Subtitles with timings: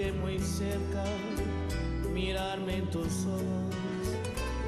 [0.00, 1.04] Tenerte muy cerca,
[2.12, 3.74] mirarme en tus ojos,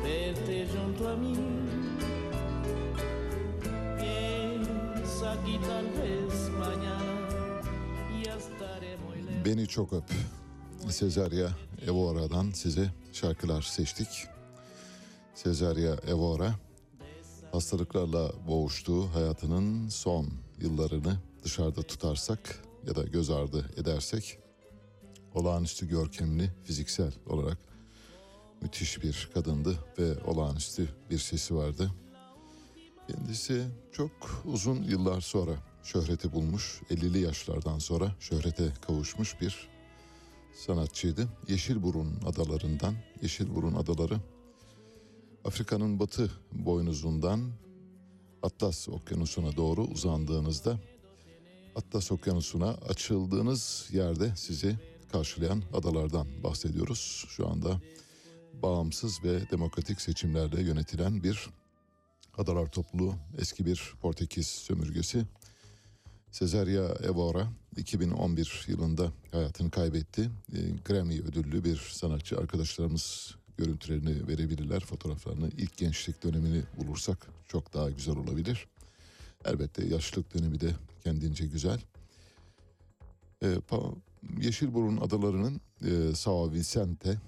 [0.02, 1.34] verte junto a mí.
[3.98, 7.60] Piensa que tal vez mañana
[8.24, 9.44] ya estaré muy lejos.
[9.44, 10.04] Beni çok öp.
[10.88, 11.50] Sezarya
[11.86, 14.08] Evora'dan size şarkılar seçtik.
[15.34, 16.54] Sezarya Evora
[17.52, 20.28] hastalıklarla boğuştuğu hayatının son
[20.60, 24.38] yıllarını dışarıda tutarsak ya da göz ardı edersek
[25.34, 27.58] olağanüstü görkemli fiziksel olarak
[28.62, 31.90] müthiş bir kadındı ve olağanüstü bir sesi vardı.
[33.08, 34.10] Kendisi çok
[34.44, 35.52] uzun yıllar sonra
[35.82, 39.68] şöhreti bulmuş, 50'li yaşlardan sonra şöhrete kavuşmuş bir
[40.54, 41.28] sanatçıydı.
[41.48, 44.20] Yeşilburun adalarından, Yeşilburun adaları
[45.44, 47.50] Afrika'nın batı boynuzundan
[48.42, 50.78] Atlas Okyanusu'na doğru uzandığınızda
[51.76, 54.78] Atlas Okyanusu'na açıldığınız yerde sizi
[55.12, 57.24] karşılayan adalardan bahsediyoruz.
[57.28, 57.80] Şu anda
[58.62, 61.48] bağımsız ve demokratik seçimlerle yönetilen bir
[62.38, 65.24] adalar topluluğu, eski bir Portekiz sömürgesi.
[66.32, 70.30] Cesaria Evora 2011 yılında hayatını kaybetti.
[70.52, 74.80] E, Grammy ödüllü bir sanatçı arkadaşlarımız görüntülerini verebilirler.
[74.80, 78.66] Fotoğraflarını ilk gençlik dönemini bulursak çok daha güzel olabilir.
[79.44, 80.70] Elbette yaşlılık dönemi de
[81.04, 81.80] kendince güzel.
[83.42, 83.96] E, Pa-
[84.40, 87.18] Yeşilburun adalarının e, São Vicente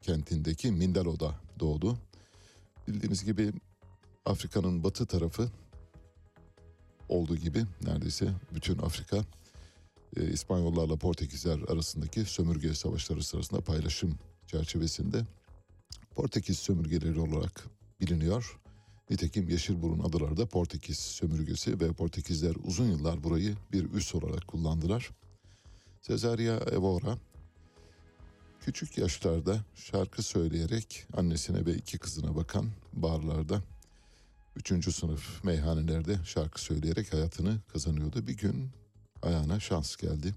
[0.00, 1.98] kentindeki Mindalo'da doğdu.
[2.88, 3.52] Bildiğiniz gibi
[4.24, 5.50] Afrika'nın batı tarafı
[7.08, 9.24] olduğu gibi neredeyse bütün Afrika
[10.16, 15.26] e, İspanyollarla Portekizler arasındaki sömürge savaşları sırasında paylaşım çerçevesinde
[16.14, 17.64] Portekiz sömürgeleri olarak
[18.00, 18.60] biliniyor.
[19.10, 25.10] Nitekim Yeşilburun adaları da Portekiz sömürgesi ve Portekizler uzun yıllar burayı bir üs olarak kullandılar.
[26.02, 27.18] Cesaria Evora
[28.60, 33.62] küçük yaşlarda şarkı söyleyerek annesine ve iki kızına bakan barlarda
[34.56, 38.26] Üçüncü sınıf meyhanelerde şarkı söyleyerek hayatını kazanıyordu.
[38.26, 38.70] Bir gün
[39.22, 40.34] ayağına şans geldi.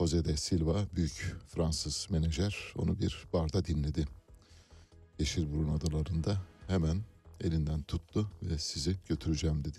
[0.00, 4.06] Jose de Silva büyük Fransız menajer onu bir barda dinledi.
[5.18, 7.02] Yeşilburun adalarında hemen
[7.40, 9.78] elinden tuttu ve sizi götüreceğim dedi.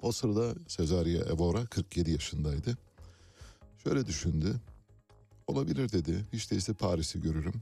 [0.00, 2.78] O sırada Cesaria Evora 47 yaşındaydı.
[3.84, 4.60] Şöyle düşündü.
[5.46, 6.24] Olabilir dedi.
[6.32, 7.54] Hiç değilse Paris'i görürüm.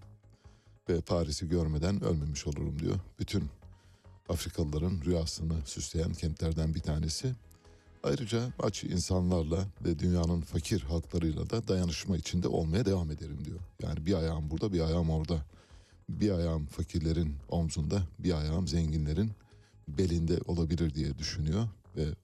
[0.88, 2.96] Ve Paris'i görmeden ölmemiş olurum diyor.
[3.18, 3.44] Bütün
[4.28, 7.34] Afrikalıların rüyasını süsleyen kentlerden bir tanesi.
[8.02, 13.60] Ayrıca aç insanlarla ve dünyanın fakir halklarıyla da dayanışma içinde olmaya devam ederim diyor.
[13.82, 15.44] Yani bir ayağım burada bir ayağım orada.
[16.08, 19.30] Bir ayağım fakirlerin omzunda bir ayağım zenginlerin
[19.88, 22.14] belinde olabilir diye düşünüyor ve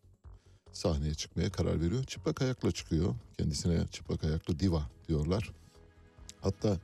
[0.76, 2.04] sahneye çıkmaya karar veriyor.
[2.04, 3.14] Çıplak ayakla çıkıyor.
[3.38, 5.52] Kendisine çıplak ayaklı diva diyorlar.
[6.40, 6.78] Hatta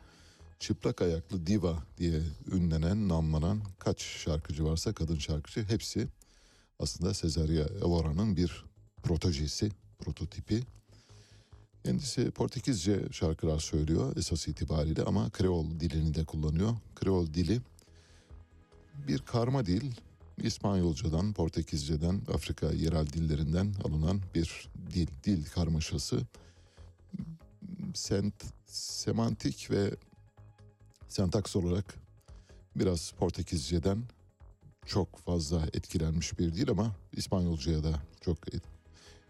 [0.58, 2.22] çıplak ayaklı diva diye
[2.52, 6.08] ünlenen, namlanan kaç şarkıcı varsa kadın şarkıcı hepsi
[6.78, 8.64] aslında Cesaria Evora'nın bir
[9.02, 10.62] protojesi, prototipi.
[11.84, 16.76] Kendisi Portekizce şarkılar söylüyor esas itibariyle ama Kreol dilini de kullanıyor.
[16.94, 17.60] Kreol dili
[19.08, 19.92] bir karma dil,
[20.42, 26.20] İspanyolcadan, Portekizce'den, Afrika yerel dillerinden alınan bir dil, dil karmaşası.
[27.94, 28.34] Sent,
[28.66, 29.90] semantik ve
[31.08, 31.94] sentaks olarak
[32.76, 34.02] biraz Portekizce'den
[34.86, 38.62] çok fazla etkilenmiş bir dil ama İspanyolcaya da çok et-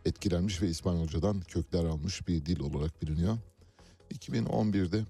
[0.05, 3.39] etkilenmiş ve İspanyolcadan kökler almış bir dil olarak biliniyor.
[4.15, 5.05] 2011'de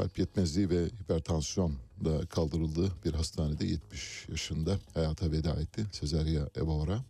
[0.00, 7.04] kalp yetmezliği ve hipertansiyonla kaldırıldığı bir hastanede 70 yaşında hayata veda etti Cesaria Evora.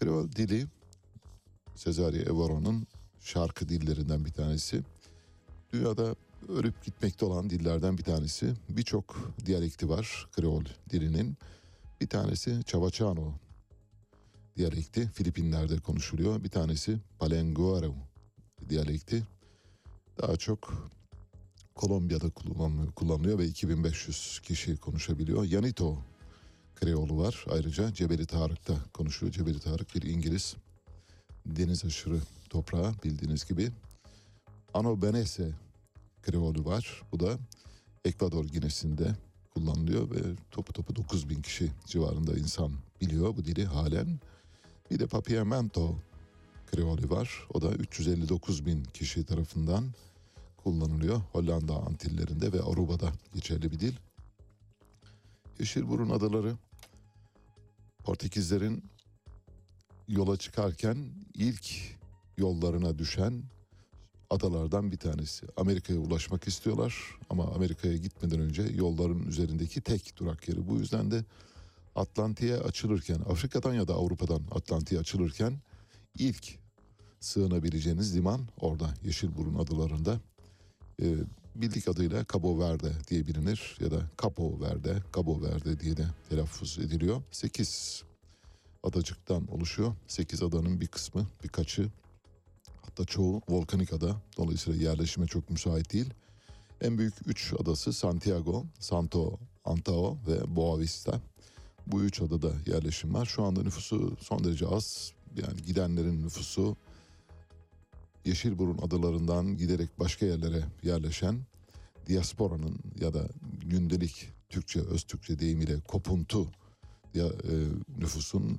[0.00, 0.66] Kreol dili
[1.76, 2.86] Cesaria Evora'nın
[3.20, 4.82] şarkı dillerinden bir tanesi.
[5.72, 6.14] Dünyada
[6.48, 8.54] örüp gitmekte olan dillerden bir tanesi.
[8.68, 11.36] Birçok diyalekti var Kreol dilinin.
[12.00, 13.32] Bir tanesi Chavachano
[14.56, 15.10] diyalekti.
[15.14, 16.44] Filipinler'de konuşuluyor.
[16.44, 17.94] Bir tanesi Palenguero
[18.68, 19.22] diyalekti.
[20.22, 20.92] Daha çok
[21.74, 25.44] Kolombiya'da kullanılıyor, kullanılıyor ve 2500 kişi konuşabiliyor.
[25.44, 25.98] Yanito
[26.74, 27.44] Kreolu var.
[27.50, 29.32] Ayrıca Cebeli Tarık'ta konuşuyor.
[29.32, 30.56] Cebeli Tarık bir İngiliz
[31.46, 33.70] deniz aşırı toprağı bildiğiniz gibi.
[34.74, 35.52] Ano Benese
[36.22, 37.02] Kreolü var.
[37.12, 37.38] Bu da
[38.04, 39.14] Ekvador Ginesi'nde
[39.50, 44.20] kullanılıyor ve topu topu 9 bin kişi civarında insan biliyor bu dili halen.
[44.90, 45.94] Bir de Papiamento
[46.70, 47.46] Kreolü var.
[47.54, 49.84] O da 359 bin kişi tarafından
[50.64, 51.20] kullanılıyor.
[51.32, 53.92] Hollanda Antillerinde ve Aruba'da geçerli bir dil.
[55.58, 56.56] Yeşilburun adaları
[58.04, 58.84] Portekizlerin
[60.08, 60.96] yola çıkarken
[61.34, 61.96] ilk
[62.38, 63.42] yollarına düşen
[64.30, 65.46] adalardan bir tanesi.
[65.56, 70.68] Amerika'ya ulaşmak istiyorlar ama Amerika'ya gitmeden önce yolların üzerindeki tek durak yeri.
[70.68, 71.24] Bu yüzden de
[71.94, 75.58] Atlantik'e açılırken, Afrika'dan ya da Avrupa'dan Atlantik'e açılırken
[76.18, 76.58] ilk
[77.20, 80.20] sığınabileceğiniz liman orada Yeşilburun adalarında.
[81.02, 81.14] Ee,
[81.54, 86.78] bildik adıyla Cabo Verde diye bilinir ya da Capo Verde, Cabo Verde diye de telaffuz
[86.78, 87.22] ediliyor.
[87.30, 88.02] 8
[88.82, 89.94] adacıktan oluşuyor.
[90.08, 91.88] 8 adanın bir kısmı, birkaçı
[92.82, 94.16] hatta çoğu volkanik ada.
[94.36, 96.14] Dolayısıyla yerleşime çok müsait değil.
[96.80, 101.20] En büyük üç adası Santiago, Santo Antao ve Boa Vista.
[101.86, 103.26] Bu üç adada yerleşim var.
[103.26, 105.12] Şu anda nüfusu son derece az.
[105.36, 106.76] Yani gidenlerin nüfusu
[108.24, 111.38] Yeşilburun adalarından giderek başka yerlere yerleşen
[112.08, 113.28] diasporanın ya da
[113.64, 116.48] gündelik Türkçe, öz Türkçe deyimiyle kopuntu
[117.14, 117.54] ya, e,
[117.98, 118.58] nüfusun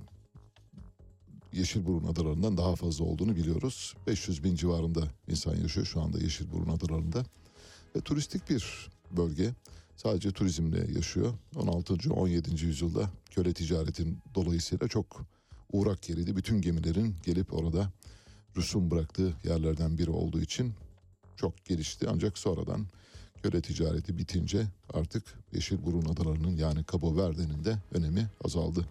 [1.53, 3.93] Yeşilburun adalarından daha fazla olduğunu biliyoruz.
[4.07, 7.25] 500 bin civarında insan yaşıyor şu anda Yeşilburun adalarında.
[7.95, 9.49] Ve turistik bir bölge.
[9.95, 11.33] Sadece turizmle yaşıyor.
[11.55, 12.13] 16.
[12.13, 12.65] 17.
[12.65, 15.25] yüzyılda köle ticaretin dolayısıyla çok
[15.71, 16.35] uğrak yeriydi.
[16.35, 17.91] Bütün gemilerin gelip orada
[18.57, 20.73] rüsum bıraktığı yerlerden biri olduğu için
[21.35, 22.07] çok gelişti.
[22.09, 22.87] Ancak sonradan
[23.43, 28.87] köle ticareti bitince artık Yeşilburun adalarının yani Cabo Verde'nin de önemi azaldı.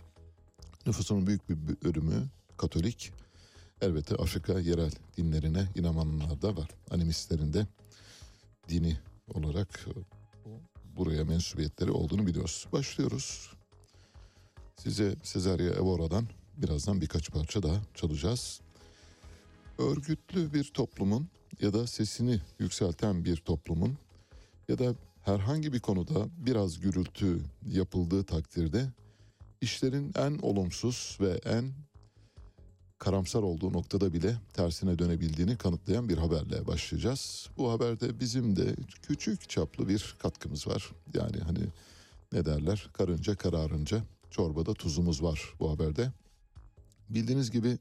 [0.86, 3.12] Nüfusunun büyük bir bölümü Katolik.
[3.80, 6.68] Elbette Afrika yerel dinlerine inananlar da var.
[6.90, 7.66] Animistlerin de
[8.68, 8.98] dini
[9.34, 9.86] olarak
[10.96, 12.66] buraya mensubiyetleri olduğunu biliyoruz.
[12.72, 13.52] Başlıyoruz.
[14.76, 18.60] Size Cesaria Evora'dan birazdan birkaç parça daha çalacağız.
[19.78, 21.28] Örgütlü bir toplumun
[21.60, 23.98] ya da sesini yükselten bir toplumun
[24.68, 28.86] ya da herhangi bir konuda biraz gürültü yapıldığı takdirde
[29.60, 31.72] işlerin en olumsuz ve en
[32.98, 37.48] karamsar olduğu noktada bile tersine dönebildiğini kanıtlayan bir haberle başlayacağız.
[37.56, 40.90] Bu haberde bizim de küçük çaplı bir katkımız var.
[41.14, 41.64] Yani hani
[42.32, 46.12] ne derler karınca kararınca çorbada tuzumuz var bu haberde.
[47.08, 47.78] Bildiğiniz gibi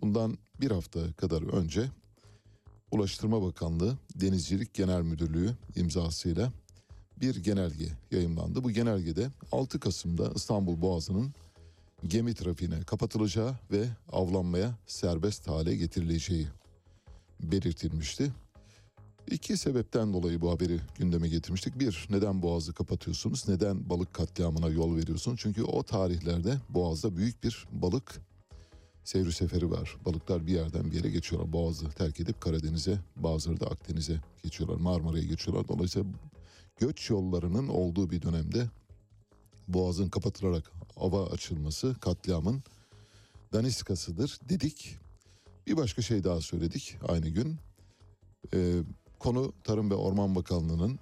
[0.00, 1.90] bundan bir hafta kadar önce
[2.90, 6.52] Ulaştırma Bakanlığı Denizcilik Genel Müdürlüğü imzasıyla
[7.20, 8.64] bir genelge yayımlandı.
[8.64, 11.34] Bu genelgede 6 Kasım'da İstanbul Boğazı'nın
[12.06, 16.48] gemi trafiğine kapatılacağı ve avlanmaya serbest hale getirileceği
[17.40, 18.32] belirtilmişti.
[19.30, 21.78] İki sebepten dolayı bu haberi gündeme getirmiştik.
[21.78, 23.48] Bir, neden boğazı kapatıyorsunuz?
[23.48, 25.40] Neden balık katliamına yol veriyorsunuz?
[25.42, 28.20] Çünkü o tarihlerde boğazda büyük bir balık
[29.06, 29.96] seyri seferi var.
[30.04, 31.52] Balıklar bir yerden bir yere geçiyorlar.
[31.52, 34.76] Boğazı terk edip Karadeniz'e, bazıları da Akdeniz'e geçiyorlar.
[34.76, 35.68] Marmara'ya geçiyorlar.
[35.68, 36.08] Dolayısıyla
[36.76, 38.68] göç yollarının olduğu bir dönemde
[39.68, 42.62] boğazın kapatılarak ava açılması katliamın
[43.52, 44.98] daniskasıdır dedik.
[45.66, 47.56] Bir başka şey daha söyledik aynı gün.
[48.54, 48.82] Ee,
[49.18, 50.98] konu Tarım ve Orman Bakanlığı'nın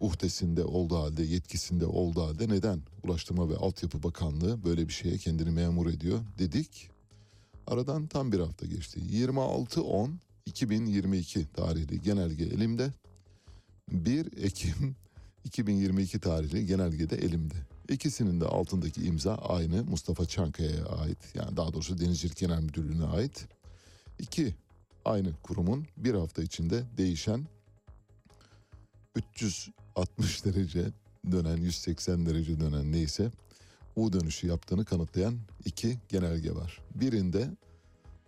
[0.00, 5.50] uhdesinde olduğu halde, yetkisinde olduğu halde neden Ulaştırma ve Altyapı Bakanlığı böyle bir şeye kendini
[5.50, 6.90] memur ediyor dedik.
[7.70, 9.00] Aradan tam bir hafta geçti.
[9.00, 12.92] 26-10-2022 tarihli genelge elimde.
[13.90, 14.96] 1 Ekim
[15.44, 17.54] 2022 tarihli genelgede elimde.
[17.88, 21.18] İkisinin de altındaki imza aynı Mustafa Çankaya'ya ait.
[21.34, 23.48] Yani daha doğrusu Denizcilik Genel Müdürlüğü'ne ait.
[24.18, 24.54] İki
[25.04, 27.46] aynı kurumun bir hafta içinde değişen
[29.16, 30.86] 360 derece
[31.30, 33.30] dönen 180 derece dönen neyse
[33.96, 36.80] U dönüşü yaptığını kanıtlayan iki genelge var.
[36.94, 37.50] Birinde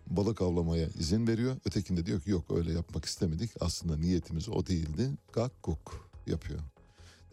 [0.07, 1.55] balık avlamaya izin veriyor.
[1.65, 3.51] Ötekinde diyor ki yok öyle yapmak istemedik.
[3.59, 5.09] Aslında niyetimiz o değildi.
[5.33, 6.59] Gakkuk yapıyor.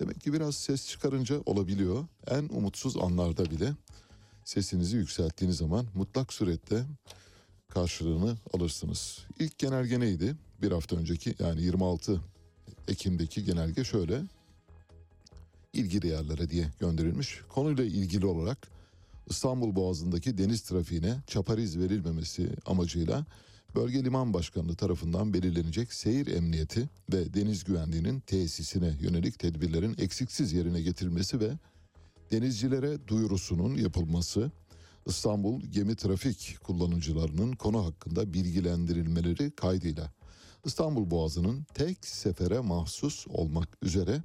[0.00, 2.06] Demek ki biraz ses çıkarınca olabiliyor.
[2.26, 3.72] En umutsuz anlarda bile
[4.44, 6.84] sesinizi yükselttiğiniz zaman mutlak surette
[7.68, 9.18] karşılığını alırsınız.
[9.38, 10.36] İlk genelge neydi?
[10.62, 12.20] Bir hafta önceki yani 26
[12.88, 14.22] Ekim'deki genelge şöyle.
[15.72, 17.40] İlgili yerlere diye gönderilmiş.
[17.48, 18.68] Konuyla ilgili olarak
[19.26, 23.26] İstanbul Boğazı'ndaki deniz trafiğine çapariz verilmemesi amacıyla
[23.74, 30.82] Bölge Liman Başkanlığı tarafından belirlenecek seyir emniyeti ve deniz güvenliğinin tesisine yönelik tedbirlerin eksiksiz yerine
[30.82, 31.50] getirilmesi ve
[32.30, 34.50] denizcilere duyurusunun yapılması,
[35.06, 40.12] İstanbul gemi trafik kullanıcılarının konu hakkında bilgilendirilmeleri kaydıyla
[40.64, 44.22] İstanbul Boğazı'nın tek sefere mahsus olmak üzere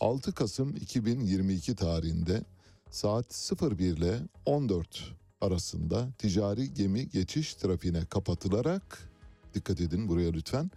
[0.00, 2.44] 6 Kasım 2022 tarihinde
[2.90, 9.10] saat 01 ile 14 arasında ticari gemi geçiş trafiğine kapatılarak
[9.54, 10.70] dikkat edin buraya lütfen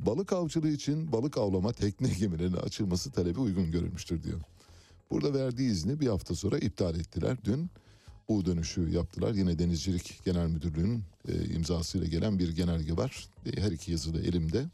[0.00, 4.40] balık avcılığı için balık avlama tekne gemilerine açılması talebi uygun görülmüştür diyor.
[5.10, 7.36] Burada verdiği izni bir hafta sonra iptal ettiler.
[7.44, 7.70] Dün
[8.28, 9.34] U dönüşü yaptılar.
[9.34, 13.28] Yine Denizcilik Genel Müdürlüğü'nün e, imzasıyla gelen bir genelge var.
[13.46, 14.64] E, her iki yazı da elimde.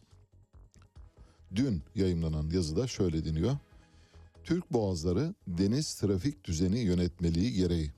[1.54, 3.56] Dün yayımlanan yazıda şöyle deniyor.
[4.46, 7.92] Türk Boğazları Deniz Trafik Düzeni Yönetmeliği gereği.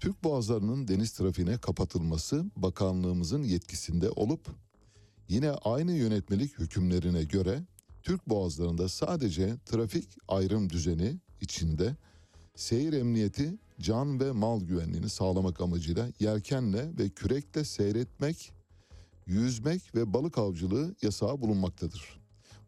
[0.00, 4.46] Türk Boğazları'nın deniz trafiğine kapatılması bakanlığımızın yetkisinde olup
[5.28, 7.62] yine aynı yönetmelik hükümlerine göre
[8.02, 11.96] Türk Boğazları'nda sadece trafik ayrım düzeni içinde
[12.56, 18.52] seyir emniyeti, can ve mal güvenliğini sağlamak amacıyla yelkenle ve kürekle seyretmek,
[19.26, 22.17] yüzmek ve balık avcılığı yasağı bulunmaktadır.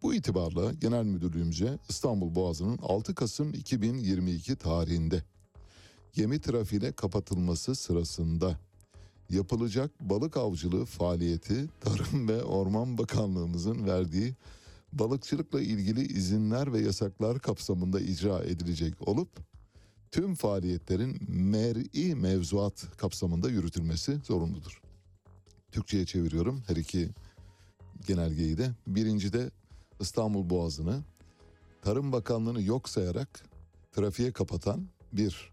[0.02, 5.23] Bu itibarla Genel Müdürlüğümüze İstanbul Boğazı'nın 6 Kasım 2022 tarihinde
[6.12, 8.59] gemi trafiğine kapatılması sırasında
[9.30, 14.35] yapılacak balık avcılığı faaliyeti Tarım ve Orman Bakanlığımızın verdiği
[14.92, 19.28] balıkçılıkla ilgili izinler ve yasaklar kapsamında icra edilecek olup
[20.11, 24.83] tüm faaliyetlerin mer'i mevzuat kapsamında yürütülmesi zorunludur.
[25.73, 27.09] Türkçe'ye çeviriyorum her iki
[28.07, 28.71] genelgeyi de.
[28.87, 29.50] Birincide
[30.00, 31.02] İstanbul Boğazı'nı
[31.83, 33.45] Tarım Bakanlığı'nı yok sayarak
[33.92, 35.50] trafiğe kapatan bir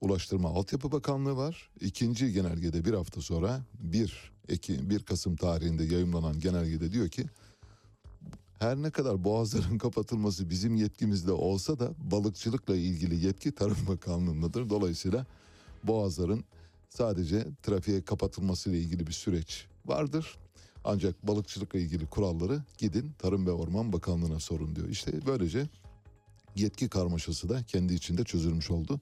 [0.00, 1.70] Ulaştırma Altyapı Bakanlığı var.
[1.80, 7.26] İkinci genelgede bir hafta sonra 1, Ekim, 1 Kasım tarihinde yayımlanan genelgede diyor ki
[8.58, 14.70] her ne kadar boğazların kapatılması bizim yetkimizde olsa da balıkçılıkla ilgili yetki Tarım Bakanlığı'ndadır.
[14.70, 15.26] Dolayısıyla
[15.84, 16.44] boğazların
[16.88, 20.38] sadece trafiğe kapatılması ile ilgili bir süreç vardır.
[20.84, 24.88] Ancak balıkçılıkla ilgili kuralları gidin Tarım ve Orman Bakanlığı'na sorun diyor.
[24.88, 25.66] İşte böylece
[26.56, 29.00] yetki karmaşası da kendi içinde çözülmüş oldu.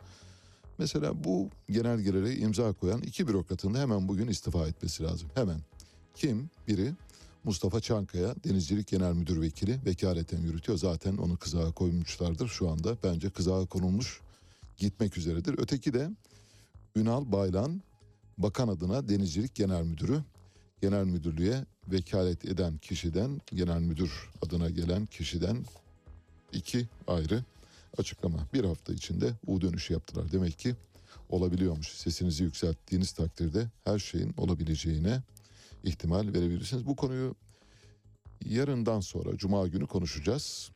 [0.79, 5.29] Mesela bu genelgelere imza koyan iki bürokratın da hemen bugün istifa etmesi lazım.
[5.35, 5.61] Hemen.
[6.15, 6.51] Kim?
[6.69, 6.93] Biri
[7.45, 10.79] Mustafa Çankaya Denizcilik Genel Müdür Vekili vekaleten yürütüyor.
[10.79, 12.97] Zaten onu kızağa koymuşlardır şu anda.
[13.03, 14.21] Bence kızağa konulmuş
[14.77, 15.55] gitmek üzeredir.
[15.59, 16.11] Öteki de
[16.97, 17.83] Ünal Baylan
[18.39, 20.23] bakan adına Denizcilik Genel Müdürü.
[20.83, 25.65] Genel müdürlüğe vekalet eden kişiden, genel müdür adına gelen kişiden
[26.53, 27.45] iki ayrı
[27.99, 28.39] açıklama.
[28.55, 30.33] Bir hafta içinde U dönüşü yaptılar.
[30.33, 30.75] Demek ki
[31.29, 31.89] olabiliyormuş.
[31.89, 35.23] Sesinizi yükselttiğiniz takdirde her şeyin olabileceğine
[35.85, 36.87] ihtimal verebilirsiniz.
[36.87, 37.35] Bu konuyu
[38.45, 40.71] yarından sonra Cuma günü konuşacağız.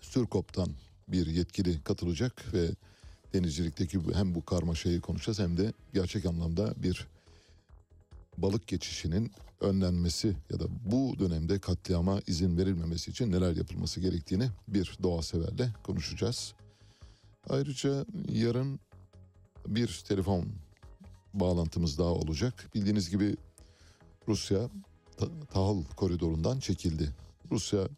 [0.00, 0.68] Sürkop'tan
[1.08, 2.70] bir yetkili katılacak ve
[3.32, 7.06] denizcilikteki hem bu karmaşayı konuşacağız hem de gerçek anlamda bir
[8.42, 14.98] balık geçişinin önlenmesi ya da bu dönemde katliama izin verilmemesi için neler yapılması gerektiğini bir
[15.02, 16.54] doğa severle konuşacağız.
[17.48, 18.80] Ayrıca yarın
[19.66, 20.44] bir telefon
[21.34, 22.70] bağlantımız daha olacak.
[22.74, 23.36] Bildiğiniz gibi
[24.28, 24.68] Rusya
[25.16, 27.10] ta- tahıl koridorundan çekildi.
[27.50, 27.88] Rusya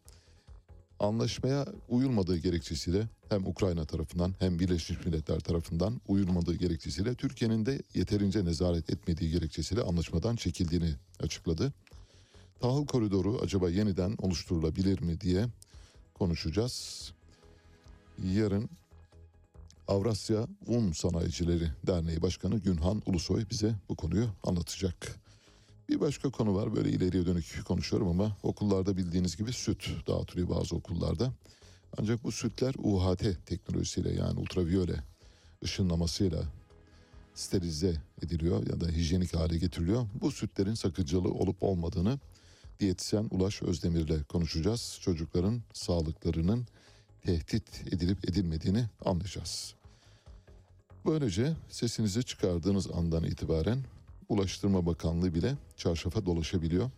[1.01, 8.45] anlaşmaya uyulmadığı gerekçesiyle hem Ukrayna tarafından hem Birleşmiş Milletler tarafından uyulmadığı gerekçesiyle Türkiye'nin de yeterince
[8.45, 11.73] nezaret etmediği gerekçesiyle anlaşmadan çekildiğini açıkladı.
[12.61, 15.47] Tahıl koridoru acaba yeniden oluşturulabilir mi diye
[16.15, 17.13] konuşacağız.
[18.25, 18.71] Yarın
[19.89, 25.17] Avrasya Un Sanayicileri Derneği Başkanı Günhan Ulusoy bize bu konuyu anlatacak.
[25.89, 30.77] Bir başka konu var böyle ileriye dönük konuşuyorum ama okullarda bildiğiniz gibi süt dağıtılıyor bazı
[30.77, 31.33] okullarda.
[31.99, 34.97] Ancak bu sütler UHT teknolojisiyle yani ultraviyole
[35.65, 36.43] ışınlamasıyla
[37.35, 40.07] sterilize ediliyor ya da hijyenik hale getiriliyor.
[40.21, 42.19] Bu sütlerin sakıncalı olup olmadığını
[42.81, 44.99] diyetisyen Ulaş Özdemir'le konuşacağız.
[45.01, 46.67] Çocukların sağlıklarının
[47.23, 49.75] tehdit edilip edilmediğini anlayacağız.
[51.07, 53.79] Böylece sesinizi çıkardığınız andan itibaren
[54.29, 56.91] Ulaştırma Bakanlığı bile çarşafa dolaşabiliyor.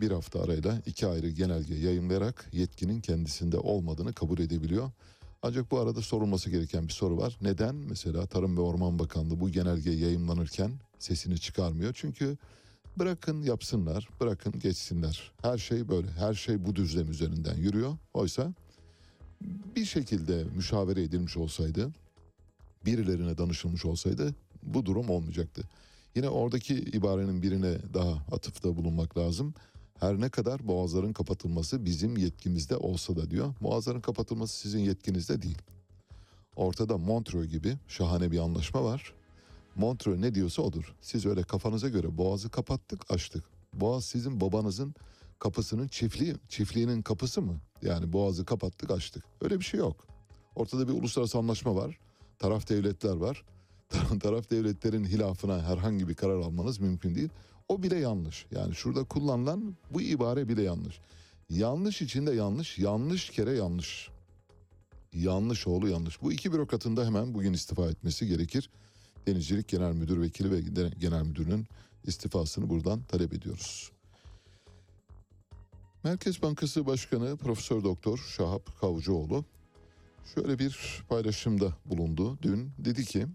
[0.00, 4.90] Bir hafta arayla iki ayrı genelge yayınlayarak yetkinin kendisinde olmadığını kabul edebiliyor.
[5.42, 7.38] Ancak bu arada sorulması gereken bir soru var.
[7.40, 11.92] Neden mesela Tarım ve Orman Bakanlığı bu genelge yayınlanırken sesini çıkarmıyor?
[11.96, 12.36] Çünkü
[12.98, 15.32] bırakın yapsınlar, bırakın geçsinler.
[15.42, 17.96] Her şey böyle, her şey bu düzlem üzerinden yürüyor.
[18.14, 18.52] Oysa
[19.76, 21.90] bir şekilde müşavere edilmiş olsaydı,
[22.84, 25.62] birilerine danışılmış olsaydı bu durum olmayacaktı.
[26.14, 29.54] Yine oradaki ibarenin birine daha atıfta bulunmak lazım.
[30.00, 33.54] Her ne kadar boğazların kapatılması bizim yetkimizde olsa da diyor.
[33.60, 35.58] Boğazların kapatılması sizin yetkinizde değil.
[36.56, 39.14] Ortada Montreux gibi şahane bir anlaşma var.
[39.76, 40.94] Montreux ne diyorsa odur.
[41.00, 43.44] Siz öyle kafanıza göre boğazı kapattık açtık.
[43.74, 44.94] Boğaz sizin babanızın
[45.38, 47.60] kapısının çiftliği, çiftliğinin kapısı mı?
[47.82, 49.24] Yani boğazı kapattık açtık.
[49.40, 50.06] Öyle bir şey yok.
[50.54, 51.98] Ortada bir uluslararası anlaşma var.
[52.38, 53.44] Taraf devletler var.
[54.20, 57.28] Taraf devletlerin hilafına herhangi bir karar almanız mümkün değil.
[57.68, 58.46] O bile yanlış.
[58.50, 61.00] Yani şurada kullanılan bu ibare bile yanlış.
[61.50, 64.08] Yanlış içinde yanlış, yanlış kere yanlış.
[65.12, 66.22] Yanlış oğlu yanlış.
[66.22, 68.70] Bu iki bürokratın da hemen bugün istifa etmesi gerekir.
[69.26, 70.60] Denizcilik Genel Müdür Vekili ve
[70.98, 71.66] Genel Müdürünün
[72.04, 73.92] istifasını buradan talep ediyoruz.
[76.04, 79.44] Merkez Bankası Başkanı Profesör Doktor Şahap Kavcıoğlu
[80.34, 82.38] şöyle bir paylaşımda bulundu.
[82.42, 83.26] Dün dedi ki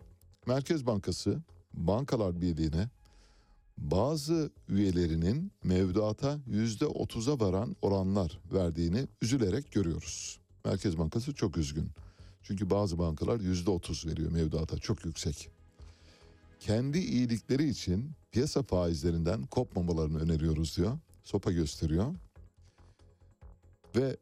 [0.47, 1.41] Merkez Bankası
[1.73, 2.89] Bankalar Birliği'ne
[3.81, 10.39] bazı üyelerinin mevduata yüzde otuza varan oranlar verdiğini üzülerek görüyoruz.
[10.65, 11.89] Merkez Bankası çok üzgün.
[12.43, 15.49] Çünkü bazı bankalar yüzde otuz veriyor mevduata çok yüksek.
[16.59, 20.99] Kendi iyilikleri için piyasa faizlerinden kopmamalarını öneriyoruz diyor.
[21.23, 22.15] Sopa gösteriyor.
[23.95, 24.17] Ve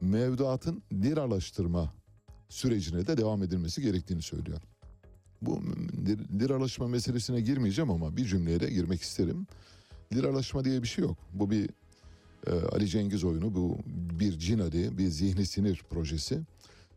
[0.00, 1.94] mevduatın liralaştırma
[2.48, 4.60] sürecine de devam edilmesi gerektiğini söylüyor.
[5.42, 5.62] Bu
[6.06, 9.46] lir- liralaşma meselesine girmeyeceğim ama bir cümleyle girmek isterim.
[10.12, 11.18] Liralaşma diye bir şey yok.
[11.34, 11.70] Bu bir
[12.46, 13.78] e, Ali Cengiz oyunu, bu
[14.20, 16.40] bir cin Ali, bir zihni sinir projesi.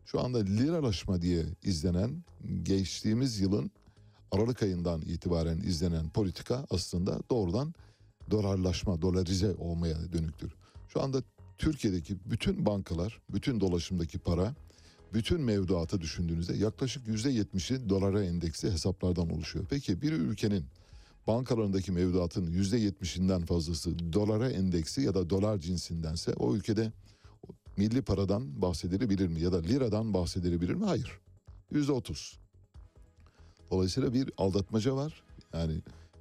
[0.06, 2.24] Şu anda liralaşma diye izlenen
[2.62, 3.70] geçtiğimiz yılın
[4.32, 7.74] Aralık ayından itibaren izlenen politika aslında doğrudan
[8.30, 10.52] dolarlaşma, dolarize olmaya dönüktür.
[10.88, 11.22] Şu anda
[11.58, 14.54] Türkiye'deki bütün bankalar, bütün dolaşımdaki para,
[15.14, 19.66] bütün mevduatı düşündüğünüzde yaklaşık yüzde yetmişi dolara endeksli hesaplardan oluşuyor.
[19.70, 20.64] Peki bir ülkenin
[21.26, 26.92] bankalarındaki mevduatın yüzde yetmişinden fazlası dolara endeksi ya da dolar cinsindense o ülkede
[27.76, 30.84] milli paradan bahsedilebilir mi ya da liradan bahsedilebilir mi?
[30.84, 31.20] Hayır.
[31.70, 32.38] Yüzde otuz.
[33.70, 35.22] Dolayısıyla bir aldatmaca var.
[35.52, 35.80] Yani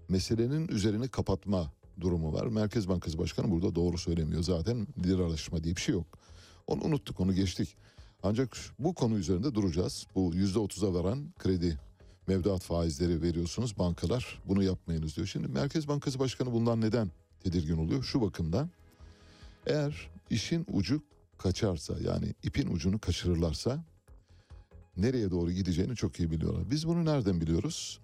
[0.10, 1.71] meselenin üzerini kapatma
[2.02, 2.47] durumu var.
[2.47, 4.43] Merkez Bankası Başkanı burada doğru söylemiyor.
[4.43, 6.19] Zaten liralaşma diye bir şey yok.
[6.67, 7.75] Onu unuttuk, onu geçtik.
[8.23, 10.08] Ancak bu konu üzerinde duracağız.
[10.15, 11.77] Bu yüzde otuza varan kredi
[12.27, 14.41] mevduat faizleri veriyorsunuz bankalar.
[14.45, 15.27] Bunu yapmayınız diyor.
[15.27, 17.12] Şimdi Merkez Bankası Başkanı bundan neden
[17.43, 18.03] tedirgin oluyor?
[18.03, 18.69] Şu bakımdan.
[19.67, 21.01] Eğer işin ucu
[21.38, 23.84] kaçarsa yani ipin ucunu kaçırırlarsa
[24.97, 26.71] nereye doğru gideceğini çok iyi biliyorlar.
[26.71, 27.99] Biz bunu nereden biliyoruz?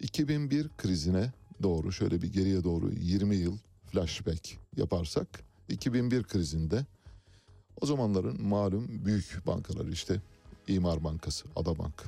[0.00, 6.86] 2001 krizine doğru şöyle bir geriye doğru 20 yıl flashback yaparsak 2001 krizinde
[7.80, 10.20] o zamanların malum büyük bankalar işte
[10.68, 12.04] İmar Bankası, Adabank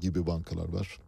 [0.00, 0.98] gibi bankalar var.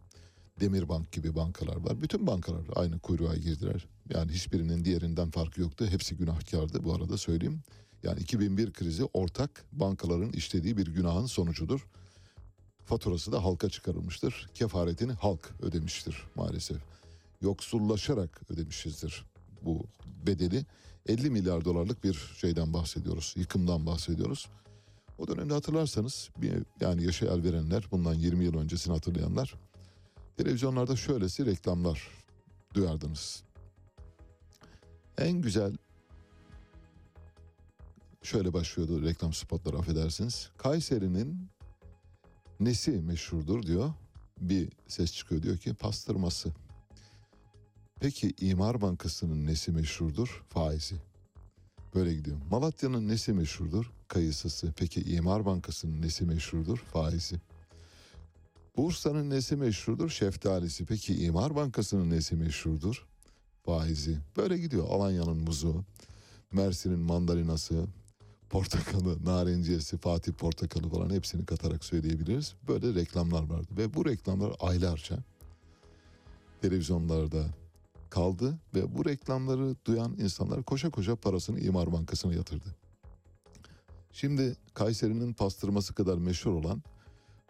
[0.59, 2.01] Demirbank gibi bankalar var.
[2.01, 3.87] Bütün bankalar aynı kuyruğa girdiler.
[4.09, 5.87] Yani hiçbirinin diğerinden farkı yoktu.
[5.89, 7.61] Hepsi günahkardı bu arada söyleyeyim.
[8.03, 11.87] Yani 2001 krizi ortak bankaların işlediği bir günahın sonucudur.
[12.85, 14.49] Faturası da halka çıkarılmıştır.
[14.53, 16.77] Kefaretini halk ödemiştir maalesef.
[17.41, 19.25] Yoksullaşarak ödemişizdir
[19.61, 19.85] bu
[20.27, 20.65] bedeli.
[21.07, 23.33] 50 milyar dolarlık bir şeyden bahsediyoruz.
[23.37, 24.49] Yıkımdan bahsediyoruz.
[25.17, 26.29] O dönemde hatırlarsanız
[26.81, 29.55] yani yaşa el verenler bundan 20 yıl öncesini hatırlayanlar
[30.37, 32.07] televizyonlarda şöylesi reklamlar
[32.73, 33.43] duyardınız.
[35.17, 35.77] En güzel
[38.23, 40.49] şöyle başlıyordu reklam spotları affedersiniz.
[40.57, 41.49] Kayseri'nin
[42.59, 43.93] nesi meşhurdur diyor.
[44.41, 46.53] Bir ses çıkıyor diyor ki pastırması.
[47.99, 50.43] Peki İmar Bankası'nın nesi meşhurdur?
[50.49, 50.95] Faizi.
[51.95, 52.37] Böyle gidiyor.
[52.51, 53.91] Malatya'nın nesi meşhurdur?
[54.07, 54.73] Kayısısı.
[54.77, 56.77] Peki İmar Bankası'nın nesi meşhurdur?
[56.77, 57.35] Faizi.
[58.77, 60.09] Bursa'nın nesi meşhurdur?
[60.09, 60.85] Şeftalisi.
[60.85, 63.07] Peki İmar Bankası'nın nesi meşhurdur?
[63.65, 64.17] Faizi.
[64.37, 64.87] Böyle gidiyor.
[64.89, 65.83] Alanya'nın muzu,
[66.51, 67.85] Mersin'in mandalinası,
[68.49, 72.55] portakalı, narenciyesi, Fatih portakalı falan hepsini katarak söyleyebiliriz.
[72.67, 75.17] Böyle reklamlar vardı ve bu reklamlar aylarca
[76.61, 77.45] televizyonlarda
[78.09, 82.75] kaldı ve bu reklamları duyan insanlar koşa koşa parasını İmar Bankası'na yatırdı.
[84.11, 86.83] Şimdi Kayseri'nin pastırması kadar meşhur olan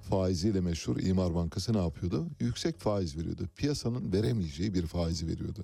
[0.01, 2.27] faiziyle meşhur İmar Bankası ne yapıyordu?
[2.39, 3.49] Yüksek faiz veriyordu.
[3.55, 5.63] Piyasanın veremeyeceği bir faizi veriyordu.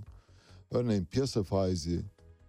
[0.71, 2.01] Örneğin piyasa faizi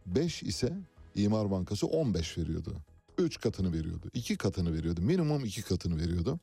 [0.06, 0.72] 5 ise
[1.14, 2.76] İmar Bankası 15 veriyordu.
[3.18, 4.10] 3 katını veriyordu.
[4.14, 5.00] 2 katını veriyordu.
[5.02, 6.40] Minimum 2 katını veriyordu.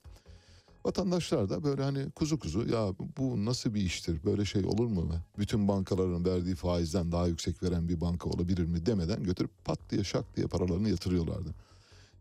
[0.86, 5.10] Vatandaşlar da böyle hani kuzu kuzu ya bu nasıl bir iştir böyle şey olur mu?
[5.38, 10.04] Bütün bankaların verdiği faizden daha yüksek veren bir banka olabilir mi demeden götürüp pat diye
[10.04, 11.50] şak diye paralarını yatırıyorlardı.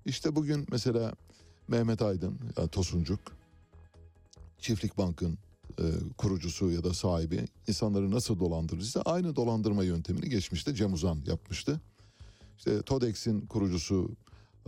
[0.05, 1.13] İşte bugün mesela
[1.69, 3.21] Mehmet Aydın, yani Tosuncuk,
[4.59, 5.39] Çiftlik Bank'ın
[5.79, 5.85] e,
[6.19, 11.81] kurucusu ya da sahibi insanları nasıl dolandırırsa aynı dolandırma yöntemini geçmişte Cem Uzan yapmıştı.
[12.59, 14.11] İşte TODEX'in kurucusu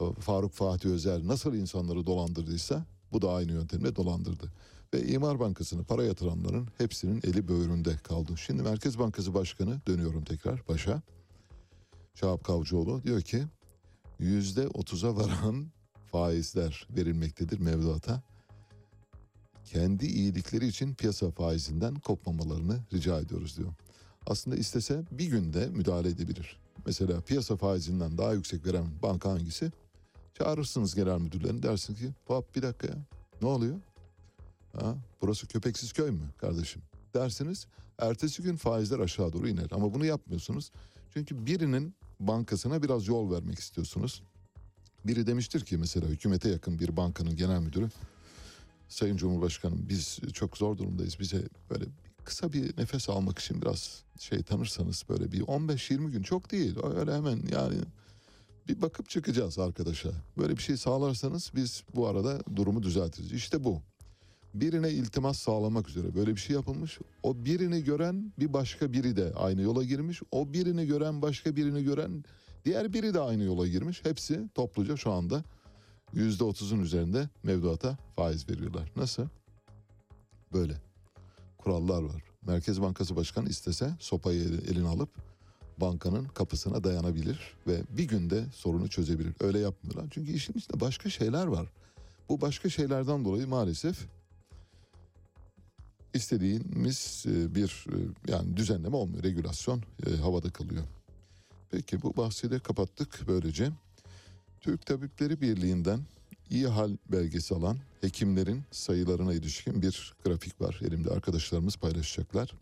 [0.00, 4.52] e, Faruk Fatih Özer nasıl insanları dolandırdıysa bu da aynı yöntemle dolandırdı.
[4.94, 8.32] Ve İmar Bankası'nı para yatıranların hepsinin eli böğründe kaldı.
[8.36, 11.02] Şimdi Merkez Bankası Başkanı dönüyorum tekrar başa.
[12.14, 13.44] Şahap Kavcıoğlu diyor ki
[14.18, 15.66] yüzde otuza varan
[16.12, 18.22] faizler verilmektedir mevduata.
[19.64, 23.72] Kendi iyilikleri için piyasa faizinden kopmamalarını rica ediyoruz diyor.
[24.26, 26.60] Aslında istese bir günde müdahale edebilir.
[26.86, 29.72] Mesela piyasa faizinden daha yüksek veren banka hangisi?
[30.38, 32.98] Çağırırsınız genel müdürlerini dersiniz ki hop bir dakika ya
[33.42, 33.80] ne oluyor?
[34.80, 36.82] Ha, burası köpeksiz köy mü kardeşim?
[37.14, 37.66] Dersiniz
[37.98, 40.70] ertesi gün faizler aşağı doğru iner ama bunu yapmıyorsunuz.
[41.12, 44.22] Çünkü birinin bankasına biraz yol vermek istiyorsunuz.
[45.04, 47.88] Biri demiştir ki mesela hükümete yakın bir bankanın genel müdürü
[48.88, 51.20] Sayın Cumhurbaşkanım biz çok zor durumdayız.
[51.20, 51.84] Bize böyle
[52.24, 56.76] kısa bir nefes almak için biraz şey tanırsanız böyle bir 15-20 gün çok değil.
[56.98, 57.76] Öyle hemen yani
[58.68, 60.10] bir bakıp çıkacağız arkadaşa.
[60.38, 63.32] Böyle bir şey sağlarsanız biz bu arada durumu düzeltiriz.
[63.32, 63.82] İşte bu.
[64.54, 66.98] Birine iltimas sağlamak üzere böyle bir şey yapılmış.
[67.22, 70.22] O birini gören bir başka biri de aynı yola girmiş.
[70.30, 72.24] O birini gören başka birini gören
[72.64, 74.04] diğer biri de aynı yola girmiş.
[74.04, 75.44] Hepsi topluca şu anda
[76.14, 78.92] %30'un üzerinde mevduata faiz veriyorlar.
[78.96, 79.26] Nasıl?
[80.52, 80.74] Böyle.
[81.58, 82.22] Kurallar var.
[82.46, 85.08] Merkez Bankası Başkanı istese sopayı el- eline alıp
[85.80, 89.34] bankanın kapısına dayanabilir ve bir günde sorunu çözebilir.
[89.40, 90.06] Öyle yapmıyorlar.
[90.10, 91.66] Çünkü işin içinde başka şeyler var.
[92.28, 94.06] Bu başka şeylerden dolayı maalesef
[96.14, 97.96] istediğimiz e, bir e,
[98.32, 99.22] yani düzenleme olmuyor.
[99.22, 100.84] Regülasyon e, havada kalıyor.
[101.70, 103.70] Peki bu bahsi de kapattık böylece.
[104.60, 106.00] Türk Tabipleri Birliği'nden
[106.50, 110.80] iyi hal belgesi alan hekimlerin sayılarına ilişkin bir grafik var.
[110.84, 112.54] Elimde arkadaşlarımız paylaşacaklar.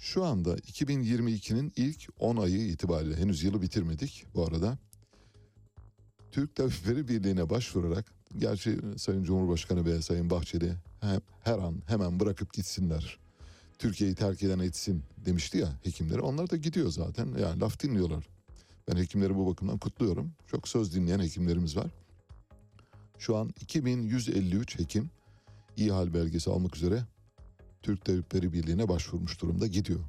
[0.00, 4.78] Şu anda 2022'nin ilk 10 ayı itibariyle henüz yılı bitirmedik bu arada.
[6.30, 12.52] Türk Tabipleri Birliği'ne başvurarak gerçi Sayın Cumhurbaşkanı ve Sayın Bahçeli he- her an hemen bırakıp
[12.54, 13.18] gitsinler.
[13.78, 16.20] Türkiye'yi terk eden etsin demişti ya hekimlere.
[16.20, 17.26] Onlar da gidiyor zaten.
[17.40, 18.28] Yani laf dinliyorlar.
[18.88, 20.32] Ben hekimleri bu bakımdan kutluyorum.
[20.46, 21.90] Çok söz dinleyen hekimlerimiz var.
[23.18, 25.10] Şu an 2153 hekim
[25.76, 27.04] iyi hal belgesi almak üzere
[27.82, 30.00] Türk Tabipleri Birliği'ne başvurmuş durumda gidiyor.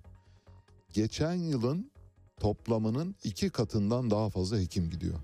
[0.93, 1.91] Geçen yılın
[2.39, 5.19] toplamının iki katından daha fazla hekim gidiyor.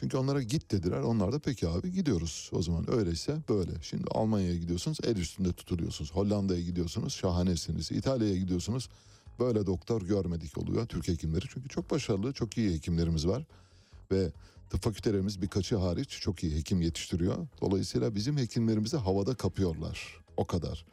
[0.00, 1.00] Çünkü onlara git dediler.
[1.00, 2.50] Onlar da peki abi gidiyoruz.
[2.52, 3.70] O zaman öyleyse böyle.
[3.82, 6.12] Şimdi Almanya'ya gidiyorsunuz el üstünde tutuluyorsunuz.
[6.12, 7.92] Hollanda'ya gidiyorsunuz şahanesiniz.
[7.92, 8.88] İtalya'ya gidiyorsunuz
[9.38, 11.44] böyle doktor görmedik oluyor Türk hekimleri.
[11.48, 13.46] Çünkü çok başarılı, çok iyi hekimlerimiz var.
[14.12, 14.32] Ve
[14.70, 17.46] tıp fakültelerimiz birkaçı hariç çok iyi hekim yetiştiriyor.
[17.60, 20.24] Dolayısıyla bizim hekimlerimizi havada kapıyorlar.
[20.36, 20.84] O kadar.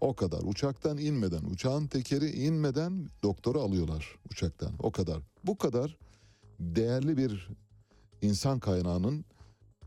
[0.00, 0.40] O kadar.
[0.44, 4.72] Uçaktan inmeden, uçağın tekeri inmeden doktoru alıyorlar uçaktan.
[4.78, 5.20] O kadar.
[5.44, 5.96] Bu kadar
[6.60, 7.48] değerli bir
[8.22, 9.24] insan kaynağının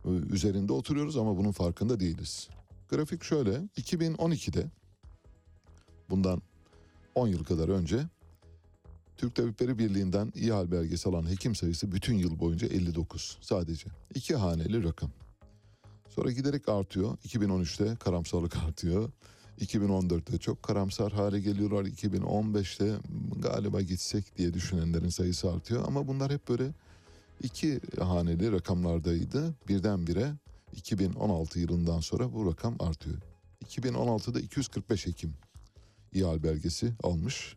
[0.05, 2.49] e, üzerinde oturuyoruz ama bunun farkında değiliz.
[2.89, 3.57] Grafik şöyle.
[3.57, 4.71] 2012'de
[6.09, 6.41] bundan
[7.15, 8.05] 10 yıl kadar önce
[9.17, 13.89] Türk Tabipleri Birliği'nden iyi hal belgesi alan hekim sayısı bütün yıl boyunca 59 sadece.
[14.15, 15.09] iki haneli rakam.
[16.09, 17.17] Sonra giderek artıyor.
[17.17, 19.11] 2013'te karamsarlık artıyor.
[19.61, 21.85] 2014'te çok karamsar hale geliyorlar.
[21.85, 22.93] 2015'te
[23.39, 25.83] galiba gitsek diye düşünenlerin sayısı artıyor.
[25.87, 26.71] Ama bunlar hep böyle
[27.43, 29.55] iki haneli rakamlardaydı.
[29.67, 30.33] Birdenbire
[30.75, 33.17] 2016 yılından sonra bu rakam artıyor.
[33.65, 35.33] 2016'da 245 hekim
[36.13, 37.55] İhal belgesi almış.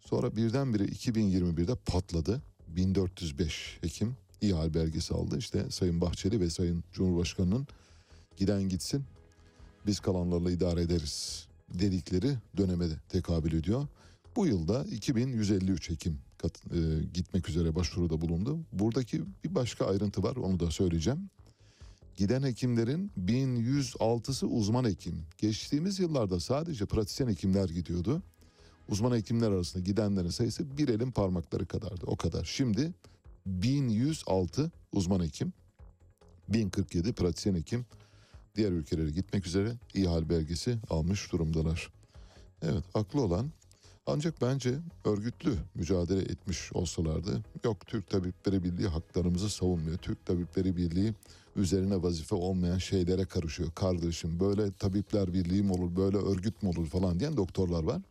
[0.00, 2.42] Sonra birdenbire 2021'de patladı.
[2.68, 5.38] 1405 hekim İhal belgesi aldı.
[5.38, 7.66] İşte Sayın Bahçeli ve Sayın Cumhurbaşkanı'nın
[8.36, 9.04] giden gitsin
[9.86, 13.86] biz kalanlarla idare ederiz dedikleri döneme de tekabül ediyor.
[14.36, 18.58] Bu yılda 2153 hekim kat, e, gitmek üzere başvuruda bulundu.
[18.72, 21.30] Buradaki bir başka ayrıntı var onu da söyleyeceğim.
[22.16, 25.22] Giden hekimlerin 1106'sı uzman hekim.
[25.38, 28.22] Geçtiğimiz yıllarda sadece pratisyen hekimler gidiyordu.
[28.88, 32.06] Uzman hekimler arasında gidenlerin sayısı bir elin parmakları kadardı.
[32.06, 32.44] O kadar.
[32.44, 32.92] Şimdi
[33.46, 35.52] 1106 uzman hekim,
[36.48, 37.86] 1047 pratisyen hekim
[38.54, 41.90] diğer ülkelere gitmek üzere iyi hal belgesi almış durumdalar.
[42.62, 43.50] Evet haklı olan
[44.06, 49.98] ancak bence örgütlü mücadele etmiş olsalardı yok Türk Tabipleri Birliği haklarımızı savunmuyor.
[49.98, 51.14] Türk Tabipleri Birliği
[51.56, 53.70] üzerine vazife olmayan şeylere karışıyor.
[53.70, 58.02] Kardeşim böyle tabipler birliği mi olur böyle örgüt mü olur falan diyen doktorlar var.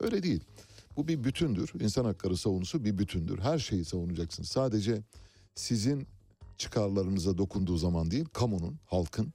[0.00, 0.40] Öyle değil.
[0.96, 1.72] Bu bir bütündür.
[1.80, 3.38] İnsan hakları savunusu bir bütündür.
[3.38, 4.42] Her şeyi savunacaksın.
[4.42, 5.02] Sadece
[5.54, 6.06] sizin
[6.58, 9.32] çıkarlarınıza dokunduğu zaman değil, kamunun, halkın,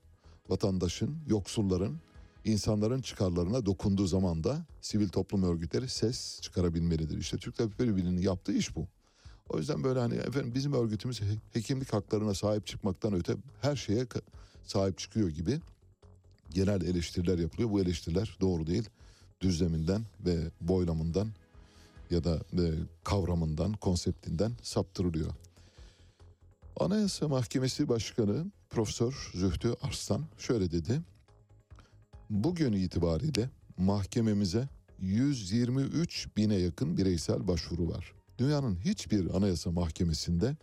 [0.49, 1.99] vatandaşın, yoksulların,
[2.45, 7.17] insanların çıkarlarına dokunduğu zaman da sivil toplum örgütleri ses çıkarabilmelidir.
[7.17, 8.87] İşte Türk Tabipleri Birliği'nin yaptığı iş bu.
[9.49, 14.05] O yüzden böyle hani efendim bizim örgütümüz he- hekimlik haklarına sahip çıkmaktan öte her şeye
[14.63, 15.59] sahip çıkıyor gibi
[16.53, 17.69] genel eleştiriler yapılıyor.
[17.71, 18.89] Bu eleştiriler doğru değil.
[19.41, 21.27] Düzleminden ve boylamından
[22.09, 22.63] ya da e,
[23.03, 25.31] kavramından, konseptinden saptırılıyor.
[26.79, 31.01] Anayasa Mahkemesi Başkanı Profesör Zühtü Arslan şöyle dedi.
[32.29, 38.13] Bugün itibariyle mahkememize 123 bine yakın bireysel başvuru var.
[38.37, 40.57] Dünyanın hiçbir anayasa mahkemesinde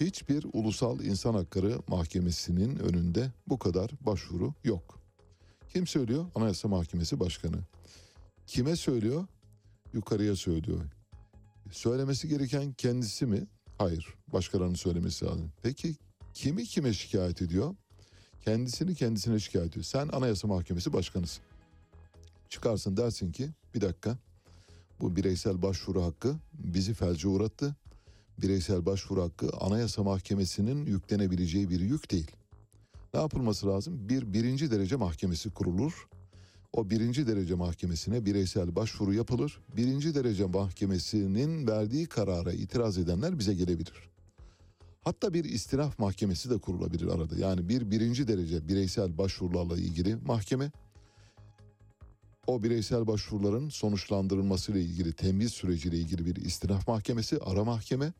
[0.00, 5.00] hiçbir ulusal insan hakları mahkemesinin önünde bu kadar başvuru yok.
[5.72, 6.26] Kim söylüyor?
[6.34, 7.58] Anayasa Mahkemesi Başkanı.
[8.46, 9.26] Kime söylüyor?
[9.92, 10.80] Yukarıya söylüyor.
[11.70, 13.46] Söylemesi gereken kendisi mi?
[13.78, 14.14] Hayır.
[14.32, 15.52] Başkalarının söylemesi lazım.
[15.62, 15.96] Peki
[16.34, 17.74] kimi kime şikayet ediyor?
[18.44, 19.84] Kendisini kendisine şikayet ediyor.
[19.84, 21.42] Sen Anayasa Mahkemesi Başkanısın.
[22.48, 24.18] Çıkarsın dersin ki bir dakika
[25.00, 27.76] bu bireysel başvuru hakkı bizi felce uğrattı.
[28.38, 32.30] Bireysel başvuru hakkı Anayasa Mahkemesi'nin yüklenebileceği bir yük değil.
[33.14, 34.08] Ne yapılması lazım?
[34.08, 36.08] Bir birinci derece mahkemesi kurulur.
[36.72, 39.60] O birinci derece mahkemesine bireysel başvuru yapılır.
[39.76, 44.09] Birinci derece mahkemesinin verdiği karara itiraz edenler bize gelebilir.
[45.04, 47.36] Hatta bir istinaf mahkemesi de kurulabilir arada.
[47.36, 50.72] Yani bir birinci derece bireysel başvurularla ilgili mahkeme
[52.46, 58.12] o bireysel başvuruların sonuçlandırılmasıyla ilgili temiz süreciyle ilgili bir istinaf mahkemesi, ara mahkeme,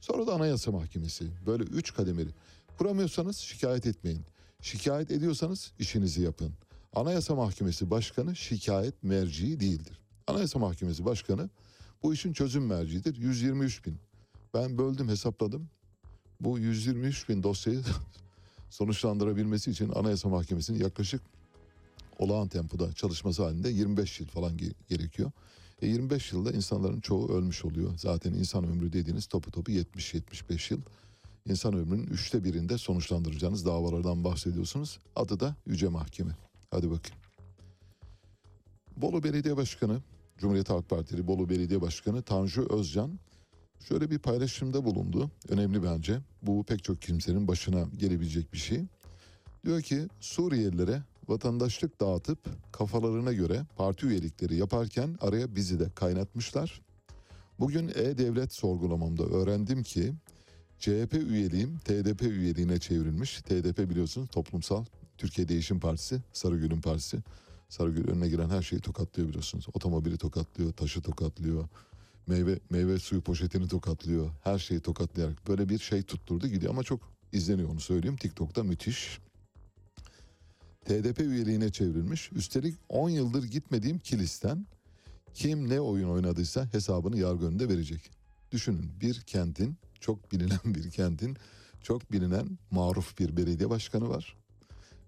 [0.00, 1.24] sonra da anayasa mahkemesi.
[1.46, 2.30] Böyle üç kademeli.
[2.78, 4.22] Kuramıyorsanız şikayet etmeyin.
[4.62, 6.52] Şikayet ediyorsanız işinizi yapın.
[6.94, 10.00] Anayasa Mahkemesi Başkanı şikayet merci değildir.
[10.26, 11.50] Anayasa Mahkemesi Başkanı
[12.02, 13.16] bu işin çözüm merciidir.
[13.16, 13.96] 123 bin.
[14.54, 15.68] Ben böldüm hesapladım.
[16.44, 17.80] Bu 123 bin dosyayı
[18.70, 21.20] sonuçlandırabilmesi için Anayasa Mahkemesi'nin yaklaşık
[22.18, 25.30] olağan tempoda çalışması halinde 25 yıl falan ge- gerekiyor.
[25.82, 27.92] E 25 yılda insanların çoğu ölmüş oluyor.
[27.98, 30.80] Zaten insan ömrü dediğiniz topu topu 70-75 yıl.
[31.48, 34.98] İnsan ömrünün üçte birinde sonuçlandıracağınız davalardan bahsediyorsunuz.
[35.16, 36.36] Adı da Yüce Mahkeme.
[36.70, 37.18] Hadi bakayım.
[38.96, 40.02] Bolu Belediye Başkanı,
[40.38, 43.18] Cumhuriyet Halk Partili Bolu Belediye Başkanı Tanju Özcan
[43.80, 45.30] şöyle bir paylaşımda bulundu.
[45.48, 46.20] Önemli bence.
[46.42, 48.84] Bu pek çok kimsenin başına gelebilecek bir şey.
[49.64, 52.38] Diyor ki Suriyelilere vatandaşlık dağıtıp
[52.72, 56.80] kafalarına göre parti üyelikleri yaparken araya bizi de kaynatmışlar.
[57.60, 60.12] Bugün E-Devlet sorgulamamda öğrendim ki
[60.78, 63.42] CHP üyeliğim TDP üyeliğine çevrilmiş.
[63.42, 64.84] TDP biliyorsunuz Toplumsal
[65.18, 67.18] Türkiye Değişim Partisi, Sarıgül'ün partisi.
[67.68, 69.66] Sarıgül önüne giren her şeyi tokatlıyor biliyorsunuz.
[69.74, 71.68] Otomobili tokatlıyor, taşı tokatlıyor.
[72.26, 74.30] Meyve meyve suyu poşetini tokatlıyor.
[74.44, 77.00] Her şeyi tokatlayarak böyle bir şey tutturdu gidiyor ama çok
[77.32, 78.16] izleniyor onu söyleyeyim.
[78.16, 79.18] TikTok'ta müthiş.
[80.84, 82.32] TDP üyeliğine çevrilmiş.
[82.32, 84.66] Üstelik 10 yıldır gitmediğim kilisten
[85.34, 88.10] kim ne oyun oynadıysa hesabını yargı önünde verecek.
[88.52, 91.36] Düşünün bir kentin çok bilinen bir kentin
[91.82, 94.36] çok bilinen maruf bir belediye başkanı var.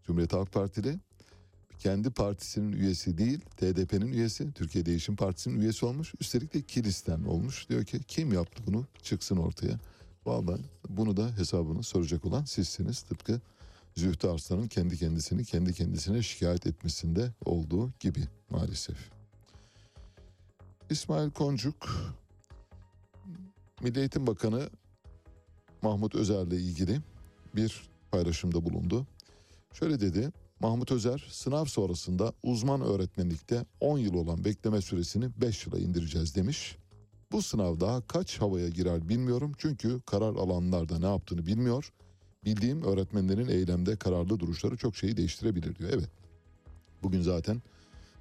[0.07, 0.99] Cumhuriyet Halk Partili
[1.79, 6.15] kendi partisinin üyesi değil TDP'nin üyesi Türkiye Değişim Partisi'nin üyesi olmuş.
[6.21, 7.69] Üstelik de kilisten olmuş.
[7.69, 9.79] Diyor ki kim yaptı bunu çıksın ortaya.
[10.27, 13.03] Vallahi bunu da hesabını soracak olan sizsiniz.
[13.03, 13.41] Tıpkı
[13.97, 18.97] Zühtü Arslan'ın kendi kendisini kendi kendisine şikayet etmesinde olduğu gibi maalesef.
[20.91, 21.89] İsmail Koncuk
[23.83, 24.71] Milli Eğitim Bakanı
[25.83, 27.01] Mahmut Özer'le ilgili
[27.57, 29.07] bir paylaşımda bulundu.
[29.73, 30.33] Şöyle dedi.
[30.61, 36.77] Mahmut Özer sınav sonrasında uzman öğretmenlikte 10 yıl olan bekleme süresini 5 yıla indireceğiz demiş.
[37.33, 41.93] Bu sınav daha kaç havaya girer bilmiyorum çünkü karar alanlarda ne yaptığını bilmiyor.
[42.45, 45.91] Bildiğim öğretmenlerin eylemde kararlı duruşları çok şeyi değiştirebilir diyor.
[45.93, 46.11] Evet.
[47.03, 47.63] Bugün zaten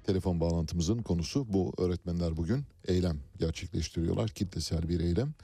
[0.04, 1.72] telefon bağlantımızın konusu bu.
[1.78, 4.28] Öğretmenler bugün eylem gerçekleştiriyorlar.
[4.28, 5.34] Kitlesel bir eylem.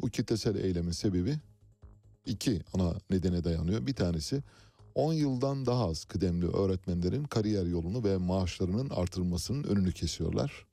[0.00, 1.38] Bu kitlesel eylemin sebebi
[2.26, 3.86] iki ana nedene dayanıyor.
[3.86, 4.42] Bir tanesi
[4.94, 10.66] 10 yıldan daha az kıdemli öğretmenlerin kariyer yolunu ve maaşlarının artırılmasının önünü kesiyorlar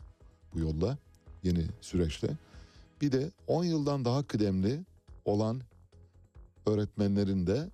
[0.53, 0.97] bu yolla
[1.43, 2.37] yeni süreçte.
[3.01, 4.85] Bir de 10 yıldan daha kıdemli
[5.25, 5.61] olan
[6.65, 7.69] öğretmenlerin de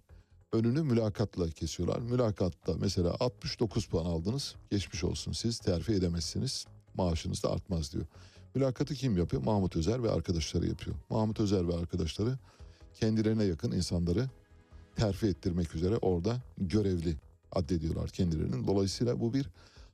[0.53, 1.99] önünü mülakatla kesiyorlar.
[1.99, 8.05] Mülakatta mesela 69 puan aldınız geçmiş olsun siz terfi edemezsiniz maaşınız da artmaz diyor.
[8.55, 9.43] Mülakatı kim yapıyor?
[9.43, 10.95] Mahmut Özer ve arkadaşları yapıyor.
[11.09, 12.37] Mahmut Özer ve arkadaşları
[12.93, 14.29] kendilerine yakın insanları
[14.97, 17.15] terfi ettirmek üzere orada görevli
[17.51, 18.67] addediyorlar kendilerinin.
[18.67, 19.49] Dolayısıyla bu bir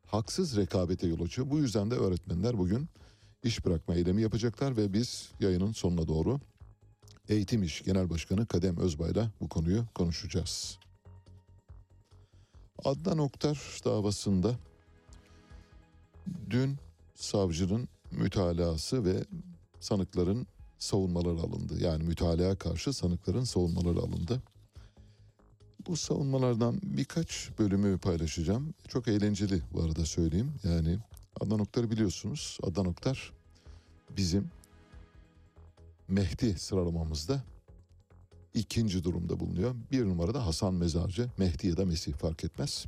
[0.06, 1.50] haksız rekabete yol açıyor.
[1.50, 2.88] Bu yüzden de öğretmenler bugün
[3.44, 6.40] iş bırakma eylemi yapacaklar ve biz yayının sonuna doğru
[7.30, 10.80] Eğitim İş Genel Başkanı Kadem Özbay'la bu konuyu konuşacağız.
[12.86, 14.56] Adnan Oktar davasında
[16.50, 16.78] dün
[17.16, 19.26] savcının mütalası ve
[19.80, 21.84] sanıkların savunmaları alındı.
[21.84, 24.42] Yani mütalaa karşı sanıkların savunmaları alındı.
[25.88, 28.74] Bu savunmalardan birkaç bölümü paylaşacağım.
[28.88, 30.52] Çok eğlenceli bu arada söyleyeyim.
[30.64, 30.98] Yani
[31.42, 32.58] Adnan Oktar'ı biliyorsunuz.
[32.64, 33.34] Adnan Oktar
[34.18, 34.52] bizim
[36.08, 37.44] Mehdi sıralamamızda
[38.54, 39.76] ikinci durumda bulunuyor.
[39.92, 42.86] Bir numarada Hasan Mezarcı, Mehdi ya da Mesih fark etmez.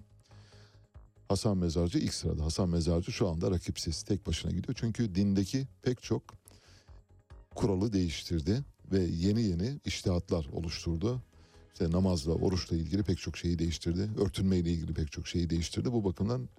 [1.29, 2.45] Hasan Mezarcı ilk sırada.
[2.45, 4.75] Hasan Mezarcı şu anda rakipsiz, tek başına gidiyor.
[4.79, 6.23] Çünkü dindeki pek çok
[7.55, 11.21] kuralı değiştirdi ve yeni yeni iştihatlar oluşturdu.
[11.75, 14.09] İşte namazla, oruçla ilgili pek çok şeyi değiştirdi.
[14.17, 15.91] Örtünmeyle ilgili pek çok şeyi değiştirdi.
[15.91, 16.49] Bu bakımdan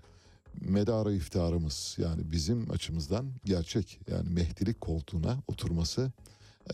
[0.61, 6.12] medara iftiharımız yani bizim açımızdan gerçek yani mehdilik koltuğuna oturması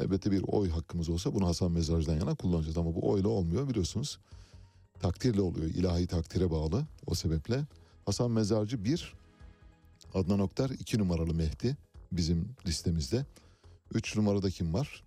[0.00, 4.18] elbette bir oy hakkımız olsa bunu Hasan Mezarcı'dan yana kullanacağız ama bu oyla olmuyor biliyorsunuz.
[5.00, 7.64] Takdirle oluyor ilahi takdire bağlı o sebeple
[8.06, 9.14] Hasan Mezarcı bir
[10.14, 11.76] Adnan Oktar iki numaralı Mehdi
[12.12, 13.26] bizim listemizde.
[13.94, 15.02] Üç numarada kim var?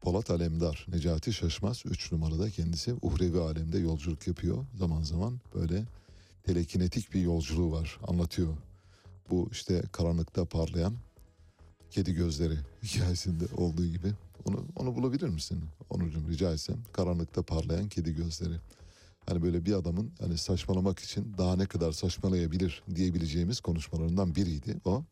[0.00, 1.82] Polat Alemdar, Necati Şaşmaz.
[1.86, 4.64] Üç numarada kendisi uhrevi alemde yolculuk yapıyor.
[4.78, 5.84] Zaman zaman böyle
[6.42, 8.56] telekinetik bir yolculuğu var anlatıyor.
[9.30, 10.94] Bu işte karanlıkta parlayan
[11.90, 14.12] kedi gözleri hikayesinde olduğu gibi.
[14.44, 16.76] Onu onu bulabilir misin Onurcuğum rica etsem.
[16.92, 18.54] Karanlıkta parlayan kedi gözleri.
[19.26, 25.04] hani böyle bir adamın hani saçmalamak için daha ne kadar saçmalayabilir diyebileceğimiz konuşmalarından biriydi o.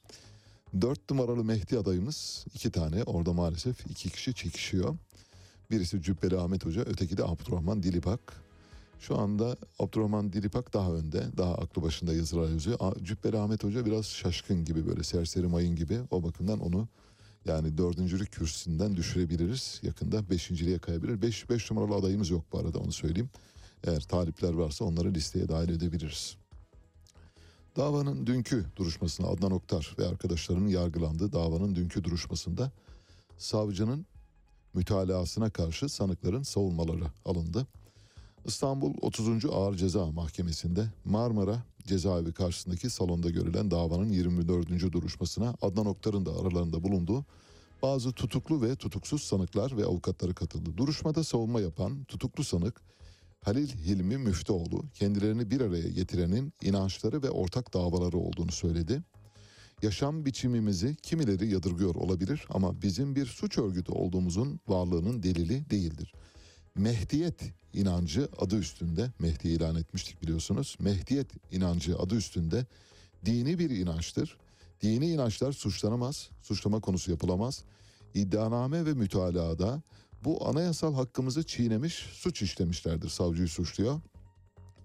[0.80, 4.96] Dört numaralı Mehdi adayımız iki tane orada maalesef iki kişi çekişiyor.
[5.70, 8.20] Birisi Cübbeli Ahmet Hoca öteki de Abdurrahman Dilipak.
[9.00, 12.96] Şu anda Abdurrahman Dilipak daha önde daha aklı başında yazılar yazıyor.
[13.02, 16.88] Cübbeli Ahmet Hoca biraz şaşkın gibi böyle serseri mayın gibi o bakımdan onu
[17.44, 19.80] yani dördüncülük kürsüsünden düşürebiliriz.
[19.82, 21.22] Yakında beşinciliğe kayabilir.
[21.22, 23.30] Beş, beş numaralı adayımız yok bu arada onu söyleyeyim.
[23.84, 26.36] Eğer talipler varsa onları listeye dahil edebiliriz.
[27.78, 32.72] Davanın dünkü duruşmasına Adnan Oktar ve arkadaşlarının yargılandığı davanın dünkü duruşmasında
[33.36, 34.06] savcının
[34.74, 37.66] mütalaasına karşı sanıkların savunmaları alındı.
[38.44, 39.44] İstanbul 30.
[39.44, 44.92] Ağır Ceza Mahkemesi'nde Marmara cezaevi karşısındaki salonda görülen davanın 24.
[44.92, 47.24] duruşmasına Adnan Oktar'ın da aralarında bulunduğu
[47.82, 50.76] bazı tutuklu ve tutuksuz sanıklar ve avukatları katıldı.
[50.76, 52.80] Duruşmada savunma yapan tutuklu sanık
[53.40, 59.02] Halil Hilmi Müftüoğlu kendilerini bir araya getirenin inançları ve ortak davaları olduğunu söyledi.
[59.82, 66.12] Yaşam biçimimizi kimileri yadırgıyor olabilir ama bizim bir suç örgütü olduğumuzun varlığının delili değildir.
[66.74, 70.76] Mehdiyet inancı adı üstünde, Mehdi ilan etmiştik biliyorsunuz.
[70.80, 72.66] Mehdiyet inancı adı üstünde
[73.24, 74.38] dini bir inançtır.
[74.82, 77.64] Dini inançlar suçlanamaz, suçlama konusu yapılamaz.
[78.14, 79.82] İddianame ve mütalaada
[80.28, 84.00] bu anayasal hakkımızı çiğnemiş, suç işlemişlerdir savcıyı suçluyor.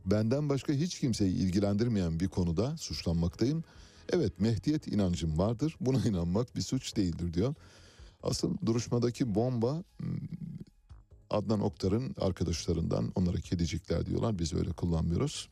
[0.05, 3.63] Benden başka hiç kimseyi ilgilendirmeyen bir konuda suçlanmaktayım.
[4.09, 5.75] Evet Mehdiyet inancım vardır.
[5.81, 7.55] Buna inanmak bir suç değildir diyor.
[8.23, 10.17] Asıl duruşmadaki bomba hmm,
[11.29, 14.39] Adnan Oktar'ın arkadaşlarından onlara kedicikler diyorlar.
[14.39, 15.49] Biz öyle kullanmıyoruz.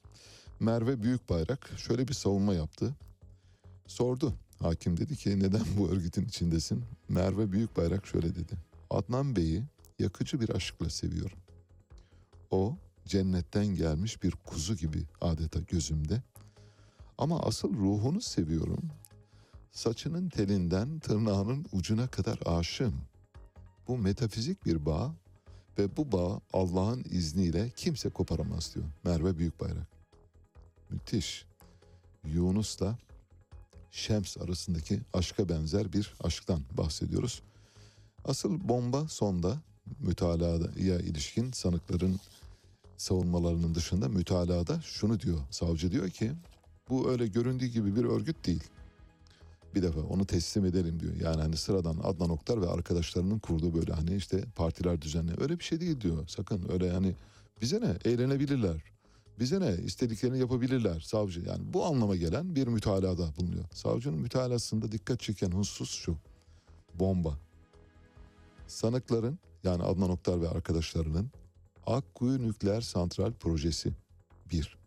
[0.59, 2.95] Merve Büyükbayrak şöyle bir savunma yaptı.
[3.87, 4.33] Sordu.
[4.59, 6.83] Hakim dedi ki neden bu örgütün içindesin?
[7.09, 8.53] Merve Büyükbayrak şöyle dedi.
[8.89, 9.63] Adnan Bey'i
[10.01, 11.37] yakıcı bir aşkla seviyorum.
[12.51, 16.23] O cennetten gelmiş bir kuzu gibi adeta gözümde.
[17.17, 18.89] Ama asıl ruhunu seviyorum.
[19.71, 23.01] Saçının telinden tırnağının ucuna kadar aşığım.
[23.87, 25.15] Bu metafizik bir bağ
[25.77, 29.87] ve bu bağ Allah'ın izniyle kimse koparamaz diyor Merve Büyükbayrak.
[30.89, 31.45] Müthiş.
[32.25, 32.97] Yunus'la
[33.91, 37.41] Şems arasındaki aşka benzer bir aşktan bahsediyoruz.
[38.25, 39.61] Asıl bomba sonda
[39.99, 42.19] mütalaya ilişkin sanıkların
[42.97, 45.39] savunmalarının dışında mütalada şunu diyor.
[45.51, 46.31] Savcı diyor ki
[46.89, 48.63] bu öyle göründüğü gibi bir örgüt değil.
[49.75, 51.13] Bir defa onu teslim edelim diyor.
[51.21, 55.31] Yani hani sıradan Adnan Oktar ve arkadaşlarının kurduğu böyle hani işte partiler düzenli.
[55.41, 56.27] Öyle bir şey değil diyor.
[56.27, 57.15] Sakın öyle yani
[57.61, 58.83] bize ne eğlenebilirler.
[59.39, 61.39] Bize ne istediklerini yapabilirler savcı.
[61.39, 63.65] Yani bu anlama gelen bir mütalada bulunuyor.
[63.73, 66.17] Savcının mütalasında dikkat çeken husus şu.
[66.93, 67.37] Bomba.
[68.67, 71.32] Sanıkların yani Adnan Oktar ve arkadaşlarının
[71.86, 73.93] Akkuyu Nükleer Santral Projesi
[74.51, 74.78] 1.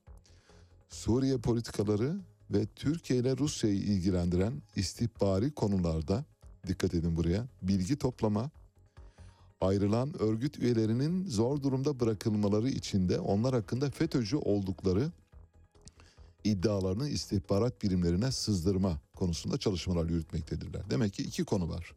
[0.88, 2.16] Suriye politikaları
[2.50, 6.24] ve Türkiye ile Rusya'yı ilgilendiren istihbari konularda
[6.66, 8.50] dikkat edin buraya bilgi toplama,
[9.60, 15.10] ayrılan örgüt üyelerinin zor durumda bırakılmaları içinde onlar hakkında FETÖ'cü oldukları
[16.44, 20.90] iddialarını istihbarat birimlerine sızdırma konusunda çalışmalar yürütmektedirler.
[20.90, 21.94] Demek ki iki konu var.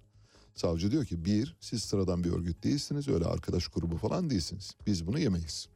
[0.57, 4.75] Savcı diyor ki bir, siz sıradan bir örgüt değilsiniz, öyle arkadaş grubu falan değilsiniz.
[4.87, 5.67] Biz bunu yemeyiz.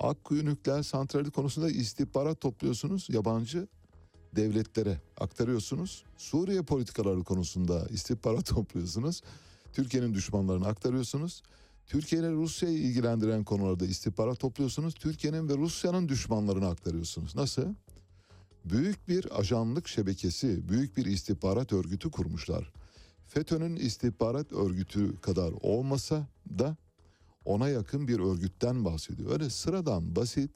[0.00, 3.68] Akkuyu nükleer santrali konusunda istihbarat topluyorsunuz, yabancı
[4.36, 6.04] devletlere aktarıyorsunuz.
[6.16, 9.22] Suriye politikaları konusunda istihbarat topluyorsunuz.
[9.72, 11.42] Türkiye'nin düşmanlarını aktarıyorsunuz.
[11.86, 14.94] Türkiye ile Rusya'yı ilgilendiren konularda istihbarat topluyorsunuz.
[14.94, 17.36] Türkiye'nin ve Rusya'nın düşmanlarını aktarıyorsunuz.
[17.36, 17.74] Nasıl?
[18.64, 22.72] Büyük bir ajanlık şebekesi, büyük bir istihbarat örgütü kurmuşlar.
[23.28, 26.26] FETÖ'nün istihbarat örgütü kadar olmasa
[26.58, 26.76] da
[27.44, 29.32] ona yakın bir örgütten bahsediyor.
[29.32, 30.50] Öyle sıradan basit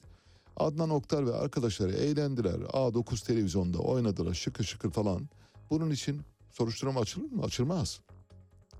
[0.57, 2.53] Adnan Oktar ve arkadaşları eğlendiler.
[2.53, 5.29] A9 televizyonda oynadılar şıkır şıkır falan.
[5.69, 6.21] Bunun için
[6.51, 7.43] soruşturma açılır mı?
[7.43, 7.99] Açılmaz.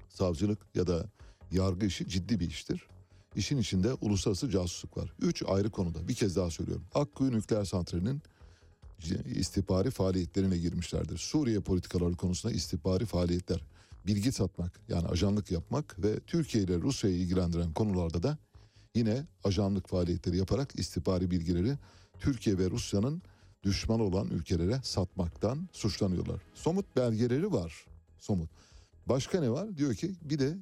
[0.10, 1.06] Savcılık ya da
[1.52, 2.88] yargı işi ciddi bir iştir.
[3.36, 5.14] İşin içinde uluslararası casusluk var.
[5.22, 6.86] Üç ayrı konuda bir kez daha söylüyorum.
[6.96, 8.22] Akkuyu Nükleer Santrali'nin
[9.26, 11.18] istihbari faaliyetlerine girmişlerdir.
[11.18, 13.62] Suriye politikaları konusunda istihbari faaliyetler,
[14.06, 18.38] bilgi satmak yani ajanlık yapmak ve Türkiye ile Rusya'yı ilgilendiren konularda da
[18.96, 21.78] yine ajanlık faaliyetleri yaparak istihbari bilgileri
[22.20, 23.22] Türkiye ve Rusya'nın
[23.64, 26.42] düşman olan ülkelere satmaktan suçlanıyorlar.
[26.54, 27.86] Somut belgeleri var.
[28.20, 28.50] Somut.
[29.06, 29.78] Başka ne var?
[29.78, 30.58] Diyor ki bir de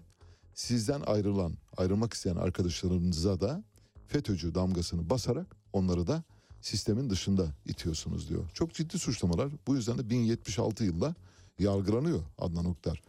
[0.53, 3.63] sizden ayrılan, ayrılmak isteyen arkadaşlarınıza da
[4.07, 6.23] FETÖ'cü damgasını basarak onları da
[6.61, 8.49] sistemin dışında itiyorsunuz diyor.
[8.53, 9.51] Çok ciddi suçlamalar.
[9.67, 11.15] Bu yüzden de 1076 yılda
[11.59, 13.01] yargılanıyor Adnan Oktar.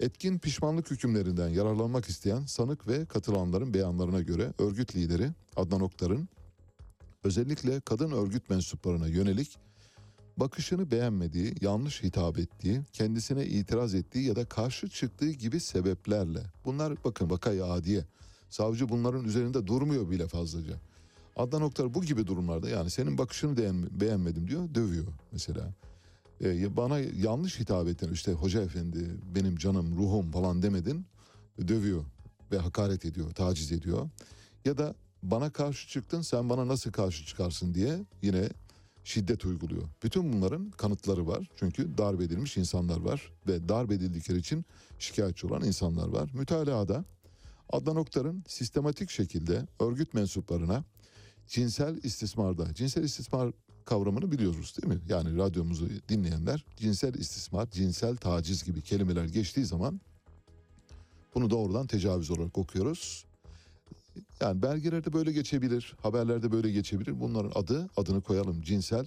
[0.00, 6.28] Etkin pişmanlık hükümlerinden yararlanmak isteyen sanık ve katılanların beyanlarına göre örgüt lideri Adnan Oktar'ın
[7.24, 9.58] özellikle kadın örgüt mensuplarına yönelik
[10.36, 16.42] bakışını beğenmediği, yanlış hitap ettiği, kendisine itiraz ettiği ya da karşı çıktığı gibi sebeplerle.
[16.64, 18.04] Bunlar bakın vakayı adiye.
[18.50, 20.74] Savcı bunların üzerinde durmuyor bile fazlaca.
[21.36, 25.74] Adnan Oktar bu gibi durumlarda yani senin bakışını beğen- beğenmedim diyor, dövüyor mesela.
[26.42, 31.06] Ee, bana yanlış hitap ettin işte hoca efendi benim canım ruhum falan demedin
[31.68, 32.04] dövüyor
[32.52, 34.08] ve hakaret ediyor, taciz ediyor.
[34.64, 38.48] Ya da bana karşı çıktın sen bana nasıl karşı çıkarsın diye yine
[39.04, 39.82] şiddet uyguluyor.
[40.02, 41.48] Bütün bunların kanıtları var.
[41.56, 44.64] Çünkü darp edilmiş insanlar var ve darp edildikleri için
[44.98, 46.30] şikayetçi olan insanlar var.
[46.34, 47.04] Mütalada
[47.72, 50.84] Adnan Oktar'ın sistematik şekilde örgüt mensuplarına
[51.46, 53.52] cinsel istismarda, cinsel istismar
[53.84, 55.00] kavramını biliyoruz değil mi?
[55.08, 60.00] Yani radyomuzu dinleyenler cinsel istismar, cinsel taciz gibi kelimeler geçtiği zaman
[61.34, 63.24] bunu doğrudan tecavüz olarak okuyoruz.
[64.40, 67.20] Yani belgelerde böyle geçebilir, haberlerde böyle geçebilir.
[67.20, 68.62] Bunların adı, adını koyalım.
[68.62, 69.06] Cinsel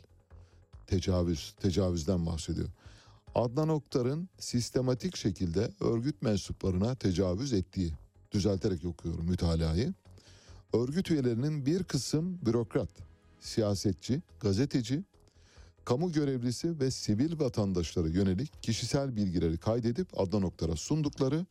[0.88, 2.70] tecavüz, tecavüzden bahsediyor.
[3.36, 7.94] Adnan Oktar'ın sistematik şekilde örgüt mensuplarına tecavüz ettiği,
[8.32, 9.94] düzelterek okuyorum mütalayı.
[10.74, 12.90] Örgüt üyelerinin bir kısım bürokrat,
[13.40, 15.04] siyasetçi, gazeteci,
[15.86, 21.46] kamu görevlisi ve sivil vatandaşlara yönelik kişisel bilgileri kaydedip Adnan Oktar'a sundukları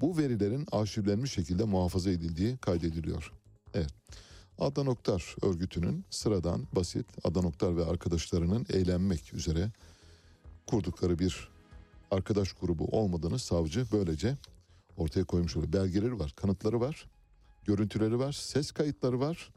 [0.00, 3.32] bu verilerin arşivlenmiş şekilde muhafaza edildiği kaydediliyor.
[3.74, 3.90] Evet.
[4.58, 9.70] Adnan Oktar örgütünün sıradan basit Adnan Oktar ve arkadaşlarının eğlenmek üzere
[10.66, 11.48] kurdukları bir
[12.10, 14.36] arkadaş grubu olmadığını savcı böylece
[14.96, 15.72] ortaya koymuş oluyor.
[15.72, 17.10] Belgeleri var, kanıtları var,
[17.64, 19.50] görüntüleri var, ses kayıtları var,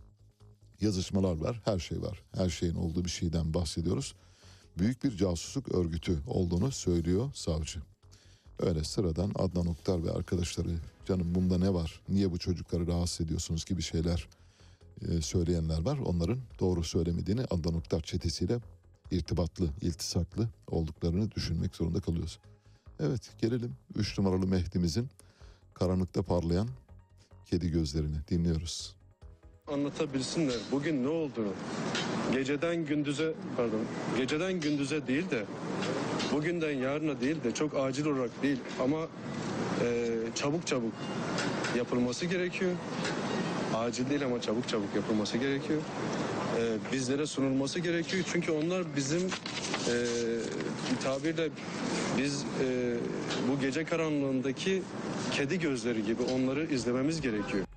[0.82, 2.24] yazışmalar var, her şey var.
[2.36, 4.16] Her şeyin olduğu bir şeyden bahsediyoruz.
[4.78, 7.80] Büyük bir casusluk örgütü olduğunu söylüyor savcı.
[8.60, 10.70] Öyle sıradan Adnan Oktar ve arkadaşları
[11.06, 12.02] canım bunda ne var?
[12.10, 14.28] Niye bu çocukları rahatsız ediyorsunuz gibi şeyler
[15.08, 15.98] e, söyleyenler var.
[15.98, 18.60] Onların doğru söylemediğini Adnan Oktar çetesiyle
[19.12, 22.40] irtibatlı, iltisaklı olduklarını düşünmek zorunda kalıyoruz.
[23.00, 25.10] Evet gelelim 3 numaralı Mehdi'mizin
[25.74, 26.68] karanlıkta parlayan
[27.46, 29.01] kedi gözlerini dinliyoruz.
[29.74, 31.54] Anlatabilsinler bugün ne olduğunu.
[32.34, 33.80] Geceden gündüze pardon
[34.18, 35.44] geceden gündüze değil de
[36.32, 38.98] bugünden yarına değil de çok acil olarak değil ama
[39.82, 40.94] e, çabuk çabuk
[41.78, 42.72] yapılması gerekiyor.
[43.76, 45.82] Acil değil ama çabuk çabuk yapılması gerekiyor.
[46.60, 49.94] E, bizlere sunulması gerekiyor çünkü onlar bizim e,
[50.92, 51.50] bir tabirle
[52.18, 52.96] biz e,
[53.52, 54.82] bu gece karanlığındaki
[55.32, 57.71] kedi gözleri gibi onları izlememiz gerekiyor.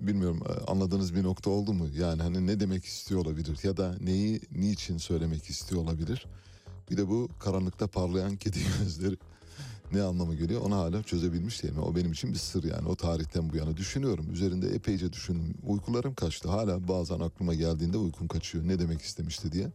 [0.00, 1.88] Bilmiyorum e, anladığınız bir nokta oldu mu?
[1.94, 6.26] Yani hani ne demek istiyor olabilir ya da neyi niçin söylemek istiyor olabilir?
[6.90, 9.16] Bir de bu karanlıkta parlayan kedi gözleri
[9.92, 11.82] ne anlamı geliyor onu hala çözebilmiş değilim.
[11.82, 14.32] O benim için bir sır yani o tarihten bu yana düşünüyorum.
[14.32, 15.54] Üzerinde epeyce düşündüm.
[15.66, 16.48] Uykularım kaçtı.
[16.48, 18.68] Hala bazen aklıma geldiğinde uykum kaçıyor.
[18.68, 19.70] Ne demek istemişti diye.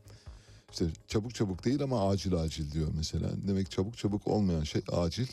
[0.71, 3.29] İşte çabuk çabuk değil ama acil acil diyor mesela.
[3.47, 5.27] Demek çabuk çabuk olmayan şey acil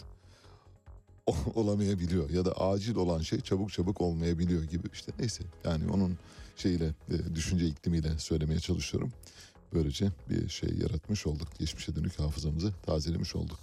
[1.54, 6.18] olamayabiliyor ya da acil olan şey çabuk çabuk olmayabiliyor gibi işte neyse yani onun
[6.56, 9.12] şeyiyle e, düşünce iklimiyle söylemeye çalışıyorum.
[9.74, 11.48] Böylece bir şey yaratmış olduk.
[11.58, 13.58] Geçmişe dönük hafızamızı tazelemiş olduk.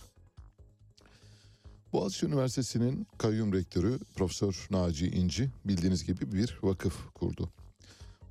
[1.94, 7.50] Boğaziçi Üniversitesi'nin kayyum rektörü Profesör Naci İnci bildiğiniz gibi bir vakıf kurdu.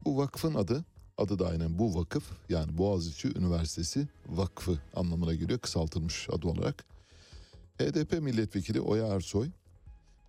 [0.05, 0.85] Bu vakfın adı,
[1.19, 6.85] adı da aynen bu vakıf yani Boğaziçi Üniversitesi Vakfı anlamına geliyor kısaltılmış adı olarak.
[7.79, 9.49] HDP milletvekili Oya Ersoy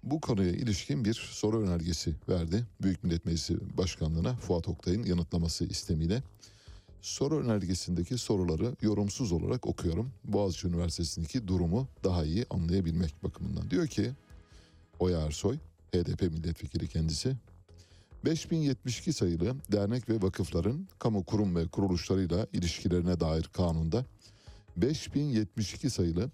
[0.03, 2.65] bu konuya ilişkin bir soru önergesi verdi.
[2.81, 6.23] Büyük Millet Meclisi Başkanlığı'na Fuat Oktay'ın yanıtlaması istemiyle.
[7.01, 10.11] Soru önergesindeki soruları yorumsuz olarak okuyorum.
[10.23, 13.69] Boğaziçi Üniversitesi'ndeki durumu daha iyi anlayabilmek bakımından.
[13.69, 14.11] Diyor ki
[14.99, 15.57] Oya Ersoy,
[15.93, 17.35] HDP milletvekili kendisi,
[18.25, 24.05] 5072 sayılı dernek ve vakıfların kamu kurum ve kuruluşlarıyla ilişkilerine dair kanunda
[24.77, 26.29] 5072 sayılı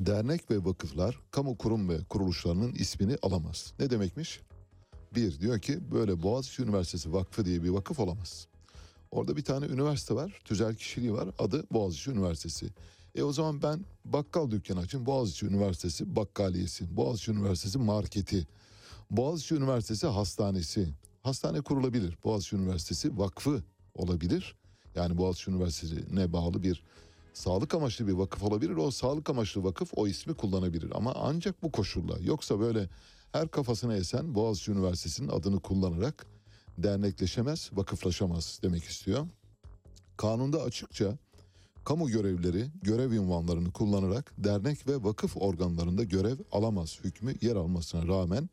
[0.00, 3.72] dernek ve vakıflar kamu kurum ve kuruluşlarının ismini alamaz.
[3.78, 4.40] Ne demekmiş?
[5.14, 8.46] Bir diyor ki böyle Boğaziçi Üniversitesi Vakfı diye bir vakıf olamaz.
[9.10, 11.28] Orada bir tane üniversite var, tüzel kişiliği var.
[11.38, 12.70] Adı Boğaziçi Üniversitesi.
[13.14, 15.06] E o zaman ben bakkal dükkanı açayım.
[15.06, 18.46] Boğaziçi Üniversitesi bakkaliyesi, Boğaziçi Üniversitesi marketi,
[19.10, 20.88] Boğaziçi Üniversitesi hastanesi.
[21.22, 22.18] Hastane kurulabilir.
[22.24, 23.62] Boğaziçi Üniversitesi vakfı
[23.94, 24.56] olabilir.
[24.94, 26.82] Yani Boğaziçi Üniversitesi'ne bağlı bir
[27.40, 28.76] sağlık amaçlı bir vakıf olabilir.
[28.76, 30.92] O sağlık amaçlı vakıf o ismi kullanabilir.
[30.94, 32.18] Ama ancak bu koşulla.
[32.20, 32.88] Yoksa böyle
[33.32, 36.26] her kafasına esen Boğaziçi Üniversitesi'nin adını kullanarak
[36.78, 39.26] dernekleşemez, vakıflaşamaz demek istiyor.
[40.16, 41.18] Kanunda açıkça
[41.84, 48.50] kamu görevlileri görev ünvanlarını kullanarak dernek ve vakıf organlarında görev alamaz hükmü yer almasına rağmen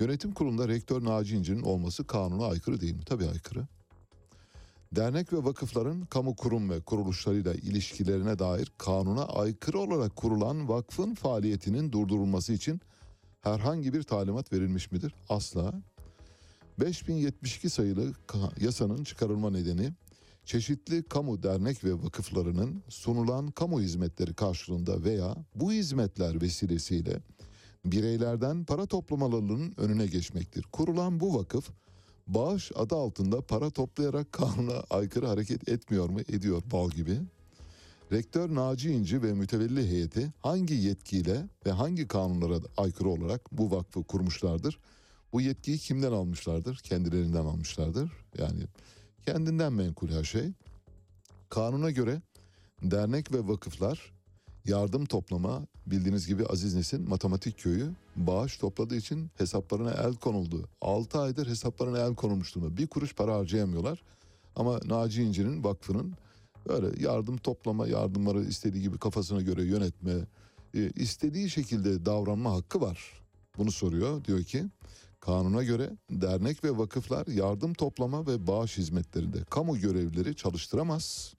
[0.00, 3.04] Yönetim kurulunda rektör Naci İnci'nin olması kanuna aykırı değil mi?
[3.04, 3.66] Tabii aykırı.
[4.96, 11.92] Dernek ve vakıfların kamu kurum ve kuruluşlarıyla ilişkilerine dair kanuna aykırı olarak kurulan vakfın faaliyetinin
[11.92, 12.80] durdurulması için
[13.40, 15.14] herhangi bir talimat verilmiş midir?
[15.28, 15.72] Asla.
[16.80, 18.12] 5072 sayılı
[18.60, 19.92] yasanın çıkarılma nedeni
[20.44, 27.20] çeşitli kamu dernek ve vakıflarının sunulan kamu hizmetleri karşılığında veya bu hizmetler vesilesiyle
[27.84, 30.62] bireylerden para toplamalarının önüne geçmektir.
[30.72, 31.70] Kurulan bu vakıf
[32.26, 36.20] bağış adı altında para toplayarak kanuna aykırı hareket etmiyor mu?
[36.20, 37.18] Ediyor bal gibi.
[38.12, 44.02] Rektör Naci İnci ve mütevelli heyeti hangi yetkiyle ve hangi kanunlara aykırı olarak bu vakfı
[44.02, 44.78] kurmuşlardır?
[45.32, 46.76] Bu yetkiyi kimden almışlardır?
[46.76, 48.12] Kendilerinden almışlardır.
[48.38, 48.62] Yani
[49.26, 50.52] kendinden menkul her şey.
[51.48, 52.22] Kanuna göre
[52.82, 54.12] dernek ve vakıflar
[54.64, 60.68] yardım toplama bildiğiniz gibi Aziz Nesin matematik köyü bağış topladığı için hesaplarına el konuldu.
[60.80, 62.76] 6 aydır hesaplarına el konulmuş durumda.
[62.76, 64.02] Bir kuruş para harcayamıyorlar.
[64.56, 66.14] Ama Naci İnci'nin vakfının
[66.68, 70.12] böyle yardım toplama yardımları istediği gibi kafasına göre yönetme
[70.74, 73.22] e, istediği şekilde davranma hakkı var.
[73.58, 74.24] Bunu soruyor.
[74.24, 74.64] Diyor ki
[75.20, 81.34] kanuna göre dernek ve vakıflar yardım toplama ve bağış hizmetlerinde kamu görevlileri çalıştıramaz.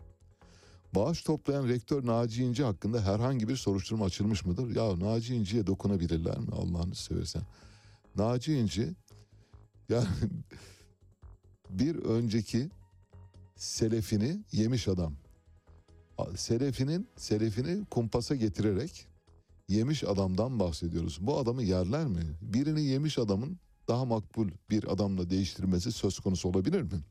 [0.95, 4.75] Bağış toplayan rektör Naci İnci hakkında herhangi bir soruşturma açılmış mıdır?
[4.75, 7.43] Ya Naci İnci'ye dokunabilirler mi Allah'ını seversen?
[8.15, 8.93] Naci İnci
[9.89, 10.07] yani
[11.69, 12.69] bir önceki
[13.55, 15.13] selefini yemiş adam.
[16.35, 19.07] Selefinin selefini kumpasa getirerek
[19.67, 21.17] yemiş adamdan bahsediyoruz.
[21.21, 22.21] Bu adamı yerler mi?
[22.41, 27.03] Birini yemiş adamın daha makbul bir adamla değiştirmesi söz konusu olabilir mi?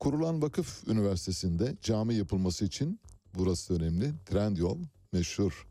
[0.00, 3.00] Kurulan vakıf üniversitesinde cami yapılması için
[3.34, 4.12] burası önemli.
[4.26, 4.78] Trendyol
[5.12, 5.66] meşhur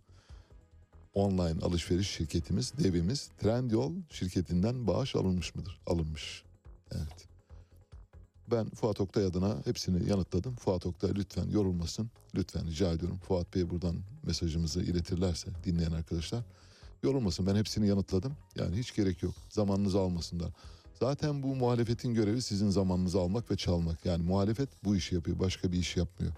[1.14, 5.80] online alışveriş şirketimiz, devimiz Trendyol şirketinden bağış alınmış mıdır?
[5.88, 6.44] Alınmış.
[6.92, 7.28] Evet.
[8.52, 10.56] Ben Fuat Oktay adına hepsini yanıtladım.
[10.56, 12.12] Fuat Oktay lütfen yorulmasın.
[12.36, 13.18] Lütfen rica ediyorum.
[13.18, 16.44] Fuat Bey buradan mesajımızı iletirlerse dinleyen arkadaşlar.
[17.04, 18.34] Yorulmasın ben hepsini yanıtladım.
[18.56, 19.36] Yani hiç gerek yok.
[19.50, 20.52] Zamanınızı almasınlar.
[21.00, 24.06] Zaten bu muhalefetin görevi sizin zamanınızı almak ve çalmak.
[24.06, 25.40] Yani muhalefet bu işi yapıyor.
[25.40, 26.34] Başka bir iş yapmıyor.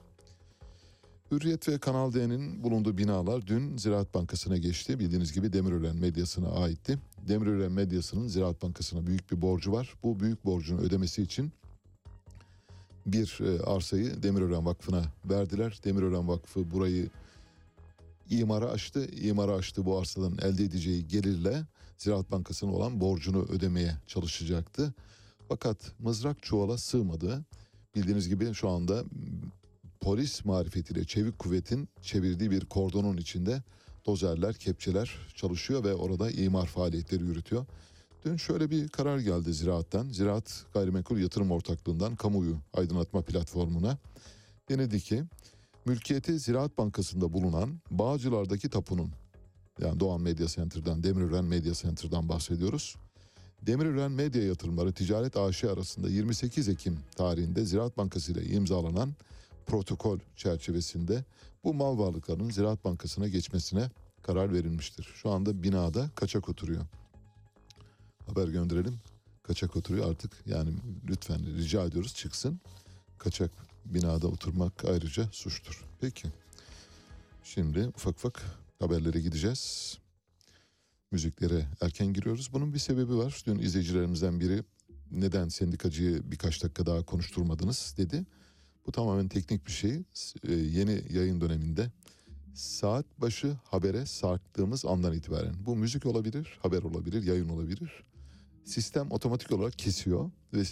[1.31, 4.99] Hürriyet ve Kanal D'nin bulunduğu binalar dün Ziraat Bankası'na geçti.
[4.99, 6.99] Bildiğiniz gibi Demirören medyasına aitti.
[7.27, 9.93] Demirören medyasının Ziraat Bankası'na büyük bir borcu var.
[10.03, 11.51] Bu büyük borcunu ödemesi için
[13.05, 15.79] bir e, arsayı Demirören Vakfı'na verdiler.
[15.83, 17.09] Demirören Vakfı burayı
[18.29, 19.05] imara açtı.
[19.05, 21.63] İmara açtı bu arsadan elde edeceği gelirle
[21.99, 24.93] Ziraat Bankası'na olan borcunu ödemeye çalışacaktı.
[25.49, 27.45] Fakat mızrak çuvala sığmadı.
[27.95, 29.03] Bildiğiniz gibi şu anda
[30.01, 33.63] polis marifetiyle çevik kuvvetin çevirdiği bir kordonun içinde
[34.05, 37.65] dozerler, kepçeler çalışıyor ve orada imar faaliyetleri yürütüyor.
[38.25, 40.09] Dün şöyle bir karar geldi Ziraat'tan.
[40.09, 43.97] Ziraat Gayrimenkul Yatırım Ortaklığı'ndan kamuoyu aydınlatma platformuna
[44.69, 45.23] denildi ki
[45.85, 49.11] mülkiyeti Ziraat Bankası'nda bulunan Bağcılar'daki tapunun
[49.81, 52.95] yani Doğan Medya Center'dan, Demirören Medya Center'dan bahsediyoruz.
[53.61, 59.13] Demirören Medya Yatırımları Ticaret AŞ arasında 28 Ekim tarihinde Ziraat Bankası ile imzalanan
[59.67, 61.23] protokol çerçevesinde
[61.63, 63.89] bu mal varlıklarının Ziraat Bankası'na geçmesine
[64.21, 65.09] karar verilmiştir.
[65.15, 66.85] Şu anda binada kaçak oturuyor.
[68.25, 68.99] Haber gönderelim.
[69.43, 70.69] Kaçak oturuyor artık yani
[71.07, 72.59] lütfen rica ediyoruz çıksın.
[73.17, 73.51] Kaçak
[73.85, 75.85] binada oturmak ayrıca suçtur.
[76.01, 76.27] Peki.
[77.43, 79.97] Şimdi ufak ufak haberlere gideceğiz.
[81.11, 82.53] Müziklere erken giriyoruz.
[82.53, 83.43] Bunun bir sebebi var.
[83.47, 84.63] Dün izleyicilerimizden biri
[85.11, 88.25] neden sendikacıyı birkaç dakika daha konuşturmadınız dedi.
[88.85, 90.03] Bu tamamen teknik bir şey.
[90.47, 91.91] Ee, yeni yayın döneminde
[92.53, 98.03] saat başı habere sarktığımız andan itibaren bu müzik olabilir, haber olabilir, yayın olabilir.
[98.65, 100.63] Sistem otomatik olarak kesiyor ve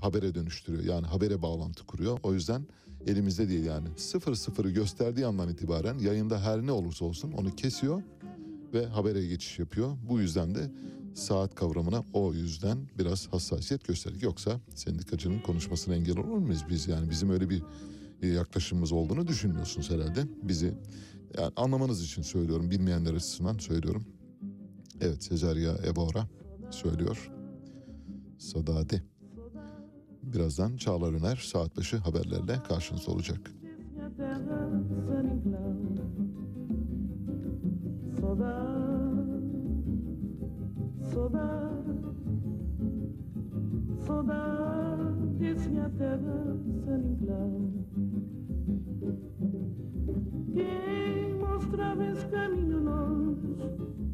[0.00, 0.84] habere dönüştürüyor.
[0.84, 2.18] Yani habere bağlantı kuruyor.
[2.22, 2.66] O yüzden
[3.06, 3.88] elimizde değil yani.
[3.96, 8.02] Sıfır sıfırı gösterdiği andan itibaren yayında her ne olursa olsun onu kesiyor
[8.74, 9.96] ve habere geçiş yapıyor.
[10.08, 10.70] Bu yüzden de
[11.14, 14.22] saat kavramına o yüzden biraz hassasiyet gösterdik.
[14.22, 16.88] Yoksa sendikacının konuşmasına engel olur muyuz biz?
[16.88, 17.62] Yani bizim öyle bir
[18.22, 20.24] yaklaşımımız olduğunu düşünmüyorsunuz herhalde.
[20.42, 20.74] Bizi
[21.38, 22.70] yani anlamanız için söylüyorum.
[22.70, 24.04] Bilmeyenler açısından söylüyorum.
[25.00, 26.28] Evet Cesaria Evora
[26.70, 27.30] söylüyor.
[28.38, 29.13] Sadade.
[30.32, 33.50] Birazdan Çağlar Öner saat başı haberlerle karşınızda olacak.
[50.54, 53.64] Quem mostrava esse caminho longe,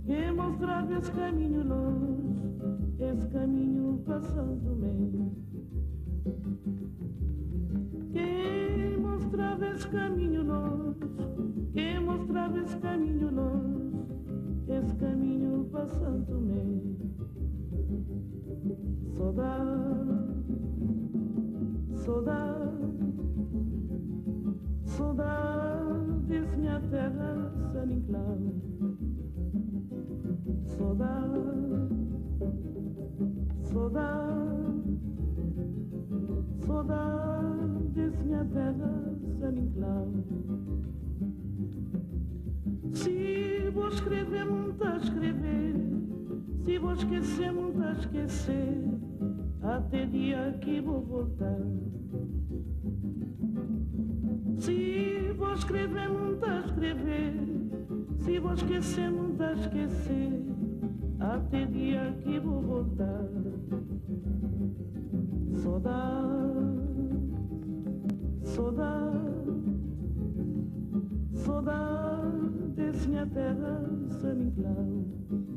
[0.07, 4.91] quem mostrava esse caminho longe, esse caminho passando-me.
[5.11, 5.50] Quem
[8.99, 10.97] mostrava esse caminho nós,
[11.73, 16.99] quem mostrava esse caminho nós, esse caminho passando-me.
[19.17, 20.31] Saudade,
[21.95, 22.71] saudade,
[24.85, 26.11] saudade,
[26.57, 28.39] minha terra, San Inclán.
[30.65, 31.41] Saudade,
[33.63, 34.99] saudade,
[36.67, 40.09] saudade, minha terra, Inclán.
[42.93, 45.75] Se vou escrever, muito a escrever.
[46.65, 48.85] Se vou esquecer, muito a esquecer.
[49.63, 51.61] Até dia que vou voltar.
[54.59, 57.35] Se vou escrever, muito a escrever.
[58.19, 60.45] Se vou esquecer, muito a esquecer.
[61.19, 63.29] Até dia que vou voltar.
[65.55, 66.80] Saudade,
[68.43, 69.53] Saudade,
[71.33, 73.85] saudade, desse minha terra,
[74.21, 75.50] sem enclau.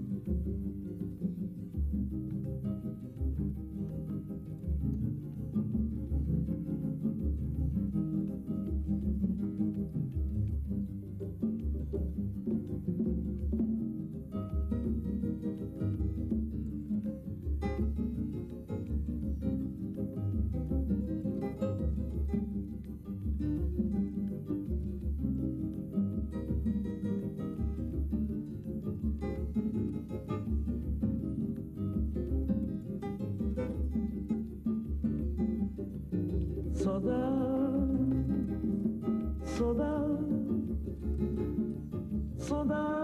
[42.53, 43.02] for the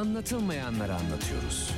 [0.00, 1.70] Anlatılmayanları anlatıyoruz.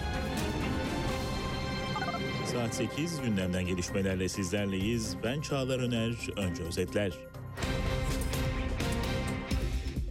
[2.53, 5.17] Saat 8 gündemden gelişmelerle sizlerleyiz.
[5.25, 7.13] Ben Çağlar Öner, önce özetler.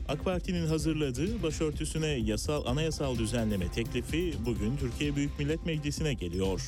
[0.07, 6.62] AK Parti'nin hazırladığı başörtüsüne yasal anayasal düzenleme teklifi bugün Türkiye Büyük Millet Meclisi'ne geliyor.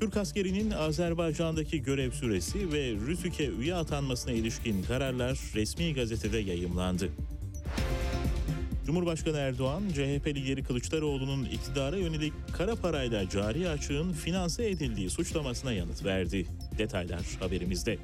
[0.00, 7.10] Türk askerinin Azerbaycan'daki görev süresi ve RÜTÜK'e üye atanmasına ilişkin kararlar resmi gazetede yayımlandı.
[8.90, 16.04] Cumhurbaşkanı Erdoğan, CHP lideri Kılıçdaroğlu'nun iktidara yönelik kara parayla cari açığın finanse edildiği suçlamasına yanıt
[16.04, 16.46] verdi.
[16.78, 17.98] Detaylar haberimizde.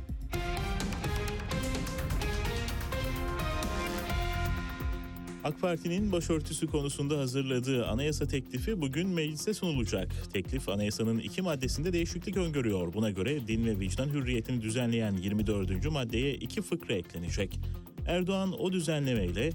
[5.45, 10.33] AK Parti'nin başörtüsü konusunda hazırladığı anayasa teklifi bugün meclise sunulacak.
[10.33, 12.95] Teklif anayasanın iki maddesinde değişiklik öngörüyor.
[12.95, 15.91] Buna göre din ve vicdan hürriyetini düzenleyen 24.
[15.91, 17.61] maddeye iki fıkra eklenecek.
[18.07, 19.53] Erdoğan o düzenlemeyle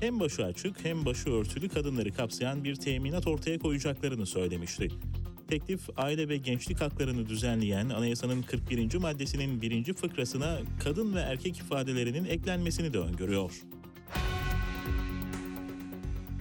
[0.00, 4.88] hem başı açık hem başı örtülü kadınları kapsayan bir teminat ortaya koyacaklarını söylemişti.
[5.48, 8.94] Teklif aile ve gençlik haklarını düzenleyen anayasanın 41.
[8.94, 13.52] maddesinin birinci fıkrasına kadın ve erkek ifadelerinin eklenmesini de öngörüyor.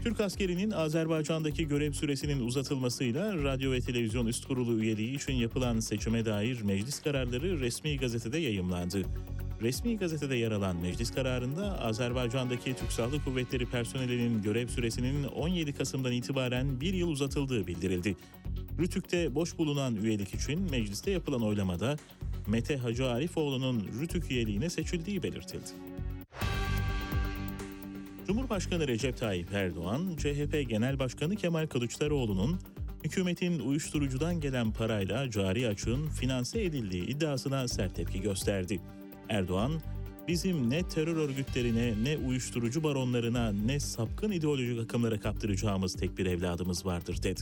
[0.03, 6.25] Türk askerinin Azerbaycan'daki görev süresinin uzatılmasıyla radyo ve televizyon üst kurulu üyeliği için yapılan seçime
[6.25, 9.03] dair meclis kararları resmi gazetede yayımlandı.
[9.64, 16.11] Resmi gazetede yer alan meclis kararında Azerbaycan'daki Türk Silahlı Kuvvetleri personelinin görev süresinin 17 Kasım'dan
[16.11, 18.16] itibaren bir yıl uzatıldığı bildirildi.
[18.80, 21.95] Rütük'te boş bulunan üyelik için mecliste yapılan oylamada
[22.47, 25.70] Mete Hacı Arifoğlu'nun Rütük üyeliğine seçildiği belirtildi.
[28.28, 32.59] Cumhurbaşkanı Recep Tayyip Erdoğan, CHP Genel Başkanı Kemal Kılıçdaroğlu'nun
[33.03, 38.80] hükümetin uyuşturucudan gelen parayla cari açığın finanse edildiği iddiasına sert tepki gösterdi.
[39.30, 39.71] Erdoğan,
[40.28, 46.86] bizim ne terör örgütlerine ne uyuşturucu baronlarına ne sapkın ideolojik akımlara kaptıracağımız tek bir evladımız
[46.86, 47.41] vardır dedi.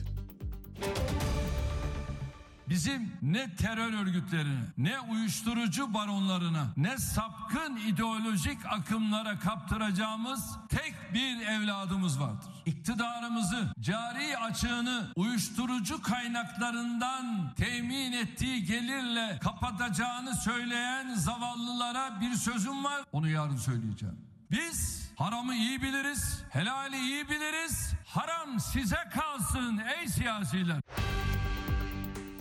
[2.69, 12.19] Bizim ne terör örgütlerine, ne uyuşturucu baronlarına, ne sapkın ideolojik akımlara kaptıracağımız tek bir evladımız
[12.19, 12.49] vardır.
[12.65, 23.01] İktidarımızı, cari açığını uyuşturucu kaynaklarından temin ettiği gelirle kapatacağını söyleyen zavallılara bir sözüm var.
[23.11, 24.17] Onu yarın söyleyeceğim.
[24.51, 27.93] Biz Haramı iyi biliriz, helali iyi biliriz.
[28.05, 30.81] Haram size kalsın ey siyasiler.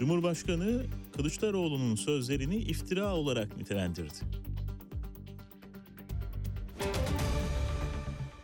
[0.01, 0.83] Cumhurbaşkanı
[1.17, 4.15] Kılıçdaroğlu'nun sözlerini iftira olarak nitelendirdi.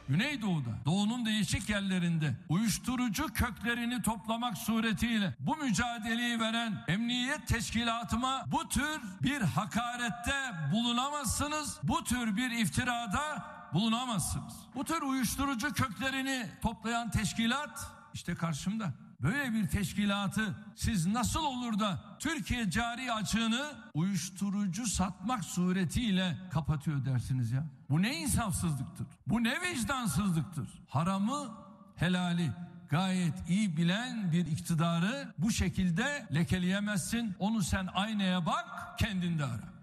[0.08, 9.00] Güneydoğu'da, doğunun değişik yerlerinde uyuşturucu köklerini toplamak suretiyle bu mücadeleyi veren emniyet teşkilatıma bu tür
[9.22, 11.78] bir hakarette bulunamazsınız.
[11.82, 14.54] Bu tür bir iftirada bulunamazsınız.
[14.74, 19.05] Bu tür uyuşturucu köklerini toplayan teşkilat işte karşımda.
[19.26, 27.52] Böyle bir teşkilatı siz nasıl olur da Türkiye cari açığını uyuşturucu satmak suretiyle kapatıyor dersiniz
[27.52, 27.66] ya?
[27.90, 29.06] Bu ne insafsızlıktır?
[29.26, 30.68] Bu ne vicdansızlıktır?
[30.88, 31.54] Haramı
[31.96, 32.50] helali
[32.90, 37.34] gayet iyi bilen bir iktidarı bu şekilde lekeleyemezsin.
[37.38, 39.76] Onu sen aynaya bak kendinde ara.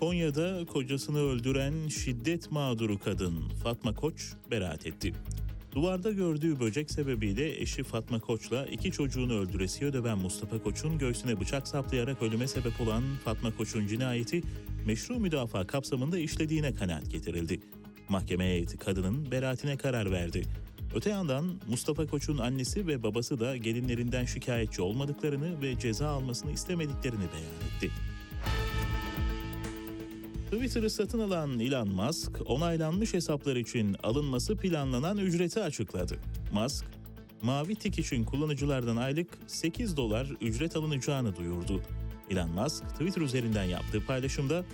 [0.00, 5.14] Konya'da kocasını öldüren şiddet mağduru kadın Fatma Koç beraat etti.
[5.72, 11.68] Duvarda gördüğü böcek sebebiyle eşi Fatma Koç'la iki çocuğunu öldüresiye döven Mustafa Koç'un göğsüne bıçak
[11.68, 14.42] saplayarak ölüme sebep olan Fatma Koç'un cinayeti
[14.86, 17.60] meşru müdafaa kapsamında işlediğine kanaat getirildi.
[18.08, 20.42] Mahkeme heyeti kadının beraatine karar verdi.
[20.94, 27.24] Öte yandan Mustafa Koç'un annesi ve babası da gelinlerinden şikayetçi olmadıklarını ve ceza almasını istemediklerini
[27.34, 27.90] beyan etti.
[30.50, 36.18] Twitter'ı satın alan Elon Musk, onaylanmış hesaplar için alınması planlanan ücreti açıkladı.
[36.52, 36.84] Musk,
[37.42, 41.82] mavi tik için kullanıcılardan aylık 8 dolar ücret alınacağını duyurdu.
[42.30, 44.64] Elon Musk, Twitter üzerinden yaptığı paylaşımda,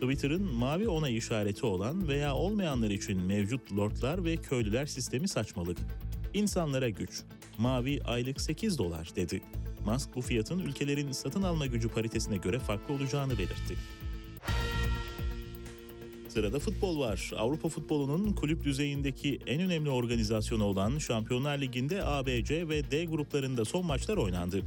[0.00, 5.78] Twitter'ın mavi onay işareti olan veya olmayanlar için mevcut lordlar ve köylüler sistemi saçmalık.
[6.34, 7.22] İnsanlara güç.
[7.58, 9.42] Mavi aylık 8 dolar dedi.
[9.86, 13.76] Musk bu fiyatın ülkelerin satın alma gücü paritesine göre farklı olacağını belirtti.
[16.30, 17.30] Sırada futbol var.
[17.36, 23.04] Avrupa futbolunun kulüp düzeyindeki en önemli organizasyonu olan Şampiyonlar Ligi'nde A, B, C ve D
[23.04, 24.62] gruplarında son maçlar oynandı.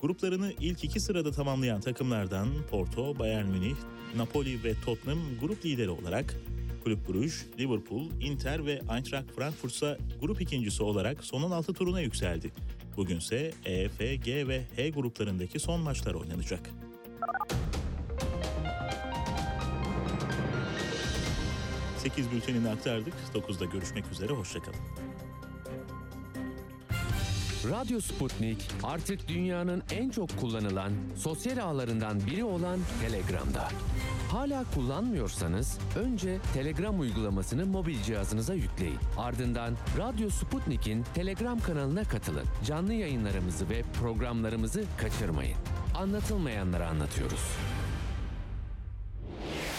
[0.00, 3.74] Gruplarını ilk iki sırada tamamlayan takımlardan Porto, Bayern Münih,
[4.16, 6.36] Napoli ve Tottenham grup lideri olarak
[6.84, 12.50] Kulüp Bruges, Liverpool, Inter ve Eintracht Frankfurt ise grup ikincisi olarak son 16 turuna yükseldi.
[12.96, 16.70] Bugünse E, F, G ve H gruplarındaki son maçlar oynanacak.
[22.02, 23.14] Sekiz bültenini aktardık.
[23.34, 24.32] 9'da görüşmek üzere.
[24.32, 24.80] Hoşçakalın.
[27.70, 33.68] Radyo Sputnik artık dünyanın en çok kullanılan sosyal ağlarından biri olan Telegram'da.
[34.30, 38.98] Hala kullanmıyorsanız önce Telegram uygulamasını mobil cihazınıza yükleyin.
[39.18, 42.46] Ardından Radyo Sputnik'in Telegram kanalına katılın.
[42.66, 45.56] Canlı yayınlarımızı ve programlarımızı kaçırmayın.
[45.94, 47.42] Anlatılmayanları anlatıyoruz.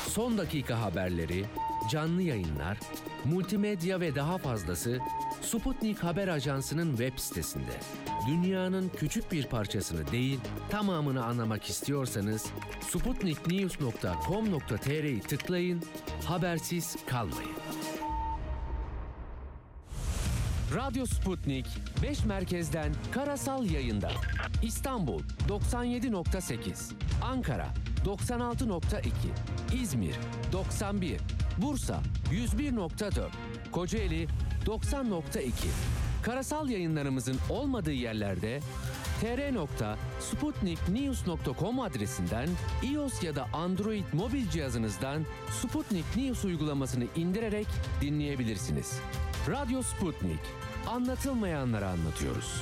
[0.07, 1.45] Son dakika haberleri,
[1.91, 2.79] canlı yayınlar,
[3.25, 4.99] multimedya ve daha fazlası
[5.41, 7.79] Sputnik Haber Ajansı'nın web sitesinde.
[8.27, 10.39] Dünyanın küçük bir parçasını değil,
[10.69, 12.45] tamamını anlamak istiyorsanız
[12.81, 15.83] sputniknews.com.tr'yi tıklayın,
[16.25, 17.51] habersiz kalmayın.
[20.75, 21.65] Radyo Sputnik
[22.03, 24.11] 5 merkezden karasal yayında.
[24.63, 26.91] İstanbul 97.8,
[27.23, 27.67] Ankara
[28.05, 29.11] 96.2,
[29.81, 30.15] İzmir
[30.51, 31.17] 91,
[31.62, 32.01] Bursa
[32.32, 33.30] 101.4,
[33.72, 34.28] Kocaeli
[34.66, 35.51] 90.2.
[36.24, 38.59] Karasal yayınlarımızın olmadığı yerlerde
[39.22, 42.49] tr.sputniknews.com adresinden
[42.84, 45.26] iOS ya da Android mobil cihazınızdan
[45.62, 47.68] Sputnik News uygulamasını indirerek
[48.01, 48.99] dinleyebilirsiniz.
[49.49, 50.39] Radyo Sputnik.
[50.88, 52.62] Anlatılmayanları anlatıyoruz.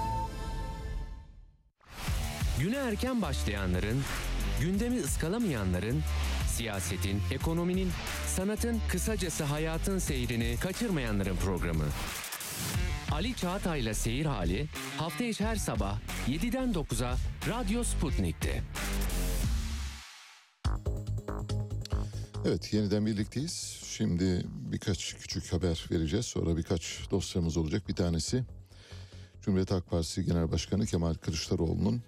[2.61, 4.01] Güne erken başlayanların,
[4.61, 6.03] gündemi ıskalamayanların,
[6.47, 7.89] siyasetin, ekonominin,
[8.27, 11.83] sanatın, kısacası hayatın seyrini kaçırmayanların programı.
[13.11, 17.17] Ali Çağatay'la Seyir Hali hafta içi her sabah 7'den 9'a
[17.49, 18.63] Radyo Sputnik'te.
[22.45, 23.79] Evet yeniden birlikteyiz.
[23.85, 26.25] Şimdi birkaç küçük haber vereceğiz.
[26.25, 27.87] Sonra birkaç dosyamız olacak.
[27.87, 28.43] Bir tanesi
[29.41, 32.03] Cumhuriyet Halk Partisi Genel Başkanı Kemal Kılıçdaroğlu'nun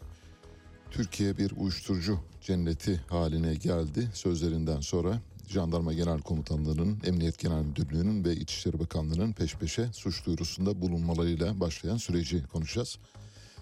[0.93, 8.35] Türkiye bir uyuşturucu cenneti haline geldi sözlerinden sonra Jandarma Genel Komutanlığı'nın, Emniyet Genel Müdürlüğü'nün ve
[8.35, 12.97] İçişleri Bakanlığı'nın peş peşe suç duyurusunda bulunmalarıyla başlayan süreci konuşacağız.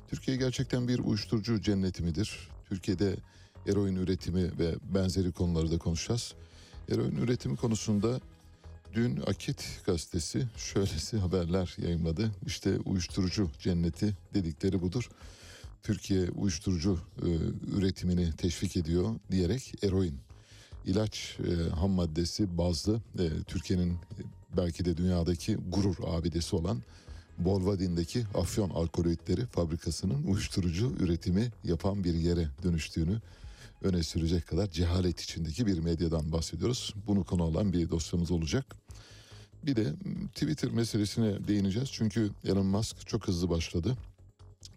[0.09, 2.49] Türkiye gerçekten bir uyuşturucu cenneti midir?
[2.69, 3.15] Türkiye'de
[3.67, 6.33] eroin üretimi ve benzeri konuları da konuşacağız.
[6.89, 8.19] Eroin üretimi konusunda
[8.93, 12.31] dün Akit gazetesi şöylesi haberler yayınladı.
[12.45, 15.09] İşte uyuşturucu cenneti dedikleri budur.
[15.83, 17.27] Türkiye uyuşturucu e,
[17.77, 20.15] üretimini teşvik ediyor diyerek eroin
[20.85, 23.97] ilaç e, ham maddesi bazlı e, Türkiye'nin e,
[24.57, 26.81] belki de dünyadaki gurur abidesi olan
[27.37, 33.21] Bolvadin'deki afyon alkaloidleri fabrikasının uyuşturucu üretimi yapan bir yere dönüştüğünü
[33.83, 36.93] öne sürecek kadar cehalet içindeki bir medyadan bahsediyoruz.
[37.07, 38.75] Bunu konu alan bir dosyamız olacak.
[39.63, 39.93] Bir de
[40.35, 41.89] Twitter meselesine değineceğiz.
[41.91, 43.97] Çünkü Elon Musk çok hızlı başladı.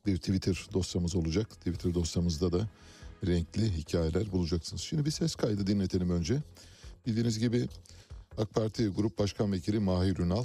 [0.07, 1.51] Bir Twitter dosyamız olacak.
[1.51, 2.69] Twitter dosyamızda da
[3.27, 4.83] renkli hikayeler bulacaksınız.
[4.83, 6.43] Şimdi bir ses kaydı dinletelim önce.
[7.07, 7.69] Bildiğiniz gibi
[8.39, 10.45] AK Parti Grup Başkan Vekili Mahir Ünal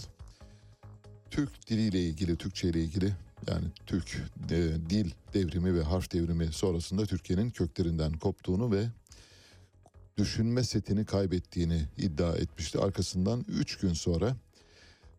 [1.31, 3.13] Türk diliyle ilgili, Türkçe ile ilgili
[3.47, 8.87] yani Türk e, dil devrimi ve harf devrimi sonrasında Türkiye'nin köklerinden koptuğunu ve
[10.17, 12.79] düşünme setini kaybettiğini iddia etmişti.
[12.79, 14.35] Arkasından 3 gün sonra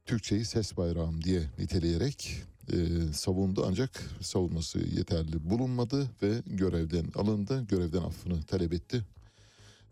[0.05, 3.91] Türkçeyi ses bayrağım diye niteleyerek e, savundu ancak
[4.21, 7.67] savunması yeterli bulunmadı ve görevden alındı.
[7.69, 9.03] Görevden affını talep etti.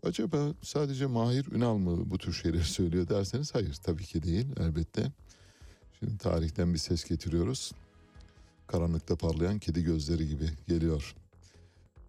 [0.03, 5.11] Acaba sadece Mahir Ünal mı bu tür şeyleri söylüyor derseniz hayır tabii ki değil elbette.
[5.99, 7.71] Şimdi tarihten bir ses getiriyoruz.
[8.67, 11.15] Karanlıkta parlayan kedi gözleri gibi geliyor.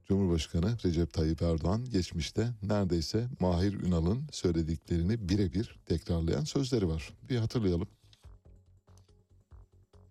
[0.08, 7.14] Cumhurbaşkanı Recep Tayyip Erdoğan geçmişte neredeyse Mahir Ünal'ın söylediklerini birebir tekrarlayan sözleri var.
[7.30, 7.88] Bir hatırlayalım.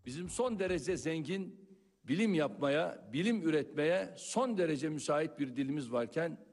[0.10, 1.70] Bizim son derece zengin
[2.03, 6.45] bilim yapmaya, bilim üretmeye son derece müsait bir dilimiz varken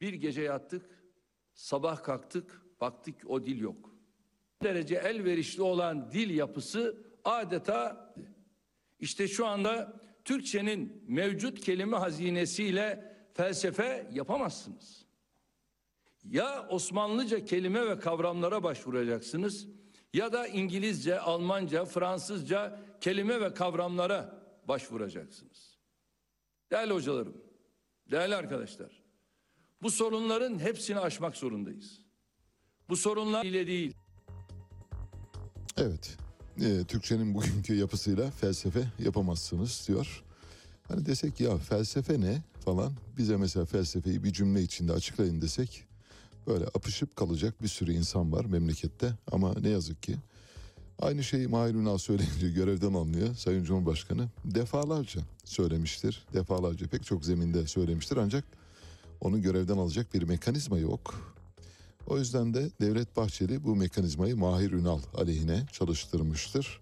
[0.00, 1.04] bir gece yattık,
[1.54, 3.94] sabah kalktık, baktık o dil yok.
[4.62, 8.14] Derece elverişli olan dil yapısı adeta
[8.98, 15.06] işte şu anda Türkçenin mevcut kelime hazinesiyle felsefe yapamazsınız.
[16.24, 19.68] Ya Osmanlıca kelime ve kavramlara başvuracaksınız
[20.14, 25.78] ya da İngilizce, Almanca, Fransızca kelime ve kavramlara başvuracaksınız.
[26.70, 27.36] Değerli hocalarım,
[28.10, 29.02] değerli arkadaşlar,
[29.82, 32.00] bu sorunların hepsini aşmak zorundayız.
[32.88, 33.94] Bu sorunlar ile değil,
[35.76, 36.16] Evet.
[36.60, 40.24] e, Türkçenin bugünkü yapısıyla felsefe yapamazsınız diyor.
[40.88, 45.84] Hani desek ya felsefe ne falan bize mesela felsefeyi bir cümle içinde açıklayın desek
[46.48, 50.16] böyle apışıp kalacak bir sürü insan var memlekette ama ne yazık ki
[50.98, 57.66] aynı şeyi Mahir Ünal söyleyince görevden alınıyor Sayın Cumhurbaşkanı defalarca söylemiştir defalarca pek çok zeminde
[57.66, 58.44] söylemiştir ancak
[59.20, 61.34] onu görevden alacak bir mekanizma yok.
[62.06, 66.80] O yüzden de Devlet Bahçeli bu mekanizmayı Mahir Ünal aleyhine çalıştırmıştır.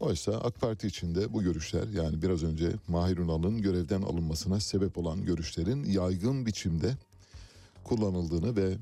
[0.00, 5.24] Oysa AK Parti içinde bu görüşler yani biraz önce Mahir Ünal'ın görevden alınmasına sebep olan
[5.24, 6.96] görüşlerin yaygın biçimde
[7.84, 8.76] kullanıldığını ve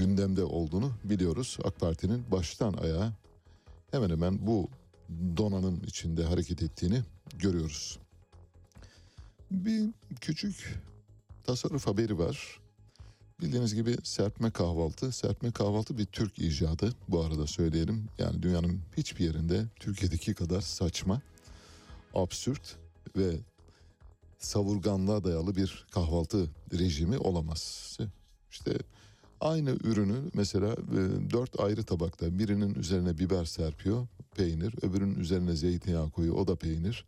[0.00, 1.58] gündemde olduğunu biliyoruz.
[1.64, 3.12] AK Parti'nin baştan ayağa
[3.90, 4.68] hemen hemen bu
[5.36, 7.02] donanım içinde hareket ettiğini
[7.38, 7.98] görüyoruz.
[9.50, 9.90] Bir
[10.20, 10.82] küçük
[11.44, 12.60] tasarruf haberi var.
[13.40, 15.12] Bildiğiniz gibi serpme kahvaltı.
[15.12, 16.92] Serpme kahvaltı bir Türk icadı.
[17.08, 18.08] Bu arada söyleyelim.
[18.18, 21.20] Yani dünyanın hiçbir yerinde Türkiye'deki kadar saçma,
[22.14, 22.76] absürt
[23.16, 23.36] ve
[24.38, 27.98] savurganlığa dayalı bir kahvaltı rejimi olamaz.
[28.50, 28.78] İşte
[29.40, 36.10] aynı ürünü mesela e, dört ayrı tabakta birinin üzerine biber serpiyor, peynir, öbürünün üzerine zeytinyağı
[36.10, 37.04] koyuyor, o da peynir.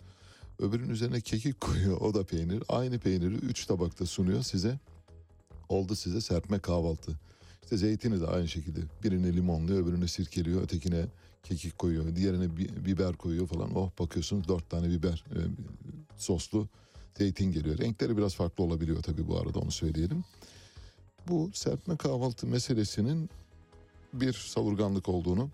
[0.59, 2.62] Öbürünün üzerine kekik koyuyor, o da peynir.
[2.68, 4.78] Aynı peyniri üç tabakta sunuyor size
[5.68, 7.12] oldu size serpme kahvaltı.
[7.62, 11.07] İşte zeytini de aynı şekilde birini limonluyor öbürünü sirkeliyor ötekine
[11.43, 13.76] kekik koyuyor diğerine bi- biber koyuyor falan.
[13.76, 15.39] Oh bakıyorsunuz dört tane biber e,
[16.16, 16.68] soslu
[17.18, 17.78] zeytin geliyor.
[17.78, 20.24] Renkleri biraz farklı olabiliyor tabii bu arada onu söyleyelim.
[21.29, 23.31] Bu serpme kahvaltı meselesinin
[24.12, 25.51] bir savurganlık olduğunu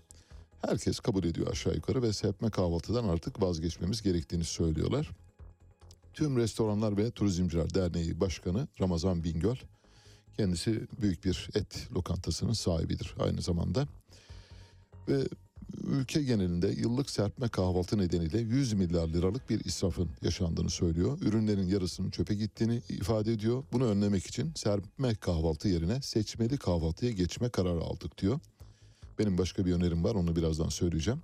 [0.66, 5.10] herkes kabul ediyor aşağı yukarı ve serpme kahvaltıdan artık vazgeçmemiz gerektiğini söylüyorlar.
[6.14, 9.56] Tüm Restoranlar ve Turizmciler Derneği Başkanı Ramazan Bingöl
[10.38, 13.86] Kendisi büyük bir et lokantasının sahibidir aynı zamanda.
[15.08, 15.24] Ve
[15.86, 21.18] ülke genelinde yıllık serpme kahvaltı nedeniyle 100 milyar liralık bir israfın yaşandığını söylüyor.
[21.20, 23.64] Ürünlerin yarısının çöpe gittiğini ifade ediyor.
[23.72, 28.40] Bunu önlemek için serpme kahvaltı yerine seçmeli kahvaltıya geçme kararı aldık diyor.
[29.18, 31.20] Benim başka bir önerim var onu birazdan söyleyeceğim.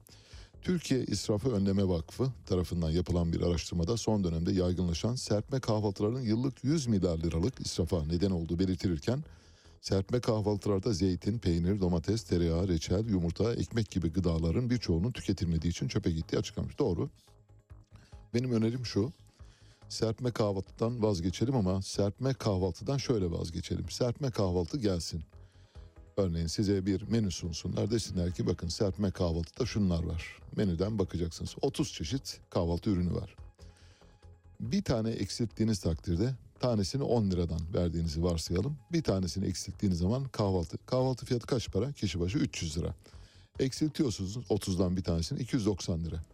[0.63, 6.87] Türkiye İsrafı Önleme Vakfı tarafından yapılan bir araştırmada son dönemde yaygınlaşan serpme kahvaltıların yıllık 100
[6.87, 9.25] milyar liralık israfa neden olduğu belirtilirken
[9.85, 16.11] Serpme kahvaltılarda zeytin, peynir, domates, tereyağı, reçel, yumurta, ekmek gibi gıdaların birçoğunun tüketilmediği için çöpe
[16.11, 16.79] gittiği açıklamış.
[16.79, 17.11] Doğru.
[18.35, 19.13] Benim önerim şu.
[19.89, 23.91] Serpme kahvaltıdan vazgeçelim ama serpme kahvaltıdan şöyle vazgeçelim.
[23.91, 25.23] Serpme kahvaltı gelsin.
[26.17, 27.91] Örneğin size bir menü sunsunlar.
[27.91, 30.39] Desinler ki bakın serpme kahvaltıda şunlar var.
[30.57, 31.55] Menüden bakacaksınız.
[31.63, 33.37] 30 çeşit kahvaltı ürünü var.
[34.61, 38.77] Bir tane eksilttiğiniz takdirde tanesini 10 liradan verdiğinizi varsayalım.
[38.93, 40.79] Bir tanesini eksilttiğiniz zaman kahvaltı.
[40.87, 41.93] Kahvaltı fiyatı kaç para?
[41.93, 42.95] Kişi başı 300 lira.
[43.59, 46.25] Eksiltiyorsunuz 30'dan bir tanesini 290 lira.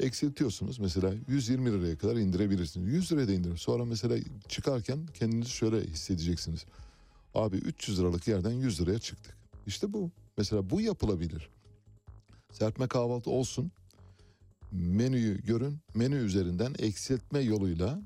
[0.00, 2.92] Eksiltiyorsunuz mesela 120 liraya kadar indirebilirsiniz.
[2.92, 3.56] 100 liraya da indirin.
[3.56, 4.16] Sonra mesela
[4.48, 6.64] çıkarken kendinizi şöyle hissedeceksiniz.
[7.34, 9.36] Abi 300 liralık yerden 100 liraya çıktık.
[9.66, 10.10] İşte bu.
[10.38, 11.50] Mesela bu yapılabilir.
[12.52, 13.70] Serpme kahvaltı olsun.
[14.72, 15.78] Menüyü görün.
[15.94, 18.00] Menü üzerinden eksiltme yoluyla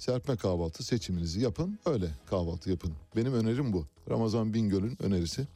[0.00, 1.78] serpme kahvaltı seçiminizi yapın.
[1.86, 2.92] Öyle kahvaltı yapın.
[3.16, 3.86] Benim önerim bu.
[4.10, 5.46] Ramazan Bingöl'ün önerisi.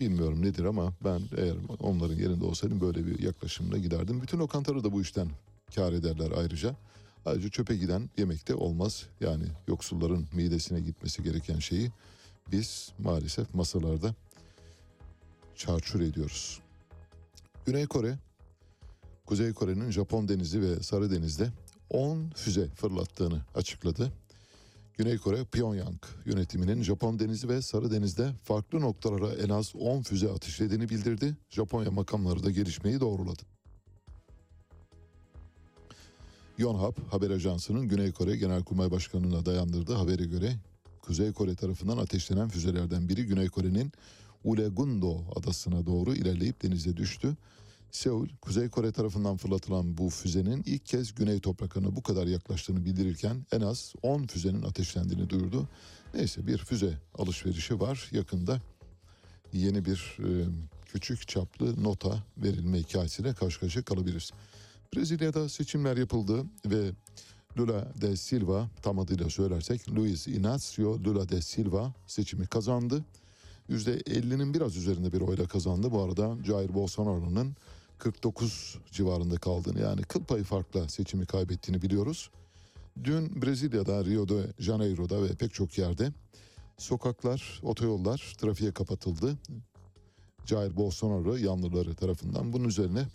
[0.00, 4.22] Bilmiyorum nedir ama ben eğer onların yerinde olsaydım böyle bir yaklaşımla giderdim.
[4.22, 5.28] Bütün lokantaları da bu işten
[5.74, 6.76] kar ederler ayrıca.
[7.24, 9.06] Ayrıca çöpe giden yemekte olmaz.
[9.20, 11.90] Yani yoksulların midesine gitmesi gereken şeyi
[12.52, 14.14] biz maalesef masalarda
[15.56, 16.60] çarçur ediyoruz.
[17.66, 18.18] Güney Kore,
[19.26, 21.50] Kuzey Kore'nin Japon denizi ve Sarı Deniz'de
[21.90, 24.12] 10 füze fırlattığını açıkladı.
[24.98, 30.30] Güney Kore Pyongyang yönetiminin Japon denizi ve Sarı Deniz'de farklı noktalara en az 10 füze
[30.30, 31.36] ateşlediğini bildirdi.
[31.50, 33.42] Japonya makamları da gelişmeyi doğruladı.
[36.58, 40.56] Yonhap haber ajansının Güney Kore Genelkurmay Başkanı'na dayandırdığı habere göre
[41.02, 43.92] Kuzey Kore tarafından ateşlenen füzelerden biri Güney Kore'nin
[44.44, 47.36] Ulegundo adasına doğru ilerleyip denize düştü.
[47.96, 53.46] Seul, Kuzey Kore tarafından fırlatılan bu füzenin ilk kez Güney topraklarına bu kadar yaklaştığını bildirirken
[53.52, 55.68] en az 10 füzenin ateşlendiğini duyurdu.
[56.14, 58.60] Neyse bir füze alışverişi var yakında.
[59.52, 60.28] Yeni bir e,
[60.86, 64.30] küçük çaplı nota verilme hikayesiyle karşı karşıya kalabiliriz.
[64.94, 66.90] Brezilya'da seçimler yapıldı ve
[67.58, 73.04] Lula de Silva tam adıyla söylersek Luiz Inácio Lula de Silva seçimi kazandı.
[73.70, 75.90] %50'nin biraz üzerinde bir oyla kazandı.
[75.90, 77.56] Bu arada Jair Bolsonaro'nun
[77.98, 82.30] 49 civarında kaldığını yani kıl payı farkla seçimi kaybettiğini biliyoruz.
[83.04, 86.12] Dün Brezilya'da, Rio de Janeiro'da ve pek çok yerde
[86.78, 89.38] sokaklar, otoyollar trafiğe kapatıldı.
[90.46, 93.06] Jair Bolsonaro yanlıları tarafından bunun üzerine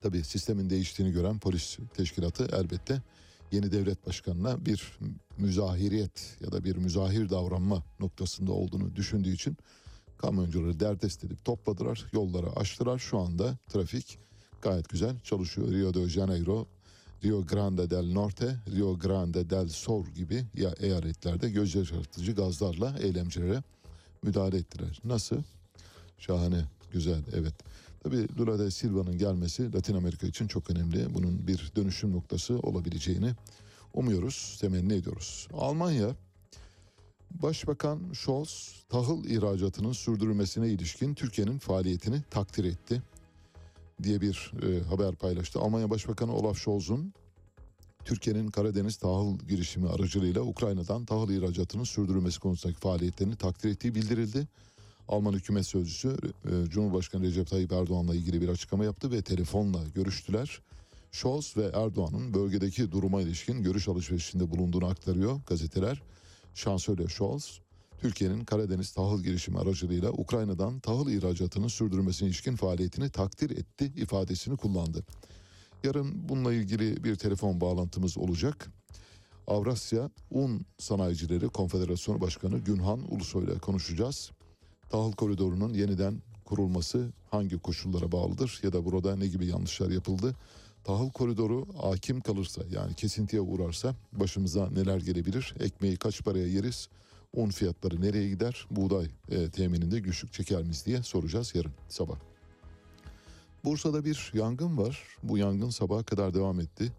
[0.00, 3.02] tabii sistemin değiştiğini gören polis teşkilatı elbette
[3.52, 4.98] yeni devlet başkanına bir
[5.38, 9.56] müzahiriyet ya da bir müzahir davranma noktasında olduğunu düşündüğü için
[10.18, 12.98] kamyoncuları derdest edip topladılar, yolları açtılar.
[12.98, 14.18] Şu anda trafik
[14.62, 15.70] gayet güzel çalışıyor.
[15.72, 16.66] Rio de Janeiro,
[17.24, 23.62] Rio Grande del Norte, Rio Grande del Sur gibi ya eyaletlerde göz yaşartıcı gazlarla eylemcilere
[24.22, 25.00] müdahale ettiler.
[25.04, 25.42] Nasıl?
[26.18, 27.54] Şahane, güzel, evet.
[28.02, 31.14] Tabii Lula da Silva'nın gelmesi Latin Amerika için çok önemli.
[31.14, 33.32] Bunun bir dönüşüm noktası olabileceğini
[33.94, 35.48] umuyoruz, temenni ediyoruz.
[35.52, 36.14] Almanya
[37.30, 43.02] Başbakan Scholz tahıl ihracatının sürdürülmesine ilişkin Türkiye'nin faaliyetini takdir etti
[44.02, 45.60] diye bir e, haber paylaştı.
[45.60, 47.12] Almanya Başbakanı Olaf Scholz'un
[48.04, 54.48] Türkiye'nin Karadeniz tahıl girişimi aracılığıyla Ukrayna'dan tahıl ihracatının sürdürülmesi konusundaki faaliyetlerini takdir ettiği bildirildi.
[55.08, 60.60] Alman hükümet sözcüsü e, Cumhurbaşkanı Recep Tayyip Erdoğan'la ilgili bir açıklama yaptı ve telefonla görüştüler.
[61.12, 66.02] Scholz ve Erdoğan'ın bölgedeki duruma ilişkin görüş alışverişinde bulunduğunu aktarıyor gazeteler.
[66.58, 67.60] Şansölye Scholz,
[68.00, 75.04] Türkiye'nin Karadeniz tahıl girişimi aracılığıyla Ukrayna'dan tahıl ihracatının sürdürülmesine ilişkin faaliyetini takdir etti ifadesini kullandı.
[75.84, 78.68] Yarın bununla ilgili bir telefon bağlantımız olacak.
[79.46, 84.30] Avrasya Un Sanayicileri Konfederasyonu Başkanı Günhan Ulusoy ile konuşacağız.
[84.90, 90.34] Tahıl koridorunun yeniden kurulması hangi koşullara bağlıdır ya da burada ne gibi yanlışlar yapıldı?
[90.88, 95.54] Tahıl koridoru hakim kalırsa yani kesintiye uğrarsa başımıza neler gelebilir?
[95.60, 96.88] Ekmeği kaç paraya yeriz?
[97.34, 98.66] Un fiyatları nereye gider?
[98.70, 102.16] Buğday e, temininde güçlük çeker miyiz diye soracağız yarın sabah.
[103.64, 105.02] Bursa'da bir yangın var.
[105.22, 106.92] Bu yangın sabaha kadar devam etti.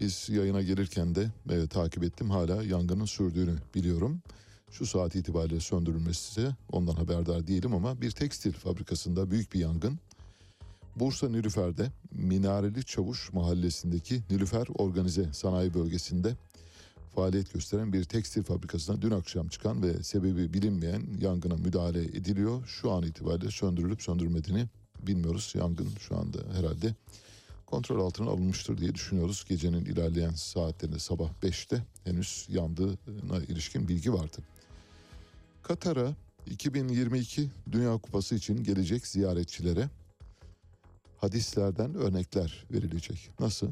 [0.00, 2.30] Biz yayına gelirken de e, takip ettim.
[2.30, 4.22] Hala yangının sürdüğünü biliyorum.
[4.70, 9.98] Şu saat itibariyle söndürülmesi ondan haberdar değilim ama bir tekstil fabrikasında büyük bir yangın.
[11.00, 16.36] Bursa Nilüfer'de Minareli Çavuş mahallesindeki Nilüfer Organize Sanayi Bölgesi'nde
[17.14, 22.66] faaliyet gösteren bir tekstil fabrikasına dün akşam çıkan ve sebebi bilinmeyen yangına müdahale ediliyor.
[22.66, 24.66] Şu an itibariyle söndürülüp söndürmediğini
[25.02, 25.54] bilmiyoruz.
[25.58, 26.94] Yangın şu anda herhalde
[27.66, 29.44] kontrol altına alınmıştır diye düşünüyoruz.
[29.48, 34.38] Gecenin ilerleyen saatlerinde sabah 5'te henüz yandığına ilişkin bilgi vardı.
[35.62, 36.14] Katar'a
[36.46, 39.88] 2022 Dünya Kupası için gelecek ziyaretçilere
[41.18, 43.30] hadislerden örnekler verilecek.
[43.40, 43.68] Nasıl?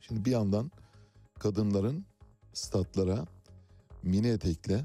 [0.00, 0.70] Şimdi bir yandan
[1.38, 2.04] kadınların
[2.52, 3.26] statlara
[4.02, 4.84] mini etekle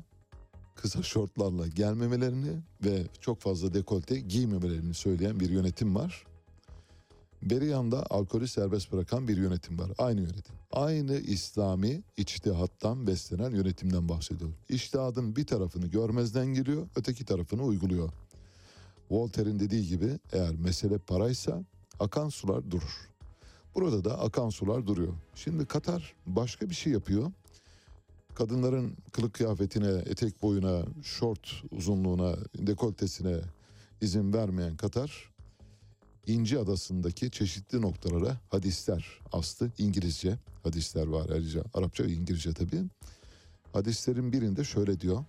[0.75, 6.25] kısa şortlarla gelmemelerini ve çok fazla dekolte giymemelerini söyleyen bir yönetim var.
[7.41, 9.91] Beri yanda alkolü serbest bırakan bir yönetim var.
[9.97, 10.55] Aynı yönetim.
[10.71, 14.55] Aynı İslami içtihattan beslenen yönetimden bahsediyorum.
[14.69, 18.09] İçtihadın bir tarafını görmezden geliyor, öteki tarafını uyguluyor.
[19.11, 21.63] Voltaire'in dediği gibi eğer mesele paraysa
[21.99, 23.09] akan sular durur.
[23.75, 25.13] Burada da akan sular duruyor.
[25.35, 27.31] Şimdi Katar başka bir şey yapıyor.
[28.35, 33.37] Kadınların kılık kıyafetine, etek boyuna, şort uzunluğuna, dekoltesine
[34.01, 35.33] izin vermeyen Katar
[36.27, 39.71] İnci Adası'ndaki çeşitli noktalara hadisler astı.
[39.77, 41.63] İngilizce hadisler var ayrıca.
[41.73, 42.83] Arapça ve İngilizce tabii.
[43.73, 45.25] Hadislerin birinde şöyle diyor.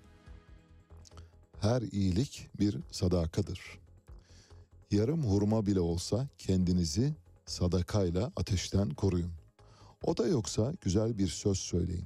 [1.61, 3.61] Her iyilik bir sadakadır.
[4.91, 7.15] Yarım hurma bile olsa kendinizi
[7.47, 9.31] sadakayla ateşten koruyun.
[10.03, 12.05] O da yoksa güzel bir söz söyleyin.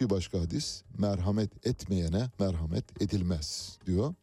[0.00, 4.14] Bir başka hadis merhamet etmeyene merhamet edilmez diyor.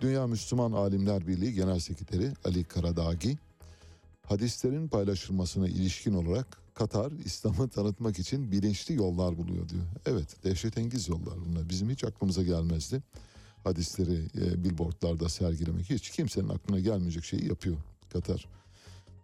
[0.00, 3.38] Dünya Müslüman Alimler Birliği Genel Sekreteri Ali Karadagi
[4.22, 9.84] hadislerin paylaşılmasına ilişkin olarak Katar İslam'ı tanıtmak için bilinçli yollar buluyor diyor.
[10.06, 11.68] Evet dehşetengiz yollar bunlar.
[11.68, 13.02] Bizim hiç aklımıza gelmezdi.
[13.64, 17.76] Hadisleri e, billboardlarda sergilemek hiç kimsenin aklına gelmeyecek şeyi yapıyor
[18.12, 18.48] Katar.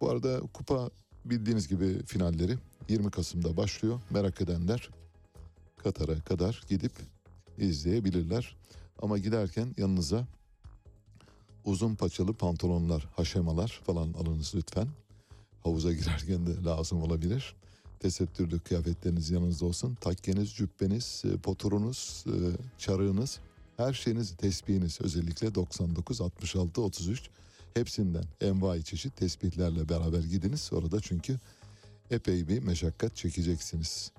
[0.01, 0.89] Bu arada kupa
[1.25, 2.57] bildiğiniz gibi finalleri
[2.89, 4.01] 20 Kasım'da başlıyor.
[4.09, 4.89] Merak edenler
[5.77, 6.91] Katar'a kadar gidip
[7.57, 8.55] izleyebilirler.
[9.01, 10.27] Ama giderken yanınıza
[11.65, 14.87] uzun paçalı pantolonlar, haşemalar falan alınız lütfen.
[15.63, 17.55] Havuza girerken de lazım olabilir.
[17.99, 19.95] Tesettürlü kıyafetleriniz yanınızda olsun.
[19.95, 22.35] Takkeniz, cübbeniz, e, poturunuz, e,
[22.77, 23.39] çarığınız,
[23.77, 27.29] her şeyiniz, tesbihiniz özellikle 99, 66, 33
[27.73, 30.69] hepsinden envai çeşit tespitlerle beraber gidiniz.
[30.73, 31.39] Orada çünkü
[32.11, 34.11] epey bir meşakkat çekeceksiniz.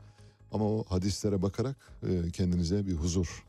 [0.53, 1.77] Ama o hadislere bakarak
[2.09, 3.45] e, kendinize bir huzur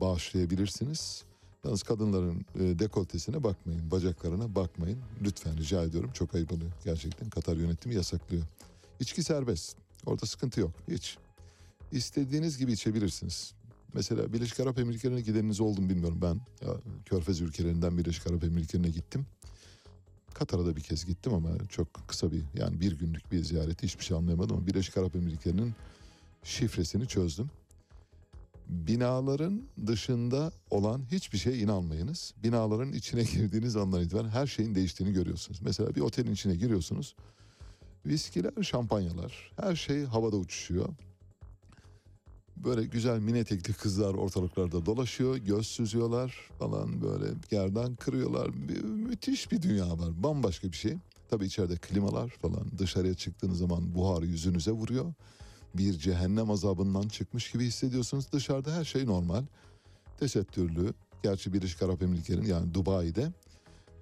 [0.00, 1.24] bağışlayabilirsiniz.
[1.64, 4.98] Yalnız kadınların e, dekoltesine bakmayın, bacaklarına bakmayın.
[5.22, 6.10] Lütfen rica ediyorum.
[6.14, 6.72] Çok ayıp oluyor.
[6.84, 8.42] Gerçekten Katar yönetimi yasaklıyor.
[9.00, 9.76] İçki serbest.
[10.06, 10.70] Orada sıkıntı yok.
[10.88, 11.18] Hiç.
[11.92, 13.54] İstediğiniz gibi içebilirsiniz.
[13.94, 16.40] Mesela Birleşik Arap Emirlikleri'ne gideniniz oldu mu bilmiyorum ben.
[16.66, 16.74] Ya,
[17.04, 19.26] Körfez ülkelerinden Birleşik Arap Emirlikleri'ne gittim.
[20.34, 24.04] Katar'a da bir kez gittim ama çok kısa bir yani bir günlük bir ziyareti hiçbir
[24.04, 25.74] şey anlayamadım ama Birleşik Arap Emirlikleri'nin
[26.44, 27.50] şifresini çözdüm.
[28.68, 32.34] Binaların dışında olan hiçbir şeye inanmayınız.
[32.42, 35.60] Binaların içine girdiğiniz andan itibaren her şeyin değiştiğini görüyorsunuz.
[35.62, 37.14] Mesela bir otelin içine giriyorsunuz.
[38.06, 40.88] Viskiler, şampanyalar, her şey havada uçuşuyor.
[42.56, 48.68] Böyle güzel mini etekli kızlar ortalıklarda dolaşıyor, göz süzüyorlar falan böyle gerdan kırıyorlar.
[48.68, 50.96] Bir, müthiş bir dünya var, bambaşka bir şey.
[51.30, 55.14] Tabii içeride klimalar falan dışarıya çıktığınız zaman buhar yüzünüze vuruyor
[55.74, 58.32] bir cehennem azabından çıkmış gibi hissediyorsunuz.
[58.32, 59.42] Dışarıda her şey normal.
[60.20, 60.94] Tesettürlü.
[61.22, 63.32] Gerçi Birleşik Arap Emirlikleri'nin yani Dubai'de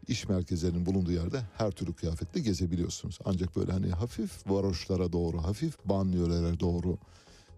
[0.09, 3.19] iş merkezlerinin bulunduğu yerde her türlü kıyafetle gezebiliyorsunuz.
[3.25, 6.99] Ancak böyle hani hafif varoşlara doğru, hafif banliyölere doğru,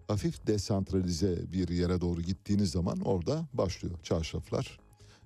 [0.07, 4.79] hafif desantralize bir yere doğru gittiğiniz zaman orada başlıyor çarşaflar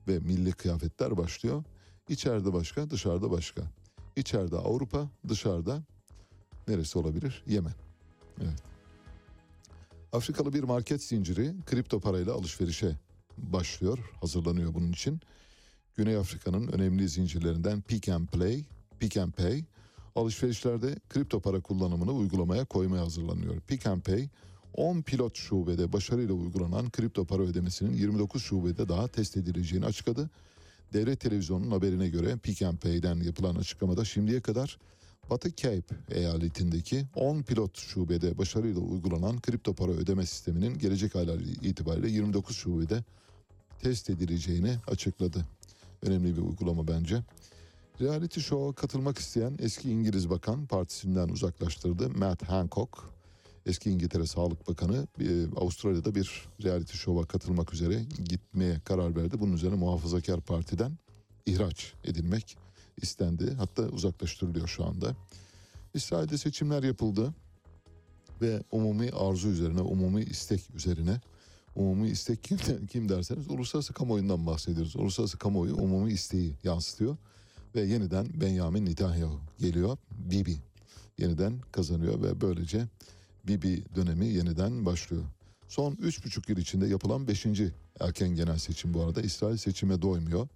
[0.07, 1.63] ve milli kıyafetler başlıyor.
[2.09, 3.61] İçeride başka, dışarıda başka.
[4.15, 5.83] İçeride Avrupa, dışarıda
[6.67, 7.43] neresi olabilir?
[7.47, 7.73] Yemen.
[8.41, 8.63] Evet.
[10.13, 12.95] Afrikalı bir market zinciri kripto parayla alışverişe
[13.37, 15.19] başlıyor, hazırlanıyor bunun için.
[15.95, 18.65] Güney Afrika'nın önemli zincirlerinden Pick and Play,
[18.99, 19.63] Pick and Pay
[20.15, 23.59] alışverişlerde kripto para kullanımını uygulamaya koymaya hazırlanıyor.
[23.59, 24.29] Pick and Pay
[24.73, 30.29] 10 pilot şubede başarıyla uygulanan kripto para ödemesinin 29 şubede daha test edileceğini açıkladı.
[30.93, 34.77] Devlet televizyonunun haberine göre Pick and Pay'den yapılan açıklamada şimdiye kadar
[35.29, 42.09] Batı Cape eyaletindeki 10 pilot şubede başarıyla uygulanan kripto para ödeme sisteminin gelecek aylar itibariyle
[42.09, 43.03] 29 şubede
[43.81, 45.45] test edileceğini açıkladı.
[46.01, 47.23] Önemli bir uygulama bence.
[48.01, 53.16] Reality show'a katılmak isteyen eski İngiliz Bakan partisinden uzaklaştırdı Matt Hancock.
[53.67, 59.39] Eski İngiltere Sağlık Bakanı e, Avustralya'da bir reality show'a katılmak üzere gitmeye karar verdi.
[59.39, 60.97] Bunun üzerine Muhafazakar Parti'den
[61.45, 62.57] ihraç edilmek
[63.01, 63.53] istendi.
[63.53, 65.15] Hatta uzaklaştırılıyor şu anda.
[65.93, 67.33] İsrail'de seçimler yapıldı
[68.41, 71.21] ve umumi arzu üzerine, umumi istek üzerine
[71.75, 72.57] umumi istek kim,
[72.87, 74.95] kim derseniz uluslararası kamuoyundan bahsediyoruz.
[74.95, 77.17] Uluslararası kamuoyu umumi isteği yansıtıyor
[77.75, 79.97] ve yeniden Benjamin Netanyahu geliyor.
[80.11, 80.57] Bibi
[81.17, 82.87] yeniden kazanıyor ve böylece
[83.47, 85.23] Bibi dönemi yeniden başlıyor.
[85.67, 87.45] Son 3,5 yıl içinde yapılan 5.
[87.99, 89.21] erken genel seçim bu arada.
[89.21, 90.47] İsrail seçime doymuyor.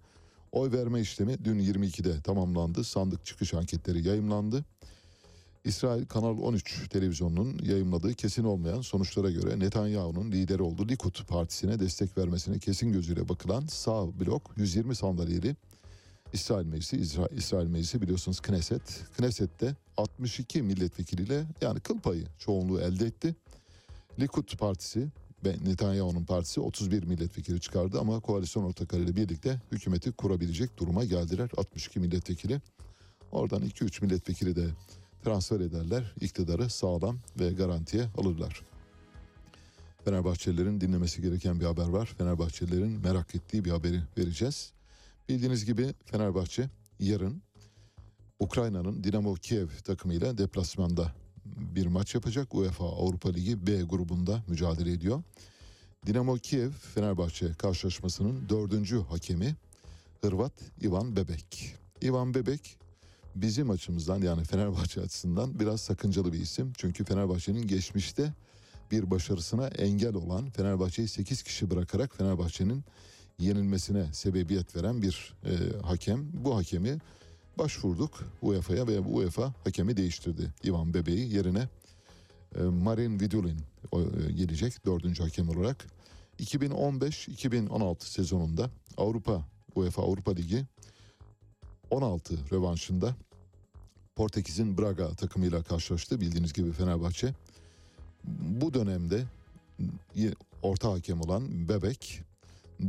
[0.52, 2.84] Oy verme işlemi dün 22'de tamamlandı.
[2.84, 4.64] Sandık çıkış anketleri yayımlandı.
[5.64, 12.18] İsrail Kanal 13 televizyonunun yayımladığı kesin olmayan sonuçlara göre Netanyahu'nun lideri olduğu Likud partisine destek
[12.18, 15.56] vermesine kesin gözüyle bakılan sağ blok 120 sandalyeli
[16.32, 19.04] İsrail Meclisi, İsrail, İsrail Meclisi biliyorsunuz Knesset.
[19.16, 23.36] Knesset'te 62 milletvekiliyle yani kıl payı çoğunluğu elde etti.
[24.20, 25.08] Likud partisi
[25.44, 31.50] ve Netanyahu'nun partisi 31 milletvekili çıkardı ama koalisyon ortaklarıyla birlikte hükümeti kurabilecek duruma geldiler.
[31.56, 32.60] 62 milletvekili.
[33.32, 34.66] Oradan 2-3 milletvekili de
[35.24, 36.14] transfer ederler.
[36.20, 38.62] iktidarı sağlam ve garantiye alırlar.
[40.04, 42.14] Fenerbahçelilerin dinlemesi gereken bir haber var.
[42.18, 44.72] Fenerbahçelilerin merak ettiği bir haberi vereceğiz.
[45.32, 47.42] Bildiğiniz gibi Fenerbahçe yarın
[48.38, 51.12] Ukrayna'nın Dinamo Kiev takımıyla deplasmanda
[51.46, 52.54] bir maç yapacak.
[52.54, 55.22] UEFA Avrupa Ligi B grubunda mücadele ediyor.
[56.06, 59.56] Dinamo Kiev Fenerbahçe karşılaşmasının dördüncü hakemi
[60.20, 60.52] Hırvat
[60.82, 61.76] Ivan Bebek.
[62.02, 62.76] Ivan Bebek
[63.34, 66.72] bizim açımızdan yani Fenerbahçe açısından biraz sakıncalı bir isim.
[66.76, 68.32] Çünkü Fenerbahçe'nin geçmişte
[68.90, 72.84] bir başarısına engel olan Fenerbahçe'yi 8 kişi bırakarak Fenerbahçe'nin
[73.38, 76.28] yenilmesine sebebiyet veren bir e, hakem.
[76.32, 76.98] Bu hakemi
[77.58, 80.52] başvurduk UEFA'ya ve UEFA hakemi değiştirdi.
[80.64, 81.68] Ivan Bebe'yi yerine
[82.54, 83.58] e, Marin Vidulin
[83.92, 85.86] e, gelecek dördüncü hakem olarak.
[86.40, 89.44] 2015-2016 sezonunda Avrupa
[89.74, 90.64] UEFA Avrupa Ligi
[91.90, 93.14] 16 rövanşında
[94.16, 96.20] Portekiz'in Braga takımıyla karşılaştı.
[96.20, 97.34] Bildiğiniz gibi Fenerbahçe.
[98.24, 99.24] Bu dönemde
[100.62, 102.22] orta hakem olan Bebek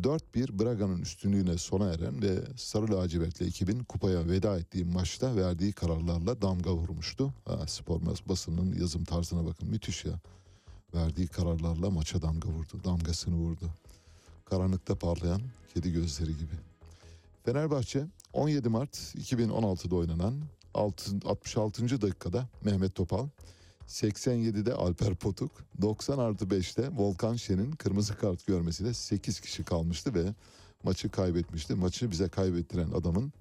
[0.02, 6.42] 4-1 Braga'nın üstünlüğüne sona eren ve Sarı Lacivertli ekibin kupaya veda ettiği maçta verdiği kararlarla
[6.42, 7.34] damga vurmuştu.
[7.46, 10.20] Ha, spor bas- basının yazım tarzına bakın müthiş ya.
[10.96, 12.82] Verdiği kararlarla maça damga vurdu.
[12.84, 13.70] Damgasını vurdu.
[14.46, 15.42] Karanlıkta parlayan
[15.74, 16.54] kedi gözleri gibi.
[17.46, 20.34] Fenerbahçe 17 Mart 2016'da oynanan
[20.74, 22.02] altı- 66.
[22.02, 23.28] dakikada Mehmet Topal,
[23.88, 25.52] 87'de Alper Potuk,
[25.82, 30.34] 90 artı 5'te Volkan Şen'in kırmızı kart görmesiyle 8 kişi kalmıştı ve
[30.84, 31.76] maçı kaybetmişti.
[31.76, 33.34] Maçı bize kaybettiren adamın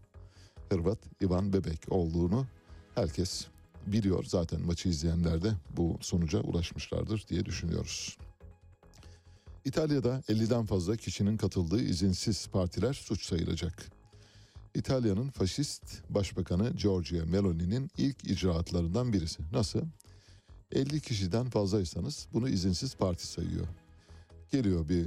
[0.70, 2.46] Hırvat Ivan Bebek olduğunu
[2.94, 3.46] herkes
[3.86, 4.24] biliyor.
[4.24, 8.18] Zaten maçı izleyenler de bu sonuca ulaşmışlardır diye düşünüyoruz.
[9.64, 13.90] İtalya'da 50'den fazla kişinin katıldığı izinsiz partiler suç sayılacak.
[14.74, 19.42] İtalya'nın faşist başbakanı Giorgia Meloni'nin ilk icraatlarından birisi.
[19.52, 19.80] Nasıl?
[20.72, 23.66] 50 kişiden fazlaysanız bunu izinsiz parti sayıyor.
[24.50, 25.06] Geliyor bir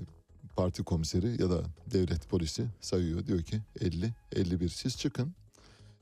[0.56, 1.62] parti komiseri ya da
[1.94, 3.26] devlet polisi sayıyor.
[3.26, 5.34] Diyor ki 50, 51 siz çıkın.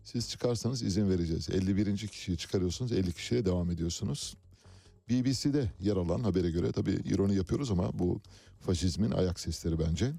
[0.03, 1.49] Siz çıkarsanız izin vereceğiz.
[1.49, 1.97] 51.
[1.97, 4.37] kişiyi çıkarıyorsunuz 50 kişiye devam ediyorsunuz.
[5.09, 8.21] BBC'de yer alan habere göre tabii ironi yapıyoruz ama bu
[8.59, 10.13] faşizmin ayak sesleri bence.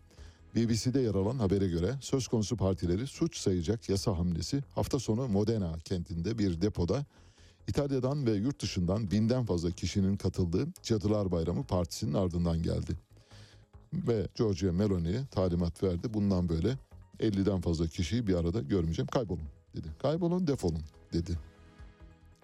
[0.57, 5.79] BBC'de yer alan habere göre söz konusu partileri suç sayacak yasa hamlesi hafta sonu Modena
[5.79, 7.07] kentinde bir depoda
[7.69, 12.97] İtalya'dan ve yurt dışından binden fazla kişinin katıldığı Cadılar Bayramı Partisi'nin ardından geldi.
[13.93, 16.15] Ve Giorgia Meloni talimat verdi.
[16.15, 16.78] Bundan böyle
[17.20, 19.07] 50'den fazla kişiyi bir arada görmeyeceğim.
[19.07, 19.89] Kaybolun dedi.
[20.03, 20.82] Kaybolun defolun
[21.12, 21.39] dedi.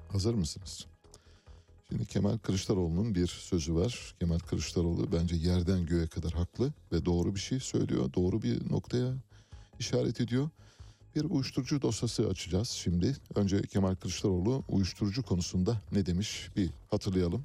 [0.09, 0.87] Hazır mısınız?
[1.89, 4.15] Şimdi Kemal Kılıçdaroğlu'nun bir sözü var.
[4.21, 8.13] Kemal Kılıçdaroğlu bence yerden göğe kadar haklı ve doğru bir şey söylüyor.
[8.15, 9.15] Doğru bir noktaya
[9.79, 10.51] işaret ediyor.
[11.17, 13.17] Bir uyuşturucu dosyası açacağız şimdi.
[13.35, 17.45] Önce Kemal Kılıçdaroğlu uyuşturucu konusunda ne demiş bir hatırlayalım.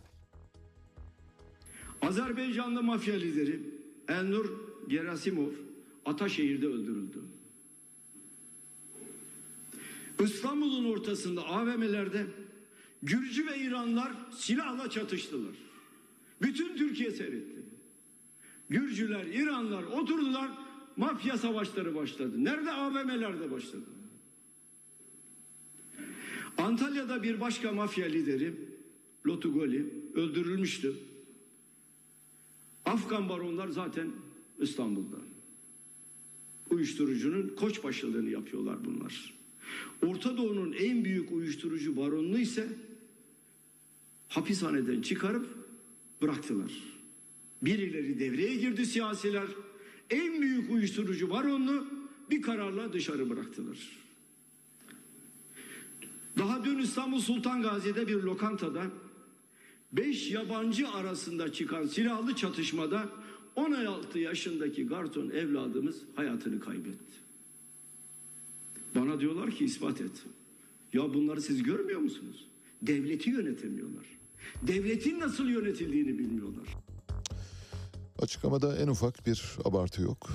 [2.01, 3.59] Azerbaycanlı mafya lideri
[4.07, 4.45] Elnur
[4.87, 5.49] Gerasimov
[6.05, 7.19] Ataşehir'de öldürüldü.
[10.23, 12.27] İstanbul'un ortasında AVM'lerde
[13.03, 15.55] Gürcü ve İranlar silahla çatıştılar.
[16.41, 17.65] Bütün Türkiye seyretti.
[18.69, 20.51] Gürcüler, İranlar oturdular,
[20.97, 22.43] mafya savaşları başladı.
[22.43, 22.72] Nerede?
[22.72, 23.85] AVM'lerde başladı.
[26.57, 28.53] Antalya'da bir başka mafya lideri
[29.27, 30.95] Lotugoli öldürülmüştü.
[32.85, 34.11] Afgan baronlar zaten
[34.59, 35.17] İstanbul'da.
[36.69, 39.34] Uyuşturucunun koçbaşılığını yapıyorlar bunlar.
[40.01, 42.67] Orta Doğu'nun en büyük uyuşturucu baronunu ise
[44.27, 45.47] hapishaneden çıkarıp
[46.22, 46.72] bıraktılar.
[47.61, 49.47] Birileri devreye girdi siyasiler.
[50.10, 51.88] En büyük uyuşturucu baronunu
[52.30, 53.77] bir kararla dışarı bıraktılar.
[56.38, 58.91] Daha dün İstanbul Sultan Gazi'de bir lokantada
[59.94, 63.10] Beş yabancı arasında çıkan silahlı çatışmada
[63.56, 67.15] 16 yaşındaki Garton evladımız hayatını kaybetti.
[68.95, 70.23] Bana diyorlar ki ispat et.
[70.94, 72.45] Ya bunları siz görmüyor musunuz?
[72.82, 74.06] Devleti yönetemiyorlar.
[74.61, 76.68] Devletin nasıl yönetildiğini bilmiyorlar.
[78.21, 80.29] Açıklamada en ufak bir abartı yok.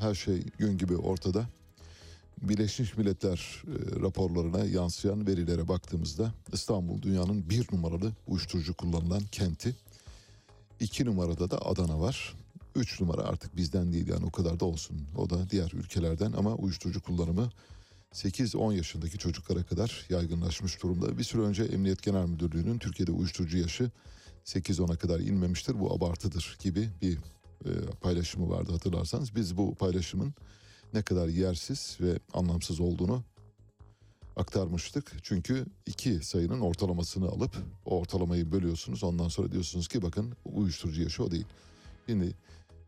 [0.00, 1.46] Her şey gün gibi ortada.
[2.42, 9.76] Birleşmiş Milletler e, raporlarına yansıyan verilere baktığımızda İstanbul dünyanın bir numaralı uyuşturucu kullanılan kenti.
[10.80, 12.34] İki numarada da Adana var.
[12.76, 15.06] Üç numara artık bizden değil yani o kadar da olsun.
[15.16, 17.50] O da diğer ülkelerden ama uyuşturucu kullanımı
[18.12, 21.18] 8-10 yaşındaki çocuklara kadar yaygınlaşmış durumda.
[21.18, 23.90] Bir süre önce Emniyet Genel Müdürlüğü'nün Türkiye'de uyuşturucu yaşı
[24.44, 25.80] 8-10'a kadar inmemiştir.
[25.80, 27.18] Bu abartıdır gibi bir
[27.64, 29.36] e, paylaşımı vardı hatırlarsanız.
[29.36, 30.34] Biz bu paylaşımın
[30.94, 33.22] ne kadar yersiz ve anlamsız olduğunu
[34.36, 35.12] aktarmıştık.
[35.22, 39.04] Çünkü iki sayının ortalamasını alıp o ortalamayı bölüyorsunuz.
[39.04, 41.46] Ondan sonra diyorsunuz ki bakın uyuşturucu yaşı o değil.
[42.06, 42.34] Şimdi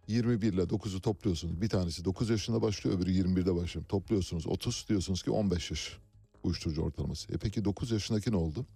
[0.08, 1.60] 21 ile 9'u topluyorsunuz.
[1.60, 3.86] Bir tanesi 9 yaşında başlıyor öbürü 21'de başlıyor.
[3.86, 5.98] Topluyorsunuz 30 diyorsunuz ki 15 yaş
[6.42, 7.32] uyuşturucu ortalaması.
[7.32, 8.66] E peki 9 yaşındaki ne oldu?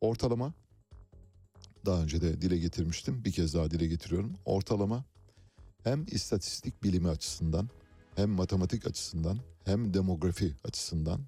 [0.00, 0.52] Ortalama
[1.88, 3.24] daha önce de dile getirmiştim.
[3.24, 4.34] Bir kez daha dile getiriyorum.
[4.44, 5.04] Ortalama
[5.84, 7.68] hem istatistik bilimi açısından
[8.16, 11.20] hem matematik açısından hem demografi açısından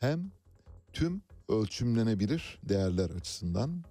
[0.00, 0.30] hem
[0.92, 3.84] tüm ölçümlenebilir değerler açısından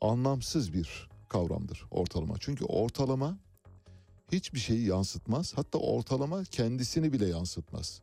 [0.00, 2.34] anlamsız bir kavramdır ortalama.
[2.40, 3.38] Çünkü ortalama
[4.32, 5.52] hiçbir şeyi yansıtmaz.
[5.56, 8.02] Hatta ortalama kendisini bile yansıtmaz.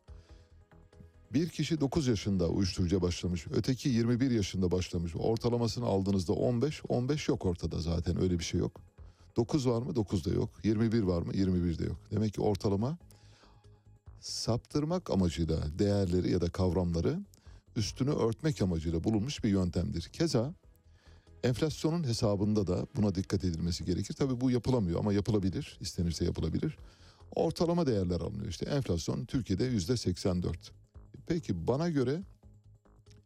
[1.34, 5.12] Bir kişi 9 yaşında uyuşturucuya başlamış, öteki 21 yaşında başlamış.
[5.16, 8.80] Ortalamasını aldığınızda 15, 15 yok ortada zaten öyle bir şey yok.
[9.36, 9.96] 9 var mı?
[9.96, 10.50] 9 da yok.
[10.64, 11.36] 21 var mı?
[11.36, 11.96] 21 de yok.
[12.10, 12.98] Demek ki ortalama
[14.20, 17.20] saptırmak amacıyla değerleri ya da kavramları
[17.76, 20.02] üstünü örtmek amacıyla bulunmuş bir yöntemdir.
[20.02, 20.54] Keza
[21.44, 24.14] enflasyonun hesabında da buna dikkat edilmesi gerekir.
[24.14, 25.78] Tabii bu yapılamıyor ama yapılabilir.
[25.80, 26.78] İstenirse yapılabilir.
[27.34, 28.48] Ortalama değerler alınıyor.
[28.48, 30.81] İşte enflasyon Türkiye'de yüzde 84.
[31.26, 32.22] Peki bana göre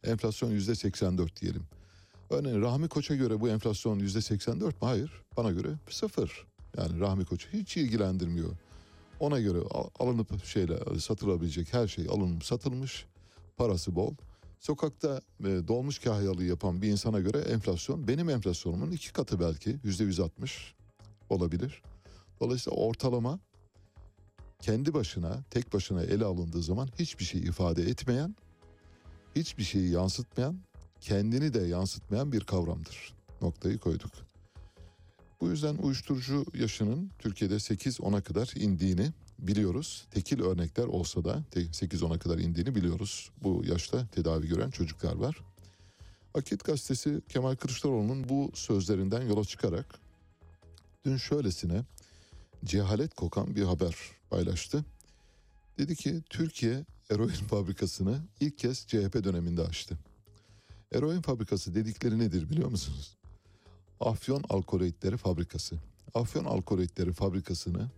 [0.05, 1.63] enflasyon yüzde 84 diyelim.
[2.31, 4.89] Örneğin Rahmi Koç'a göre bu enflasyon yüzde 84 mi?
[4.89, 5.13] Hayır.
[5.37, 6.47] Bana göre sıfır.
[6.77, 8.51] Yani Rahmi Koç'u hiç ilgilendirmiyor.
[9.21, 13.07] Ona göre al- alınıp şeyle satılabilecek her şey alınıp satılmış.
[13.57, 14.15] Parası bol.
[14.61, 20.05] Sokakta e, dolmuş kahyalığı yapan bir insana göre enflasyon benim enflasyonumun iki katı belki yüzde
[20.05, 20.75] 160
[21.31, 21.83] olabilir.
[22.41, 23.39] Dolayısıyla ortalama
[24.61, 28.37] kendi başına tek başına ele alındığı zaman hiçbir şey ifade etmeyen,
[29.37, 30.59] hiçbir şeyi yansıtmayan,
[31.01, 33.15] kendini de yansıtmayan bir kavramdır.
[33.43, 34.11] Noktayı koyduk.
[35.41, 40.07] Bu yüzden uyuşturucu yaşının Türkiye'de 8-10'a kadar indiğini biliyoruz.
[40.11, 43.31] Tekil örnekler olsa da 8-10'a kadar indiğini biliyoruz.
[43.43, 45.37] Bu yaşta tedavi gören çocuklar var.
[46.35, 49.99] Akit gazetesi Kemal Kılıçdaroğlu'nun bu sözlerinden yola çıkarak
[51.05, 51.85] dün şöylesine
[52.65, 53.97] cehalet kokan bir haber
[54.31, 54.85] paylaştı.
[55.79, 59.99] Dedi ki Türkiye eroin fabrikasını ilk kez CHP döneminde açtı.
[60.93, 63.17] Eroin fabrikası dedikleri nedir biliyor musunuz?
[64.01, 65.77] Afyon Alkoloidleri Fabrikası.
[66.15, 67.91] Afyon Alkoloidleri Fabrikası'nı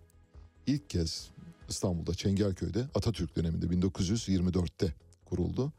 [0.66, 1.30] ilk kez
[1.68, 4.94] İstanbul'da Çengelköy'de Atatürk döneminde 1924'te
[5.24, 5.72] kuruldu.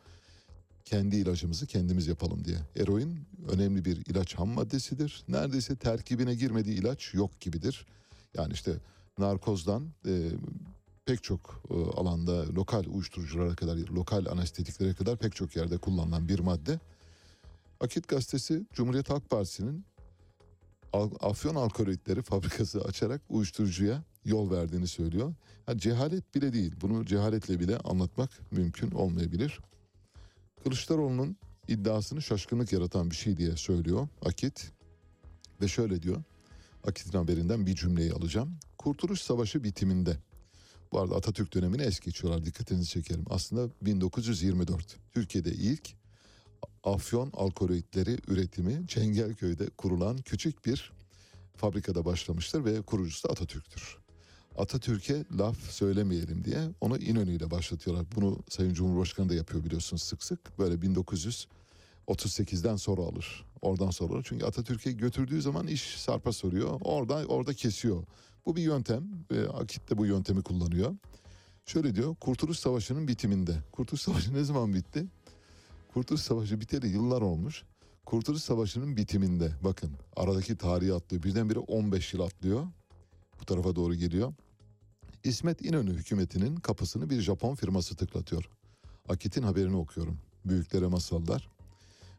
[0.86, 2.58] Kendi ilacımızı kendimiz yapalım diye.
[2.76, 3.20] Eroin
[3.50, 5.24] önemli bir ilaç ham maddesidir.
[5.28, 7.86] Neredeyse terkibine girmediği ilaç yok gibidir.
[8.34, 8.74] Yani işte
[9.20, 10.30] narkozdan e,
[11.06, 16.40] pek çok e, alanda lokal uyuşturuculara kadar, lokal anestetiklere kadar pek çok yerde kullanılan bir
[16.40, 16.80] madde.
[17.80, 19.86] Akit gazetesi Cumhuriyet Halk Partisi'nin
[21.20, 25.34] Afyon alkaloidleri fabrikası açarak uyuşturucuya yol verdiğini söylüyor.
[25.66, 26.74] Ha, cehalet bile değil.
[26.82, 29.60] Bunu cehaletle bile anlatmak mümkün olmayabilir.
[30.64, 31.38] Kılıçdaroğlu'nun
[31.68, 34.72] iddiasını şaşkınlık yaratan bir şey diye söylüyor Akit.
[35.62, 36.24] Ve şöyle diyor.
[36.88, 38.60] Akit'in haberinden bir cümleyi alacağım.
[38.80, 40.18] Kurtuluş Savaşı bitiminde.
[40.92, 43.26] Bu arada Atatürk dönemini es geçiyorlar dikkatinizi çekerim.
[43.30, 44.98] Aslında 1924.
[45.14, 45.90] Türkiye'de ilk
[46.84, 50.92] afyon alkaloidleri üretimi Çengelköy'de kurulan küçük bir
[51.56, 53.98] fabrikada başlamıştır ve kurucusu da Atatürk'tür.
[54.58, 58.06] Atatürk'e laf söylemeyelim diye onu İnönü ile başlatıyorlar.
[58.16, 60.60] Bunu Sayın Cumhurbaşkanı da yapıyor biliyorsunuz sık sık.
[60.60, 63.46] Böyle 1938'den sonra alır.
[63.62, 64.26] Oradan sonra alır.
[64.30, 66.80] Çünkü Atatürk'e götürdüğü zaman iş sarpa soruyor.
[66.82, 68.04] Orada orada kesiyor.
[68.50, 69.04] Bu bir yöntem.
[69.32, 70.96] Ve Akit de bu yöntemi kullanıyor.
[71.66, 72.16] Şöyle diyor.
[72.16, 73.56] Kurtuluş Savaşı'nın bitiminde.
[73.72, 75.06] Kurtuluş Savaşı ne zaman bitti?
[75.94, 77.64] Kurtuluş Savaşı biteli yıllar olmuş.
[78.06, 81.24] Kurtuluş Savaşı'nın bitiminde bakın aradaki tarihi atlıyor.
[81.24, 82.68] Birdenbire 15 yıl atlıyor.
[83.42, 84.34] Bu tarafa doğru geliyor.
[85.24, 88.50] İsmet İnönü hükümetinin kapısını bir Japon firması tıklatıyor.
[89.10, 90.18] Akit'in haberini okuyorum.
[90.46, 91.50] Büyüklere masallar.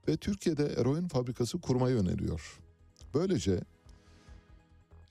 [0.08, 2.60] Ve Türkiye'de eroin fabrikası kurmayı öneriyor.
[3.14, 3.60] Böylece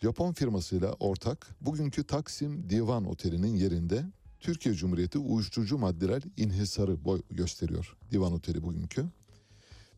[0.01, 4.05] Japon firmasıyla ortak bugünkü Taksim Divan Oteli'nin yerinde
[4.39, 7.97] Türkiye Cumhuriyeti uyuşturucu maddeler inhisarı boy gösteriyor.
[8.11, 9.05] Divan Oteli bugünkü.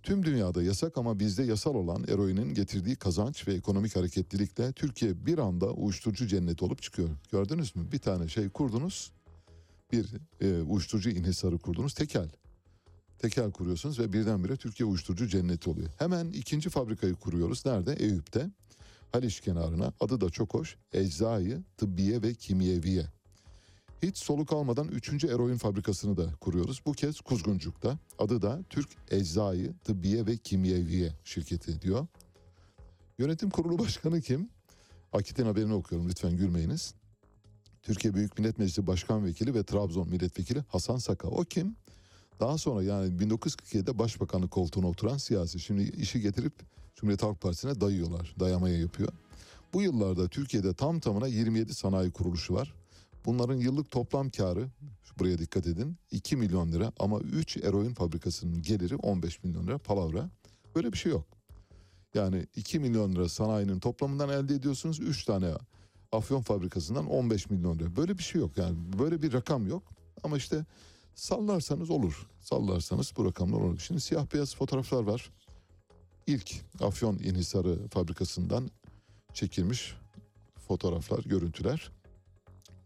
[0.03, 5.37] Tüm dünyada yasak ama bizde yasal olan eroinin getirdiği kazanç ve ekonomik hareketlilikle Türkiye bir
[5.37, 7.09] anda uyuşturucu cenneti olup çıkıyor.
[7.31, 7.91] Gördünüz mü?
[7.91, 9.11] Bir tane şey kurdunuz.
[9.91, 10.09] Bir
[10.41, 11.93] e, uyuşturucu inhisarı kurdunuz.
[11.93, 12.29] Tekel.
[13.19, 15.89] Tekel kuruyorsunuz ve birdenbire Türkiye uyuşturucu cenneti oluyor.
[15.97, 17.65] Hemen ikinci fabrikayı kuruyoruz.
[17.65, 17.93] Nerede?
[17.93, 18.49] Eyüp'te.
[19.11, 19.93] Haliç kenarına.
[19.99, 20.77] Adı da çok hoş.
[20.93, 23.05] Eczayı, Tıbbiye ve Kimyeviye.
[24.03, 26.81] Hiç soluk almadan üçüncü eroin fabrikasını da kuruyoruz.
[26.85, 27.97] Bu kez Kuzguncuk'ta.
[28.19, 32.07] Adı da Türk Eczayı, Tıbbiye ve Kimyeviye şirketi diyor.
[33.19, 34.49] Yönetim kurulu başkanı kim?
[35.13, 36.93] Akit'in haberini okuyorum lütfen gülmeyiniz.
[37.83, 41.27] Türkiye Büyük Millet Meclisi Başkan Vekili ve Trabzon Milletvekili Hasan Saka.
[41.27, 41.75] O kim?
[42.39, 45.59] Daha sonra yani 1947'de başbakanlık koltuğuna oturan siyasi.
[45.59, 46.53] Şimdi işi getirip
[46.95, 48.35] Cumhuriyet Halk Partisi'ne dayıyorlar.
[48.39, 49.09] Dayamaya yapıyor.
[49.73, 52.73] Bu yıllarda Türkiye'de tam tamına 27 sanayi kuruluşu var.
[53.25, 54.67] Bunların yıllık toplam karı
[55.19, 60.29] buraya dikkat edin 2 milyon lira ama 3 eroin fabrikasının geliri 15 milyon lira palavra.
[60.75, 61.25] Böyle bir şey yok.
[62.13, 65.51] Yani 2 milyon lira sanayinin toplamından elde ediyorsunuz 3 tane
[66.11, 67.95] afyon fabrikasından 15 milyon lira.
[67.95, 69.83] Böyle bir şey yok yani böyle bir rakam yok
[70.23, 70.65] ama işte
[71.15, 72.27] sallarsanız olur.
[72.39, 73.79] Sallarsanız bu rakamlar olur.
[73.79, 75.31] Şimdi siyah beyaz fotoğraflar var.
[76.27, 78.71] İlk afyon inhisarı fabrikasından
[79.33, 79.95] çekilmiş
[80.67, 81.91] fotoğraflar, görüntüler.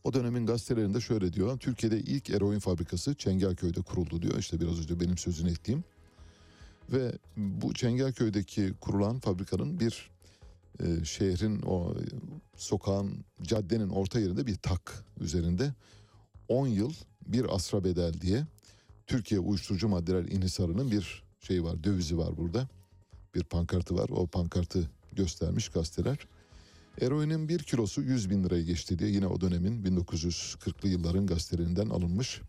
[0.03, 1.57] O dönemin gazetelerinde şöyle diyor.
[1.57, 4.37] Türkiye'de ilk eroin fabrikası Çengelköy'de kuruldu diyor.
[4.37, 5.83] İşte biraz önce benim sözünü ettiğim.
[6.91, 10.11] Ve bu Çengelköy'deki kurulan fabrikanın bir
[10.79, 11.93] e, şehrin o
[12.55, 15.73] sokağın caddenin orta yerinde bir tak üzerinde
[16.47, 16.93] 10 yıl
[17.27, 18.45] bir asra bedel diye
[19.07, 22.67] Türkiye uyuşturucu maddeler inhisarının bir şeyi var dövizi var burada.
[23.35, 26.17] Bir pankartı var o pankartı göstermiş gazeteler.
[27.01, 32.41] Eroinin bir kilosu 100 bin liraya geçti diye yine o dönemin 1940'lı yılların gazetelerinden alınmış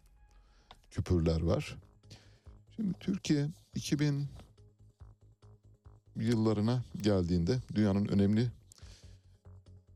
[0.90, 1.76] küpürler var.
[2.76, 4.26] Şimdi Türkiye 2000
[6.16, 8.50] yıllarına geldiğinde dünyanın önemli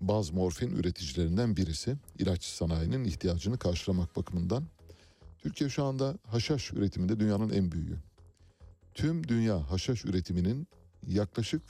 [0.00, 1.96] baz morfin üreticilerinden birisi.
[2.18, 4.64] ilaç sanayinin ihtiyacını karşılamak bakımından.
[5.38, 7.98] Türkiye şu anda haşhaş üretiminde dünyanın en büyüğü.
[8.94, 10.68] Tüm dünya haşhaş üretiminin
[11.06, 11.62] yaklaşık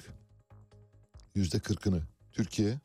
[1.35, 2.03] yüzde kırkını
[2.33, 2.81] Türkiye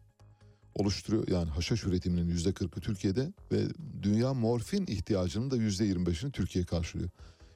[0.75, 1.27] oluşturuyor.
[1.27, 3.67] Yani haşhaş üretiminin yüzde kırkı Türkiye'de ve
[4.03, 7.09] dünya morfin ihtiyacının da yüzde yirmi beşini Türkiye karşılıyor.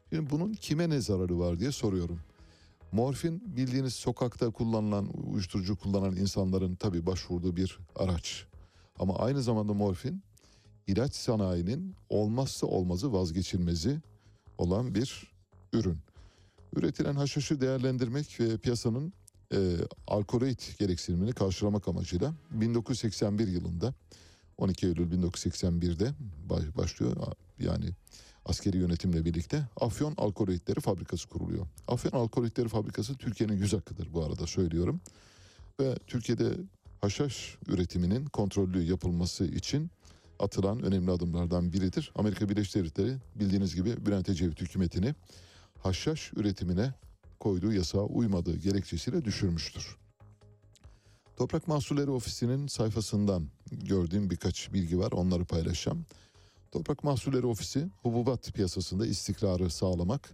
[0.10, 2.20] Şimdi bunun kime ne zararı var diye soruyorum.
[2.92, 8.46] Morfin bildiğiniz sokakta kullanılan, uyuşturucu kullanan insanların tabii başvurduğu bir araç.
[9.00, 10.24] Ama aynı zamanda morfin
[10.88, 14.02] ilaç sanayinin olmazsa olmazı vazgeçilmezi
[14.58, 15.32] olan bir
[15.74, 15.98] ürün.
[16.76, 19.14] Üretilen haşhaşı değerlendirmek ve piyasanın
[19.54, 19.58] e,
[20.08, 23.94] alkaloid gereksinimini karşılamak amacıyla 1981 yılında
[24.58, 26.14] 12 Eylül 1981'de
[26.50, 27.16] baş- başlıyor
[27.60, 27.90] yani
[28.46, 31.68] askeri yönetimle birlikte Afyon Alkaloidleri Fabrikası kuruluyor.
[31.88, 35.02] Afyon Alkaloidleri Fabrikası Türkiye'nin yüz hakkıdır bu arada söylüyorum.
[35.80, 36.50] Ve Türkiye'de
[37.02, 39.92] haşhaş üretiminin kontrollü yapılması için
[40.40, 42.12] atılan önemli adımlardan biridir.
[42.16, 45.16] Amerika Birleşik Devletleri bildiğiniz gibi Bülent Ecevit hükümetini
[45.80, 46.94] haşhaş üretimine
[47.40, 49.98] koyduğu yasağa uymadığı gerekçesiyle düşürmüştür.
[51.38, 56.06] Toprak Mahsulleri Ofisi'nin sayfasından gördüğüm birkaç bilgi var onları paylaşacağım.
[56.72, 60.30] Toprak Mahsulleri Ofisi hububat piyasasında istikrarı sağlamak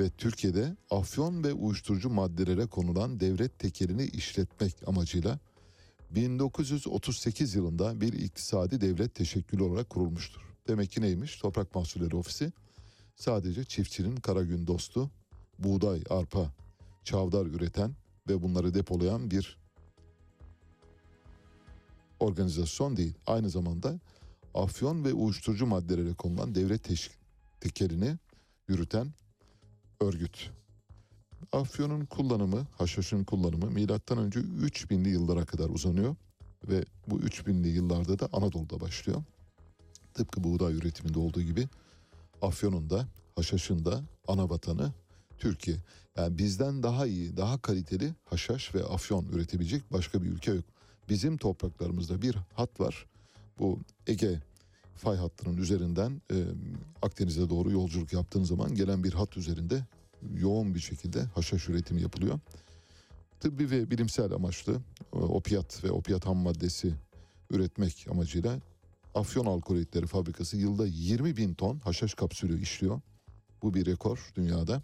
[0.00, 5.38] ve Türkiye'de afyon ve uyuşturucu maddelere konulan devlet tekelini işletmek amacıyla
[6.10, 10.40] 1938 yılında bir iktisadi devlet teşekkülü olarak kurulmuştur.
[10.68, 11.36] Demek ki neymiş?
[11.36, 12.52] Toprak Mahsulleri Ofisi
[13.16, 15.10] sadece çiftçinin kara gün dostu,
[15.58, 16.52] buğday, arpa,
[17.04, 17.94] çavdar üreten
[18.28, 19.58] ve bunları depolayan bir
[22.20, 23.14] organizasyon değil.
[23.26, 24.00] Aynı zamanda
[24.54, 27.10] afyon ve uyuşturucu maddelere konulan devlet
[27.60, 28.16] tekelini
[28.68, 29.12] yürüten
[30.00, 30.50] örgüt.
[31.52, 36.16] Afyonun kullanımı, haşhaşın kullanımı milattan önce 3000'li yıllara kadar uzanıyor
[36.68, 39.22] ve bu 3000'li yıllarda da Anadolu'da başlıyor.
[40.14, 41.68] Tıpkı buğday üretiminde olduğu gibi
[42.46, 44.92] Afyon'un da haşhaşın da ana vatanı
[45.38, 45.76] Türkiye.
[46.16, 50.64] Yani bizden daha iyi, daha kaliteli haşhaş ve afyon üretebilecek başka bir ülke yok.
[51.08, 53.06] Bizim topraklarımızda bir hat var.
[53.58, 54.42] Bu Ege
[54.96, 56.36] fay hattının üzerinden e,
[57.02, 59.84] Akdeniz'e doğru yolculuk yaptığın zaman gelen bir hat üzerinde
[60.36, 62.38] yoğun bir şekilde haşhaş üretimi yapılıyor.
[63.40, 64.80] Tıbbi ve bilimsel amaçlı
[65.12, 66.94] e, opiat ve opiat ham maddesi
[67.50, 68.58] üretmek amacıyla
[69.14, 73.00] Afyon Alkaloidleri Fabrikası yılda 20 bin ton haşhaş kapsülü işliyor.
[73.62, 74.82] Bu bir rekor dünyada.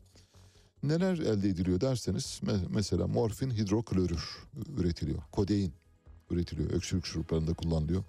[0.83, 4.25] Neler elde ediliyor derseniz me- mesela morfin hidroklorür
[4.79, 5.23] üretiliyor.
[5.33, 5.73] Kodein
[6.31, 6.71] üretiliyor.
[6.71, 8.05] Öksürük şuruplarında kullanılıyor.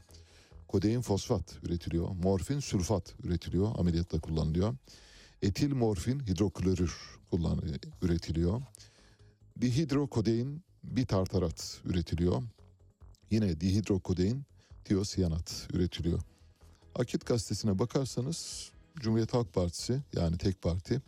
[0.67, 2.09] Kodein fosfat üretiliyor.
[2.09, 3.79] Morfin sülfat üretiliyor.
[3.79, 4.75] Ameliyatta kullanılıyor.
[5.41, 6.95] Etil morfin hidroklorür
[7.31, 7.61] kullan
[8.01, 8.61] üretiliyor.
[9.61, 12.43] Dihidrokodein bitartarat üretiliyor.
[13.31, 14.43] Yine dihidrokodein
[14.85, 16.19] tiosiyanat üretiliyor.
[16.95, 21.01] Akit gazetesine bakarsanız Cumhuriyet Halk Partisi yani tek parti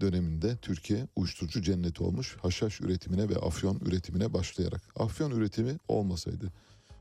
[0.00, 4.80] döneminde Türkiye uyuşturucu cenneti olmuş haşhaş üretimine ve afyon üretimine başlayarak.
[4.96, 6.52] Afyon üretimi olmasaydı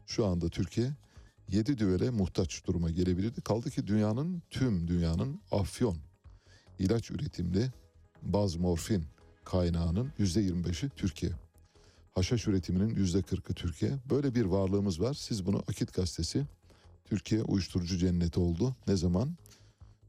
[0.08, 0.92] şu anda Türkiye
[1.50, 3.42] 7 düvele muhtaç duruma gelebilirdi.
[3.42, 5.98] Kaldı ki dünyanın tüm dünyanın afyon
[6.80, 7.72] ilaç üretimli
[8.22, 9.06] baz morfin
[9.46, 11.32] kaynağının %25'i Türkiye.
[12.12, 13.92] Haşhaş üretiminin %40'ı Türkiye.
[14.10, 15.14] Böyle bir varlığımız var.
[15.14, 16.46] Siz bunu Akit gazetesi
[17.06, 18.76] Türkiye uyuşturucu cenneti oldu.
[18.88, 19.36] Ne zaman?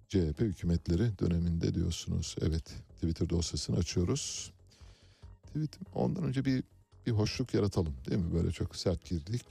[0.08, 2.36] CHP hükümetleri döneminde diyorsunuz.
[2.40, 4.52] Evet Twitter dosyasını açıyoruz.
[5.46, 6.62] Twitter, ondan önce bir
[7.06, 8.34] bir hoşluk yaratalım değil mi?
[8.34, 9.44] Böyle çok sert girdik.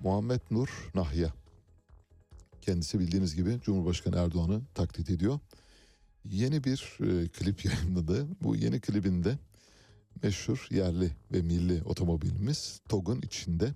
[0.00, 1.32] Muhammed Nur Nahya.
[2.60, 5.38] Kendisi bildiğiniz gibi Cumhurbaşkanı Erdoğan'ı taklit ediyor.
[6.24, 8.26] Yeni bir e, klip yayınladı.
[8.42, 9.38] Bu yeni klibinde
[10.22, 13.74] meşhur yerli ve milli otomobilimiz TOG'un içinde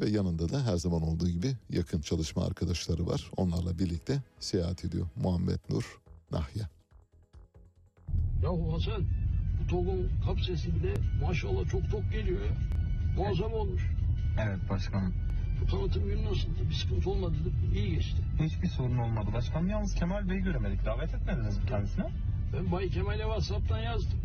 [0.00, 3.30] ve yanında da her zaman olduğu gibi yakın çalışma arkadaşları var.
[3.36, 6.00] Onlarla birlikte seyahat ediyor Muhammed Nur
[6.30, 6.68] Nahya.
[8.42, 9.04] Yahu Hasan
[9.60, 12.56] bu TOG'un kap sesi bile maşallah çok tok geliyor ya.
[13.16, 13.82] Muazzam olmuş.
[14.40, 15.14] Evet başkanım.
[15.62, 16.68] Bu tanıtım günü nasıldı?
[16.68, 17.34] Bir sıkıntı olmadı?
[17.74, 18.22] İyi geçti.
[18.40, 19.68] Hiçbir sorun olmadı başkanım.
[19.68, 20.84] Yalnız Kemal Bey'i göremedik.
[20.84, 22.10] Davet etmediniz mi kendisine?
[22.52, 24.18] Ben Bay Kemal'e WhatsApp'tan yazdım.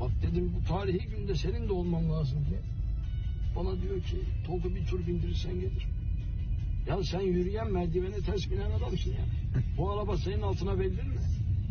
[0.00, 2.60] Bak dedim bu tarihi günde senin de olman lazım diye.
[3.56, 4.16] Bana diyor ki
[4.46, 5.86] TOG'u bir tur bindirirsen gelir.
[6.86, 9.24] Ya sen yürüyen merdivene ters binen adamsın ya.
[9.78, 11.20] Bu araba senin altına verilir mi?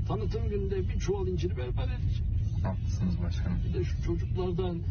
[0.08, 2.24] Tanıtım günde bir çuval inciri berbat edecek.
[2.64, 3.60] Haklısınız başkanım.
[3.68, 4.82] Bir de şu çocuklardan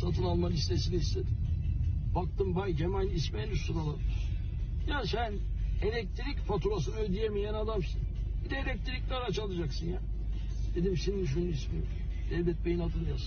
[0.00, 1.36] satın alma listesini istedim.
[2.14, 2.76] Baktım Bay
[3.44, 4.00] en üst sıraladı.
[4.88, 5.32] Ya sen
[5.82, 8.00] elektrik faturasını ödeyemeyen adamsın.
[8.44, 10.00] Bir de elektrikli araç alacaksın ya.
[10.74, 11.78] Dedim senin şunun ismi.
[12.32, 13.20] Devlet Bey'in adını yaz.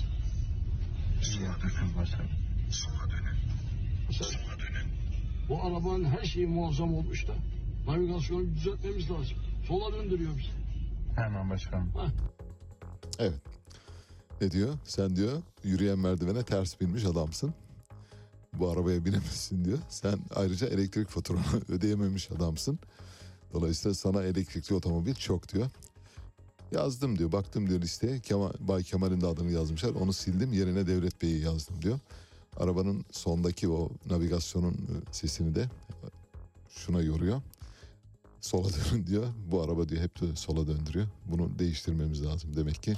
[1.27, 2.29] İyi yapıyorsunuz başkanım.
[4.07, 4.31] Mesela
[5.49, 7.33] bu arabanın her şeyi muazzam olmuş da
[7.87, 9.37] navigasyonu düzeltmemiz lazım.
[9.67, 10.49] Sola döndürüyor bizi.
[11.15, 11.91] Hemen başkanım.
[13.19, 13.41] Evet.
[14.41, 14.73] Ne diyor?
[14.83, 17.53] Sen diyor yürüyen merdivene ters binmiş adamsın.
[18.53, 19.77] Bu arabaya binemezsin diyor.
[19.89, 22.79] Sen ayrıca elektrik faturanı ödeyememiş adamsın.
[23.53, 25.69] Dolayısıyla sana elektrikli otomobil çok diyor.
[26.71, 27.31] Yazdım diyor.
[27.31, 28.19] Baktım diyor listeye.
[28.19, 29.89] Kemal, Bay Kemal'in de adını yazmışlar.
[29.89, 30.53] Onu sildim.
[30.53, 31.99] Yerine Devlet Bey'i yazdım diyor.
[32.57, 35.69] Arabanın sondaki o navigasyonun e, sesini de
[36.69, 37.41] şuna yoruyor.
[38.41, 39.25] Sola dönün diyor.
[39.51, 41.07] Bu araba diyor hep de sola döndürüyor.
[41.25, 42.55] Bunu değiştirmemiz lazım.
[42.55, 42.95] Demek ki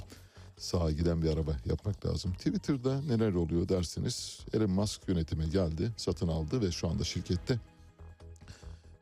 [0.56, 2.32] sağa giden bir araba yapmak lazım.
[2.32, 4.40] Twitter'da neler oluyor dersiniz.
[4.52, 7.58] Elon Musk yönetime geldi, satın aldı ve şu anda şirkette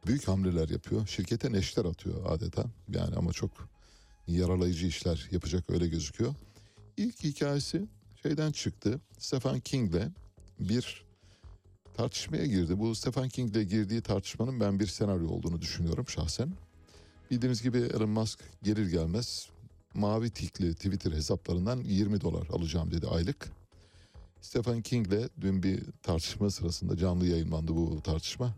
[0.07, 1.07] büyük hamleler yapıyor.
[1.07, 2.65] Şirkete neşter atıyor adeta.
[2.89, 3.51] Yani ama çok
[4.27, 6.35] yaralayıcı işler yapacak öyle gözüküyor.
[6.97, 7.89] İlk hikayesi
[8.23, 9.01] şeyden çıktı.
[9.19, 10.03] Stephen King'le
[10.61, 11.05] bir
[11.95, 12.79] tartışmaya girdi.
[12.79, 16.53] Bu Stephen King'le girdiği tartışmanın ben bir senaryo olduğunu düşünüyorum şahsen.
[17.31, 19.49] Bildiğiniz gibi Elon Musk gelir gelmez
[19.95, 23.49] mavi tikli Twitter hesaplarından 20 dolar alacağım dedi aylık.
[24.41, 28.55] Stephen King'le dün bir tartışma sırasında canlı yayınlandı bu tartışma.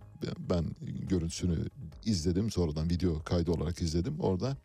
[0.50, 0.64] Ben
[1.08, 1.58] görüntüsünü
[2.04, 4.20] izledim sonradan video kaydı olarak izledim.
[4.20, 4.56] Orada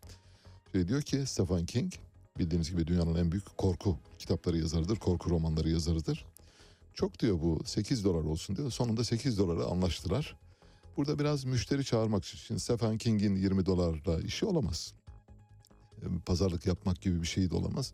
[0.74, 1.94] şey diyor ki Stephen King
[2.40, 6.26] bildiğiniz gibi dünyanın en büyük korku kitapları yazarıdır, korku romanları yazarıdır.
[6.94, 8.72] Çok diyor bu 8 dolar olsun diyor.
[8.72, 10.36] Sonunda 8 dolara anlaştılar.
[10.98, 14.94] Burada biraz müşteri çağırmak için Stephen King'in 20 dolarla işi olamaz.
[16.26, 17.94] Pazarlık yapmak gibi bir şey de olamaz.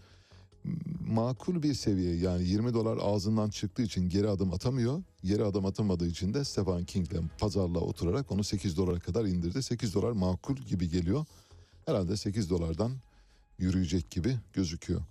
[1.07, 5.03] Makul bir seviye yani 20 dolar ağzından çıktığı için geri adım atamıyor.
[5.23, 9.63] Geri adım atamadığı için de Stephen King'le pazarlığa oturarak onu 8 dolara kadar indirdi.
[9.63, 11.25] 8 dolar makul gibi geliyor.
[11.89, 12.91] Herhalde 8 dolardan
[13.59, 15.01] yürüyecek gibi gözüküyor.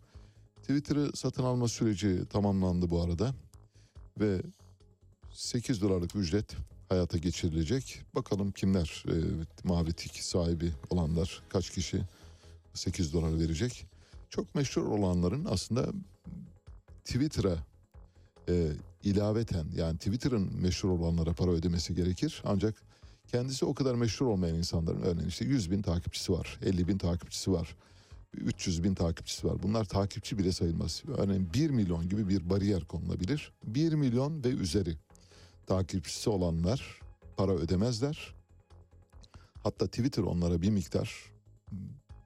[0.60, 3.34] Twitter'ı satın alma süreci tamamlandı bu arada
[4.20, 4.42] ve
[5.32, 6.56] 8 dolarlık ücret
[6.88, 8.02] hayata geçirilecek.
[8.14, 9.14] Bakalım kimler e,
[9.64, 12.02] mavi tik sahibi olanlar kaç kişi
[12.74, 13.86] 8 dolar verecek.
[14.30, 15.86] Çok meşhur olanların aslında
[17.04, 17.56] Twitter'a
[18.48, 18.72] e,
[19.02, 22.42] ilaveten yani Twitter'ın meşhur olanlara para ödemesi gerekir.
[22.44, 22.87] Ancak
[23.28, 27.52] kendisi o kadar meşhur olmayan insanların örneğin işte 100 bin takipçisi var, 50 bin takipçisi
[27.52, 27.76] var,
[28.34, 29.62] 300 bin takipçisi var.
[29.62, 31.02] Bunlar takipçi bile sayılmaz.
[31.18, 33.52] Örneğin 1 milyon gibi bir bariyer konulabilir.
[33.64, 34.96] 1 milyon ve üzeri
[35.66, 37.00] takipçisi olanlar
[37.36, 38.34] para ödemezler.
[39.62, 41.32] Hatta Twitter onlara bir miktar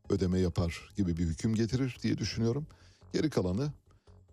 [0.09, 2.67] ödeme yapar gibi bir hüküm getirir diye düşünüyorum.
[3.13, 3.73] Geri kalanı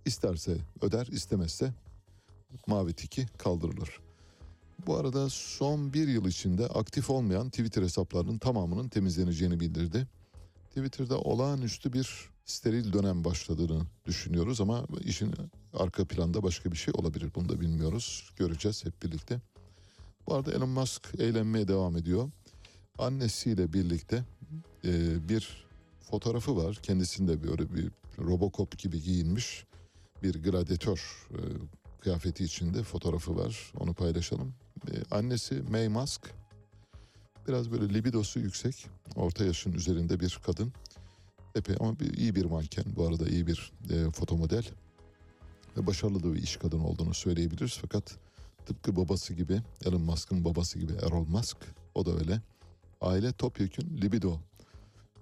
[0.06, 1.74] isterse öder istemezse
[2.68, 4.09] mavi tiki kaldırılır.
[4.88, 10.08] Bu arada son bir yıl içinde aktif olmayan Twitter hesaplarının tamamının temizleneceğini bildirdi.
[10.70, 15.36] Twitter'da olağanüstü bir steril dönem başladığını düşünüyoruz ama işin
[15.74, 17.32] arka planda başka bir şey olabilir.
[17.36, 18.30] Bunu da bilmiyoruz.
[18.38, 19.42] Göreceğiz hep birlikte.
[20.28, 22.32] Bu arada Elon Musk eğlenmeye devam ediyor.
[22.98, 24.24] Annesiyle birlikte
[24.86, 25.66] e, bir
[26.02, 26.80] fotoğrafı var.
[26.84, 29.66] Kendisinde böyle bir Robocop gibi giyinmiş
[30.24, 31.40] bir gladyatör e,
[32.00, 33.72] kıyafeti içinde fotoğrafı var.
[33.80, 34.54] Onu paylaşalım.
[34.88, 36.34] E, annesi May Musk
[37.48, 38.88] biraz böyle libidosu yüksek.
[39.16, 40.74] Orta yaşın üzerinde bir kadın.
[41.56, 42.86] Epey ama bir, iyi bir manken.
[42.96, 44.64] Bu arada iyi bir e, foto model.
[45.78, 47.78] Ve başarılı da bir iş kadını olduğunu söyleyebiliriz.
[47.82, 48.18] Fakat
[48.66, 51.58] tıpkı babası gibi, Elon Musk'ın babası gibi Errol Musk.
[51.96, 52.42] O da öyle.
[53.02, 54.40] Aile topyekün libido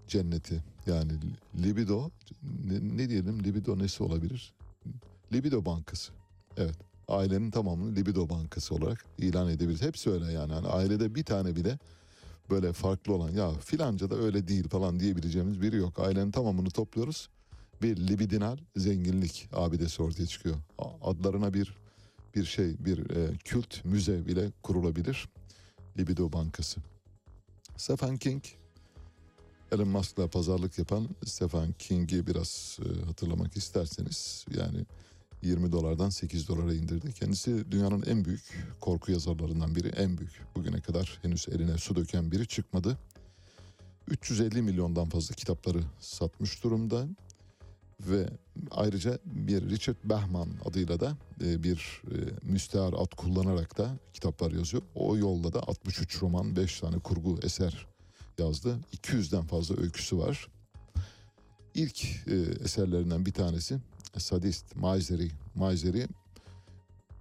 [0.07, 0.63] cenneti.
[0.85, 1.11] Yani
[1.63, 2.09] libido
[2.65, 4.53] ne, ne diyelim libido nesi olabilir?
[5.33, 6.13] Libido bankası.
[6.57, 6.75] Evet.
[7.07, 9.81] Ailenin tamamını libido bankası olarak ilan edebiliriz.
[9.81, 10.51] Hepsi öyle yani.
[10.51, 11.79] yani ailede bir tane bile
[12.49, 15.99] böyle farklı olan ya filanca da öyle değil falan diyebileceğimiz biri yok.
[15.99, 17.29] Ailenin tamamını topluyoruz.
[17.81, 20.55] Bir libidinal zenginlik abidesi ortaya çıkıyor.
[21.01, 21.73] Adlarına bir
[22.35, 25.29] bir şey bir e, kült müze bile kurulabilir.
[25.97, 26.81] Libido Bankası.
[27.77, 28.43] Stephen King
[29.71, 34.85] Elon Musk'la pazarlık yapan Stephen King'i biraz e, hatırlamak isterseniz yani
[35.41, 37.13] 20 dolardan 8 dolara indirdi.
[37.13, 40.41] Kendisi dünyanın en büyük korku yazarlarından biri, en büyük.
[40.55, 42.97] Bugüne kadar henüz eline su döken biri çıkmadı.
[44.07, 47.07] 350 milyondan fazla kitapları satmış durumda
[47.99, 48.29] ve
[48.71, 54.83] ayrıca bir Richard Bachman adıyla da e, bir e, müstehar ad kullanarak da kitaplar yazıyor.
[54.95, 57.87] O yolda da 63 roman, 5 tane kurgu eser
[58.37, 58.79] yazdı.
[58.93, 60.47] 200'den fazla öyküsü var.
[61.73, 63.77] İlk e, eserlerinden bir tanesi
[64.19, 65.27] Sadist, Misery.
[65.55, 66.03] Misery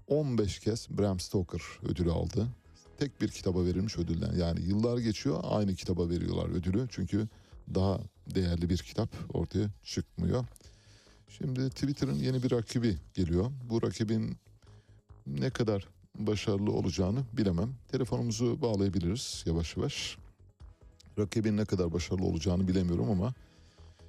[0.09, 2.47] 15 kez Bram Stoker ödülü aldı.
[2.99, 4.33] Tek bir kitaba verilmiş ödülden.
[4.37, 6.87] Yani yıllar geçiyor aynı kitaba veriyorlar ödülü.
[6.91, 7.29] Çünkü
[7.75, 8.01] daha
[8.35, 10.45] değerli bir kitap ortaya çıkmıyor.
[11.29, 13.51] Şimdi Twitter'ın yeni bir rakibi geliyor.
[13.71, 14.37] Bu rakibin
[15.27, 17.75] ne kadar başarılı olacağını bilemem.
[17.89, 20.17] Telefonumuzu bağlayabiliriz yavaş yavaş.
[21.19, 23.35] Rakibin ne kadar başarılı olacağını bilemiyorum ama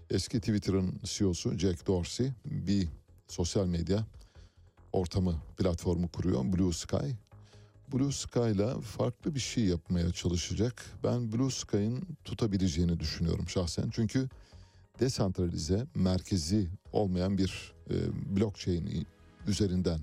[0.10, 2.88] eski Twitter'ın CEO'su Jack Dorsey bir
[3.28, 4.06] sosyal medya
[4.92, 7.12] ortamı platformu kuruyor Blue Sky.
[7.94, 10.86] Blue Sky'la farklı bir şey yapmaya çalışacak.
[11.04, 13.90] Ben Blue Sky'ın tutabileceğini düşünüyorum şahsen.
[13.92, 14.30] Çünkü
[15.00, 17.96] desantralize, merkezi olmayan bir e,
[18.36, 19.08] blockchain
[19.48, 20.00] üzerinden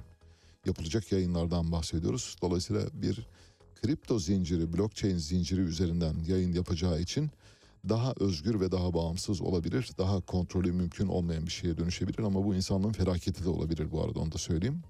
[0.66, 2.36] yapılacak yayınlardan bahsediyoruz.
[2.42, 3.26] Dolayısıyla bir
[3.82, 7.30] kripto zinciri, blockchain zinciri üzerinden yayın yapacağı için
[7.88, 9.90] daha özgür ve daha bağımsız olabilir.
[9.98, 14.20] Daha kontrolü mümkün olmayan bir şeye dönüşebilir ama bu insanlığın felaketi de olabilir bu arada
[14.20, 14.82] onu da söyleyeyim.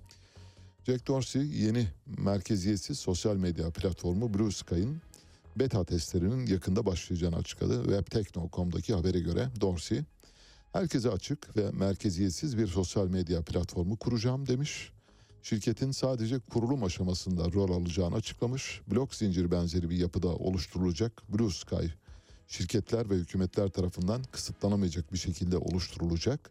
[0.87, 1.89] Jack Dorsey yeni
[2.19, 5.01] merkeziyetsiz sosyal medya platformu Blue Sky'ın
[5.57, 7.83] beta testlerinin yakında başlayacağını açıkladı.
[7.83, 10.01] Webtekno.com'daki habere göre Dorsey,
[10.73, 14.93] herkese açık ve merkeziyetsiz bir sosyal medya platformu kuracağım demiş.
[15.43, 18.81] Şirketin sadece kurulum aşamasında rol alacağını açıklamış.
[18.91, 21.87] Blok zincir benzeri bir yapıda oluşturulacak Blue Sky,
[22.49, 26.51] şirketler ve hükümetler tarafından kısıtlanamayacak bir şekilde oluşturulacak.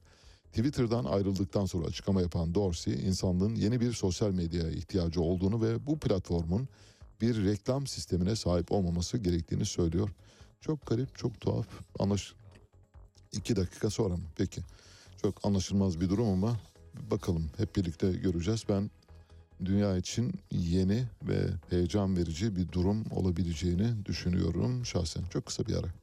[0.54, 6.00] Twitter'dan ayrıldıktan sonra açıklama yapan Dorsey, insanlığın yeni bir sosyal medyaya ihtiyacı olduğunu ve bu
[6.00, 6.68] platformun
[7.22, 10.10] bir reklam sistemine sahip olmaması gerektiğini söylüyor.
[10.62, 11.68] Çok garip, çok tuhaf.
[12.00, 12.34] Anlaş...
[13.32, 14.24] İki dakika sonra mı?
[14.36, 14.62] Peki.
[15.22, 16.60] Çok anlaşılmaz bir durum ama
[17.12, 18.64] bakalım hep birlikte göreceğiz.
[18.70, 18.92] Ben
[19.66, 25.24] dünya için yeni ve heyecan verici bir durum olabileceğini düşünüyorum şahsen.
[25.34, 26.03] Çok kısa bir ara.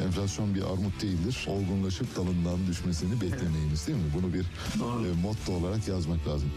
[0.00, 1.46] Enflasyon bir armut değildir.
[1.48, 4.04] Olgunlaşıp dalından düşmesini beklemeyiniz değil mi?
[4.14, 6.50] Bunu bir e, motto olarak yazmak lazım.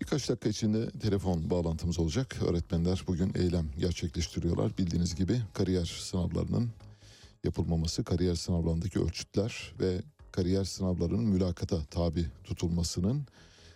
[0.00, 2.36] Birkaç dakika içinde telefon bağlantımız olacak.
[2.48, 4.78] Öğretmenler bugün eylem gerçekleştiriyorlar.
[4.78, 6.70] Bildiğiniz gibi kariyer sınavlarının
[7.44, 10.02] yapılmaması, kariyer sınavlarındaki ölçütler ve
[10.32, 13.26] kariyer sınavlarının mülakata tabi tutulmasının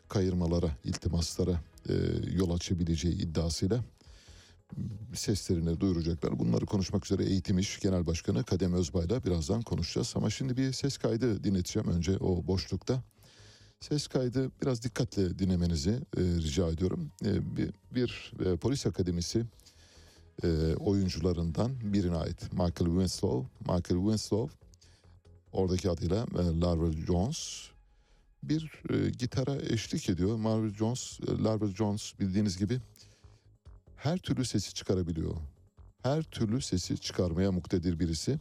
[0.09, 1.95] kayırmalara, iltimaslara e,
[2.33, 3.81] yol açabileceği iddiasıyla
[5.15, 6.39] seslerini duyuracaklar.
[6.39, 10.13] Bunları konuşmak üzere Eğitim İş Genel Başkanı Kadem Özbay'la birazdan konuşacağız.
[10.17, 13.03] Ama şimdi bir ses kaydı dinleteceğim önce o boşlukta.
[13.81, 17.11] Ses kaydı biraz dikkatle dinlemenizi e, rica ediyorum.
[17.25, 19.45] E, bir bir e, polis akademisi
[20.45, 23.49] e, oyuncularından birine ait Michael Winslow.
[23.61, 24.57] Michael Winslow
[25.53, 27.71] oradaki adıyla e, Larva Jones
[28.43, 30.37] bir e, gitara eşlik ediyor.
[30.37, 32.81] Marvel Jones, e, Larva Jones bildiğiniz gibi
[34.07, 35.35] her türlü sesi çıkarabiliyor.
[36.03, 38.39] Her türlü sesi çıkarmaya muktedir birisi.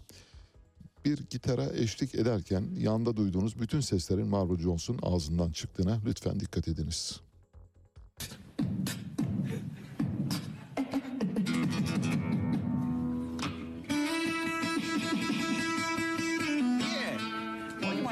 [1.05, 7.21] Bir gitara eşlik ederken yanda duyduğunuz bütün seslerin Marvel Jones'un ağzından çıktığına lütfen dikkat ediniz.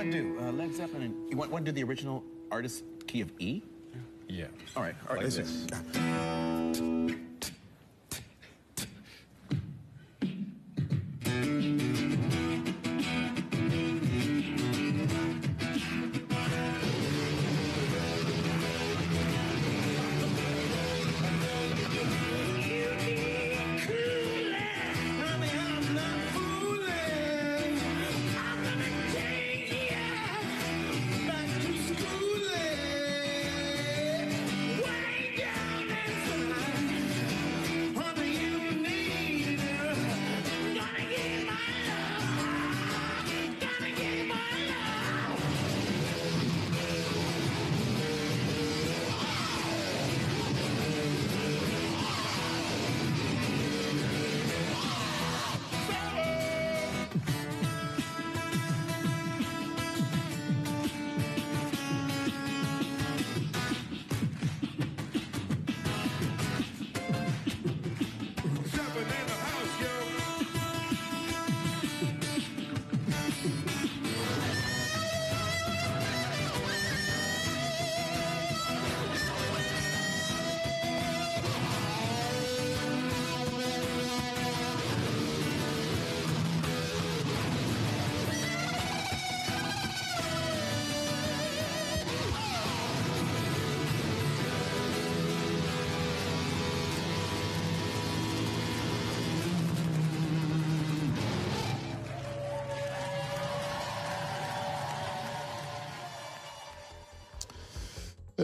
[0.04, 0.20] Do?
[0.20, 1.16] Uh, Led Zeppelin.
[1.30, 3.62] You want, want to do the original artist key of E?
[4.28, 4.48] Yeah.
[4.76, 4.96] All right.
[5.10, 5.26] All right.
[5.26, 6.63] Like
[11.34, 12.53] うん。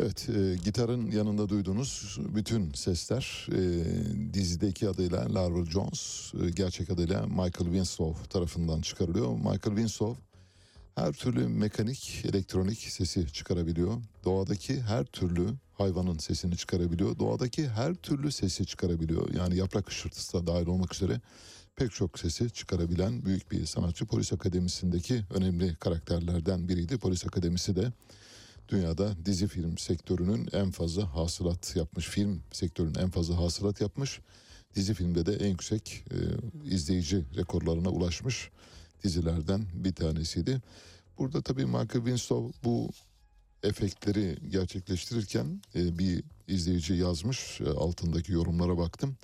[0.02, 7.28] Evet, e, gitarın yanında duyduğunuz bütün sesler e, dizideki adıyla Larval Jones, e, gerçek adıyla
[7.28, 9.36] Michael Winslow tarafından çıkarılıyor.
[9.36, 10.22] Michael Winslow
[10.96, 14.02] her türlü mekanik, elektronik sesi çıkarabiliyor.
[14.26, 15.48] Doğadaki her türlü
[15.78, 17.20] hayvanın sesini çıkarabiliyor.
[17.20, 19.34] Doğadaki her türlü sesi çıkarabiliyor.
[19.34, 21.22] Yani yaprak hışırtısı da dahil olmak üzere
[21.76, 24.06] pek çok sesi çıkarabilen büyük bir sanatçı.
[24.06, 26.98] Polis Akademisi'ndeki önemli karakterlerden biriydi.
[26.98, 27.92] Polis Akademisi de
[28.70, 34.20] dünyada dizi film sektörünün en fazla hasılat yapmış, film sektörünün en fazla hasılat yapmış,
[34.76, 36.18] dizi filmde de en yüksek e,
[36.70, 38.50] izleyici rekorlarına ulaşmış
[39.04, 40.62] dizilerden bir tanesiydi.
[41.18, 42.90] Burada tabii Michael Winslow bu
[43.64, 49.18] efektleri gerçekleştirirken e, bir izleyici yazmış, e, altındaki yorumlara baktım.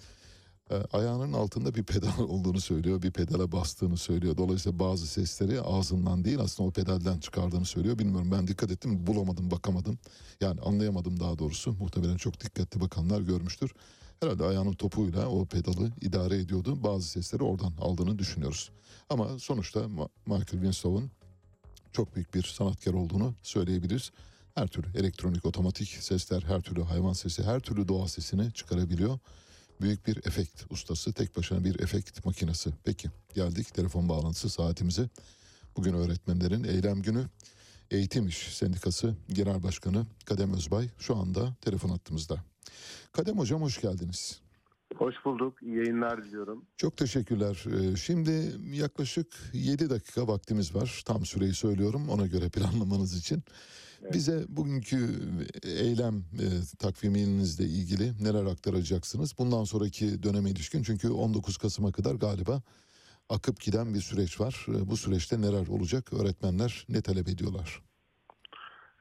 [0.72, 4.38] E, ayağının altında bir pedal olduğunu söylüyor, bir pedala bastığını söylüyor.
[4.38, 8.00] Dolayısıyla bazı sesleri ağzından değil aslında o pedalden çıkardığını söylüyor.
[8.00, 10.00] Bilmiyorum ben dikkat ettim, bulamadım, bakamadım.
[10.42, 11.74] Yani anlayamadım daha doğrusu.
[11.74, 13.72] Muhtemelen çok dikkatli bakanlar görmüştür.
[14.20, 16.84] Herhalde ayağının topuyla o pedalı idare ediyordu.
[16.84, 18.72] Bazı sesleri oradan aldığını düşünüyoruz.
[19.10, 19.88] Ama sonuçta
[20.26, 21.12] Michael Winslow'un
[21.92, 24.12] çok büyük bir sanatkar olduğunu söyleyebiliriz.
[24.56, 29.20] Her türlü elektronik otomatik sesler, her türlü hayvan sesi, her türlü doğa sesini çıkarabiliyor.
[29.82, 32.70] Büyük bir efekt ustası, tek başına bir efekt makinesi.
[32.84, 35.10] Peki geldik telefon bağlantısı saatimize.
[35.78, 37.26] Bugün öğretmenlerin eylem günü.
[37.92, 42.44] Eğitim İş Sendikası Genel Başkanı Kadem Özbay şu anda telefon hattımızda.
[43.12, 44.40] Kadem Hocam hoş geldiniz.
[44.98, 45.64] Hoş bulduk.
[45.64, 46.66] İyi yayınlar diliyorum.
[46.78, 47.64] Çok teşekkürler.
[47.68, 51.02] Ee, Şimdi yaklaşık 7 dakika vaktimiz var.
[51.06, 53.44] Tam süreyi söylüyorum ona göre planlamanız için.
[54.14, 54.98] Bize bugünkü
[55.64, 56.46] eylem e,
[56.80, 59.36] takviminizle ilgili neler aktaracaksınız?
[59.40, 62.62] Bundan sonraki döneme ilişkin çünkü 19 Kasım'a kadar galiba
[63.30, 64.66] akıp giden bir süreç var.
[64.70, 66.14] E, Bu süreçte neler olacak?
[66.14, 67.82] Öğretmenler ne talep ediyorlar?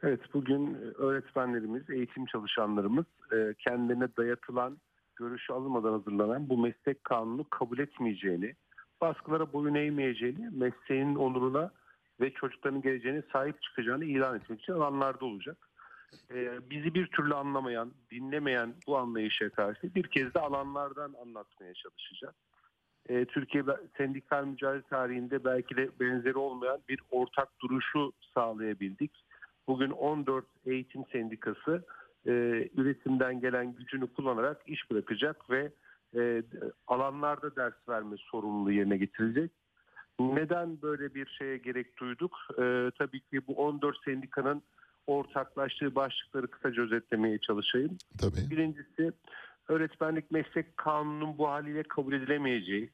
[0.02, 4.78] Evet bugün öğretmenlerimiz, eğitim çalışanlarımız e, kendilerine dayatılan,
[5.16, 8.55] görüşü alınmadan hazırlanan bu meslek kanunu kabul etmeyeceğini,
[9.01, 11.70] baskılara boyun eğmeyeceğini, mesleğin onuruna
[12.20, 15.56] ve çocukların geleceğine sahip çıkacağını ilan etmek için alanlarda olacak.
[16.30, 22.34] E, bizi bir türlü anlamayan, dinlemeyen bu anlayışa karşı bir kez de alanlardan anlatmaya çalışacağız.
[23.08, 23.64] E, Türkiye
[23.96, 29.24] sendikal mücadele tarihinde belki de benzeri olmayan bir ortak duruşu sağlayabildik.
[29.68, 31.84] Bugün 14 eğitim sendikası
[32.26, 32.30] e,
[32.76, 35.72] üretimden gelen gücünü kullanarak iş bırakacak ve
[36.16, 36.42] e,
[36.86, 39.50] alanlarda ders verme sorumluluğu yerine getirecek.
[40.20, 42.36] Neden böyle bir şeye gerek duyduk?
[42.58, 44.62] Ee, tabii ki bu 14 sendikanın
[45.06, 47.98] ortaklaştığı başlıkları kısaca özetlemeye çalışayım.
[48.18, 48.50] Tabii.
[48.50, 49.12] Birincisi
[49.68, 52.90] öğretmenlik meslek kanunun bu haliyle kabul edilemeyeceği.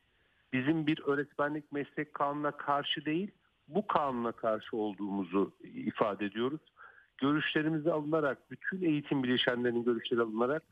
[0.53, 3.31] Bizim bir öğretmenlik meslek kanununa karşı değil,
[3.69, 6.61] bu kanuna karşı olduğumuzu ifade ediyoruz.
[7.19, 10.63] Görüşlerimizi alınarak, bütün eğitim bileşenlerinin görüşleri alınarak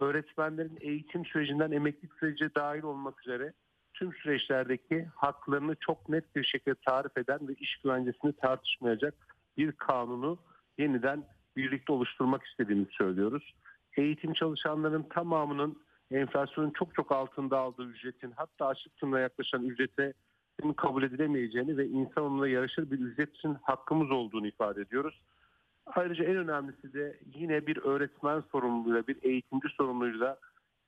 [0.00, 3.52] öğretmenlerin eğitim sürecinden emeklilik sürecine dahil olmak üzere
[3.96, 9.14] tüm süreçlerdeki haklarını çok net bir şekilde tarif eden ve iş güvencesini tartışmayacak
[9.56, 10.38] bir kanunu
[10.78, 11.24] yeniden
[11.56, 13.54] birlikte oluşturmak istediğimizi söylüyoruz.
[13.96, 15.78] Eğitim çalışanların tamamının
[16.10, 20.12] enflasyonun çok çok altında aldığı ücretin hatta açlık sınırına yaklaşan ücrete
[20.76, 25.20] kabul edilemeyeceğini ve insan onunla yarışır bir ücret için hakkımız olduğunu ifade ediyoruz.
[25.86, 30.36] Ayrıca en önemlisi de yine bir öğretmen sorumluluğuyla, bir eğitimci sorumluluğuyla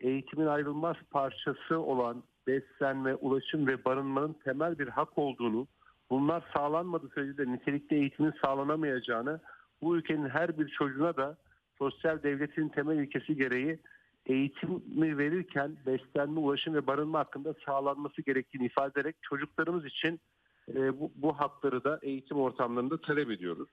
[0.01, 5.66] eğitimin ayrılmaz parçası olan beslenme, ulaşım ve barınmanın temel bir hak olduğunu,
[6.11, 9.41] bunlar sağlanmadığı sürece nitelikli eğitimin sağlanamayacağını,
[9.83, 11.37] bu ülkenin her bir çocuğuna da
[11.79, 13.79] sosyal devletin temel ilkesi gereği
[14.27, 20.20] eğitimi verirken beslenme, ulaşım ve barınma hakkında sağlanması gerektiğini ifade ederek çocuklarımız için
[20.69, 23.69] e, bu, bu hakları da eğitim ortamlarında talep ediyoruz.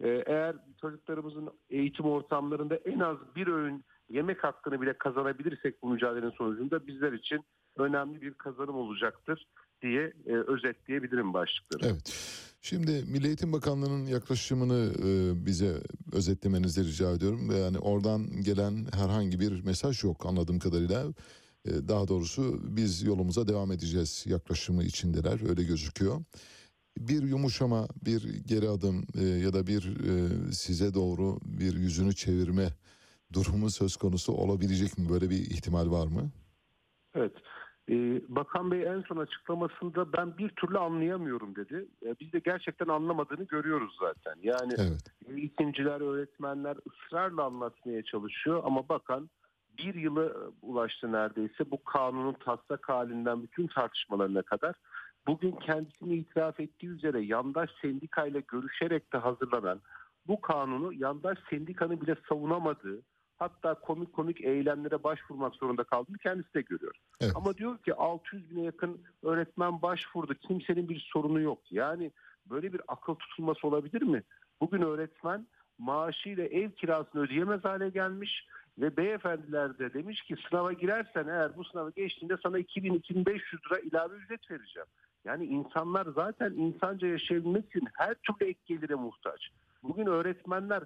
[0.00, 6.30] E, eğer çocuklarımızın eğitim ortamlarında en az bir öğün yemek hakkını bile kazanabilirsek bu mücadelenin
[6.30, 7.44] sonucunda bizler için
[7.76, 9.46] önemli bir kazanım olacaktır
[9.82, 11.86] diye e, özetleyebilirim başlıkları.
[11.92, 12.14] Evet.
[12.62, 15.80] Şimdi Milli Eğitim Bakanlığı'nın yaklaşımını e, bize
[16.12, 17.50] özetlemenizi rica ediyorum.
[17.60, 21.06] Yani oradan gelen herhangi bir mesaj yok anladığım kadarıyla.
[21.64, 26.20] E, daha doğrusu biz yolumuza devam edeceğiz yaklaşımı içindeler öyle gözüküyor.
[26.98, 32.68] Bir yumuşama, bir geri adım e, ya da bir e, size doğru bir yüzünü çevirme
[33.32, 35.08] durumu söz konusu olabilecek mi?
[35.08, 36.30] Böyle bir ihtimal var mı?
[37.14, 37.32] Evet.
[37.88, 41.88] Ee, Bakan Bey en son açıklamasında ben bir türlü anlayamıyorum dedi.
[42.06, 44.34] Ee, Biz de gerçekten anlamadığını görüyoruz zaten.
[44.42, 44.72] Yani
[45.28, 49.30] eğitimciler, öğretmenler ısrarla anlatmaya çalışıyor ama bakan
[49.78, 54.74] bir yılı ulaştı neredeyse bu kanunun taslak halinden bütün tartışmalarına kadar.
[55.26, 59.80] Bugün kendisini itiraf ettiği üzere yandaş sendikayla görüşerek de hazırlanan
[60.26, 63.02] bu kanunu yandaş sendikanın bile savunamadığı
[63.40, 66.94] hatta komik komik eylemlere başvurmak zorunda kaldığını kendisi de görüyor.
[67.34, 70.34] Ama diyor ki 600 bine yakın öğretmen başvurdu.
[70.34, 71.58] Kimsenin bir sorunu yok.
[71.70, 72.12] Yani
[72.46, 74.22] böyle bir akıl tutulması olabilir mi?
[74.60, 75.46] Bugün öğretmen
[75.78, 78.46] maaşıyla ev kirasını ödeyemez hale gelmiş
[78.78, 84.14] ve beyefendiler de demiş ki sınava girersen eğer bu sınavı geçtiğinde sana 2000-2500 lira ilave
[84.14, 84.88] ücret vereceğim.
[85.24, 89.50] Yani insanlar zaten insanca yaşayabilmek için her türlü ek gelire muhtaç.
[89.82, 90.82] Bugün öğretmenler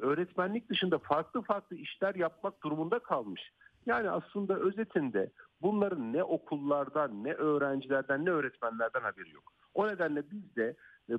[0.00, 3.52] öğretmenlik dışında farklı farklı işler yapmak durumunda kalmış.
[3.86, 5.30] Yani aslında özetinde
[5.62, 9.52] bunların ne okullardan, ne öğrencilerden, ne öğretmenlerden haberi yok.
[9.74, 10.76] O nedenle biz de
[11.10, 11.14] e,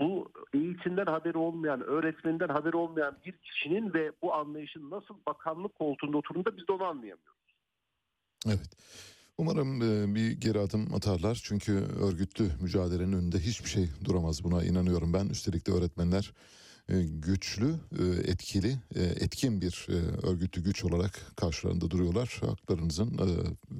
[0.00, 6.16] bu eğitimden haberi olmayan, öğretmeninden haberi olmayan bir kişinin ve bu anlayışın nasıl bakanlık koltuğunda
[6.16, 7.40] oturduğunda biz de onu anlayamıyoruz.
[8.46, 8.70] Evet.
[9.38, 11.40] Umarım e, bir geri adım atarlar.
[11.44, 11.72] Çünkü
[12.02, 14.44] örgütlü mücadelenin önünde hiçbir şey duramaz.
[14.44, 15.26] Buna inanıyorum ben.
[15.28, 16.32] Üstelik de öğretmenler
[16.98, 22.40] güçlü, e, etkili, e, etkin bir e, örgütlü güç olarak karşılarında duruyorlar.
[22.46, 23.26] Haklarınızın e,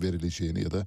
[0.02, 0.86] verileceğini ya da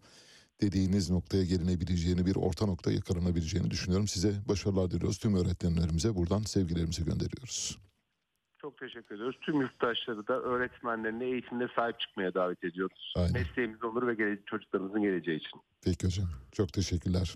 [0.62, 4.08] dediğiniz noktaya gelinebileceğini, bir orta nokta yakalanabileceğini düşünüyorum.
[4.08, 5.18] Size başarılar diliyoruz.
[5.18, 7.78] Tüm öğretmenlerimize buradan sevgilerimizi gönderiyoruz.
[8.62, 9.36] Çok teşekkür ediyoruz.
[9.42, 13.14] Tüm yurttaşları da öğretmenlerine eğitimde sahip çıkmaya davet ediyoruz.
[13.16, 13.34] Aynen.
[13.34, 15.62] Mesleğimiz olur ve gele- çocuklarımızın geleceği için.
[15.84, 16.30] Peki hocam.
[16.52, 17.36] Çok teşekkürler.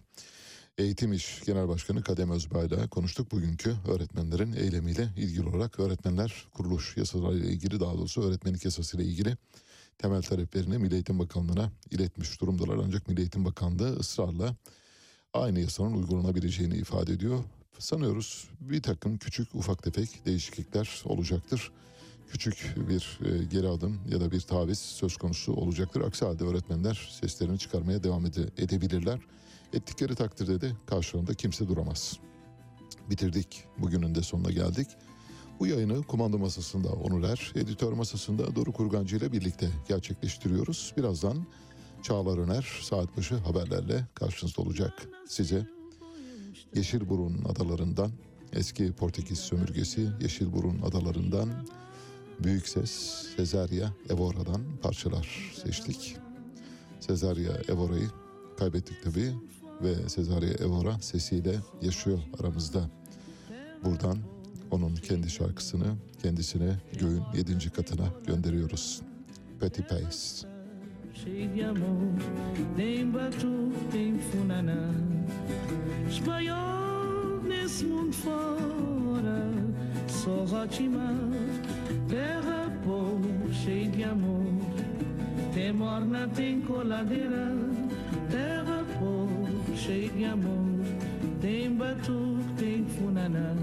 [0.78, 3.32] Eğitim İş Genel Başkanı Kadem Özbay'la konuştuk.
[3.32, 9.38] Bugünkü öğretmenlerin eylemiyle ilgili olarak öğretmenler kuruluş yasalarıyla ilgili daha doğrusu öğretmenlik yasasıyla ilgili
[9.98, 12.78] temel taleplerini Milli Eğitim Bakanlığı'na iletmiş durumdalar.
[12.86, 14.56] Ancak Milli Eğitim Bakanlığı ısrarla
[15.34, 17.44] aynı yasanın uygulanabileceğini ifade ediyor.
[17.80, 21.72] Sanıyoruz bir takım küçük ufak tefek değişiklikler olacaktır.
[22.32, 26.02] Küçük bir e, geri adım ya da bir taviz söz konusu olacaktır.
[26.02, 29.20] Aksi halde öğretmenler seslerini çıkarmaya devam ede- edebilirler.
[29.74, 32.20] Ettikleri takdirde de karşılarında kimse duramaz.
[33.10, 33.64] Bitirdik.
[33.78, 34.88] Bugünün de sonuna geldik.
[35.60, 40.94] Bu yayını kumanda masasında Onur Er, editör masasında Doruk Urgancı ile birlikte gerçekleştiriyoruz.
[40.98, 41.48] Birazdan
[42.04, 45.08] Çağlar Öner saat başı haberlerle karşınızda olacak.
[45.28, 45.68] Size
[46.76, 48.12] Yeşilburun adalarından,
[48.54, 51.68] eski Portekiz sömürgesi Yeşilburun adalarından
[52.44, 56.18] Büyük Ses Cesaria Evora'dan parçalar seçtik.
[57.08, 58.10] Cesaria Evora'yı
[58.58, 59.34] kaybettik tabii
[59.84, 62.90] ve Cesario Evora sesiyle yaşıyor aramızda.
[63.86, 64.18] Buradan
[64.72, 69.02] onun kendi şarkısını kendisine göğün yedinci katına gönderiyoruz.
[69.60, 70.48] Petty Pace.
[71.24, 72.22] Cheio de amor,
[72.78, 74.92] tem batu, tem funaná.
[76.10, 79.42] Espanhol nesse mundo fora,
[80.08, 81.16] só rotimar,
[82.10, 84.46] terra, povo, cheio de amor.
[85.54, 87.77] Tem morna, tem coladeira.
[89.78, 90.86] cheio de amor.
[91.40, 93.54] Tem batuque, tem funaná.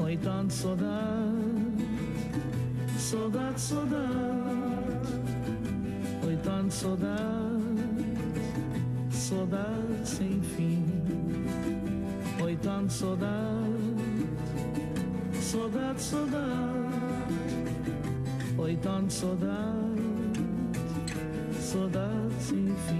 [0.00, 1.86] Oi, tanto saudade,
[2.98, 4.00] saudade, saudade.
[6.26, 7.18] Oi, tanto saudade,
[9.10, 10.84] saudade sem fim.
[12.42, 13.96] Oi, tanto saudade,
[15.40, 16.80] saudade, saudade.
[18.58, 20.02] Oi, tanto saudade,
[21.60, 22.99] saudade sem fim.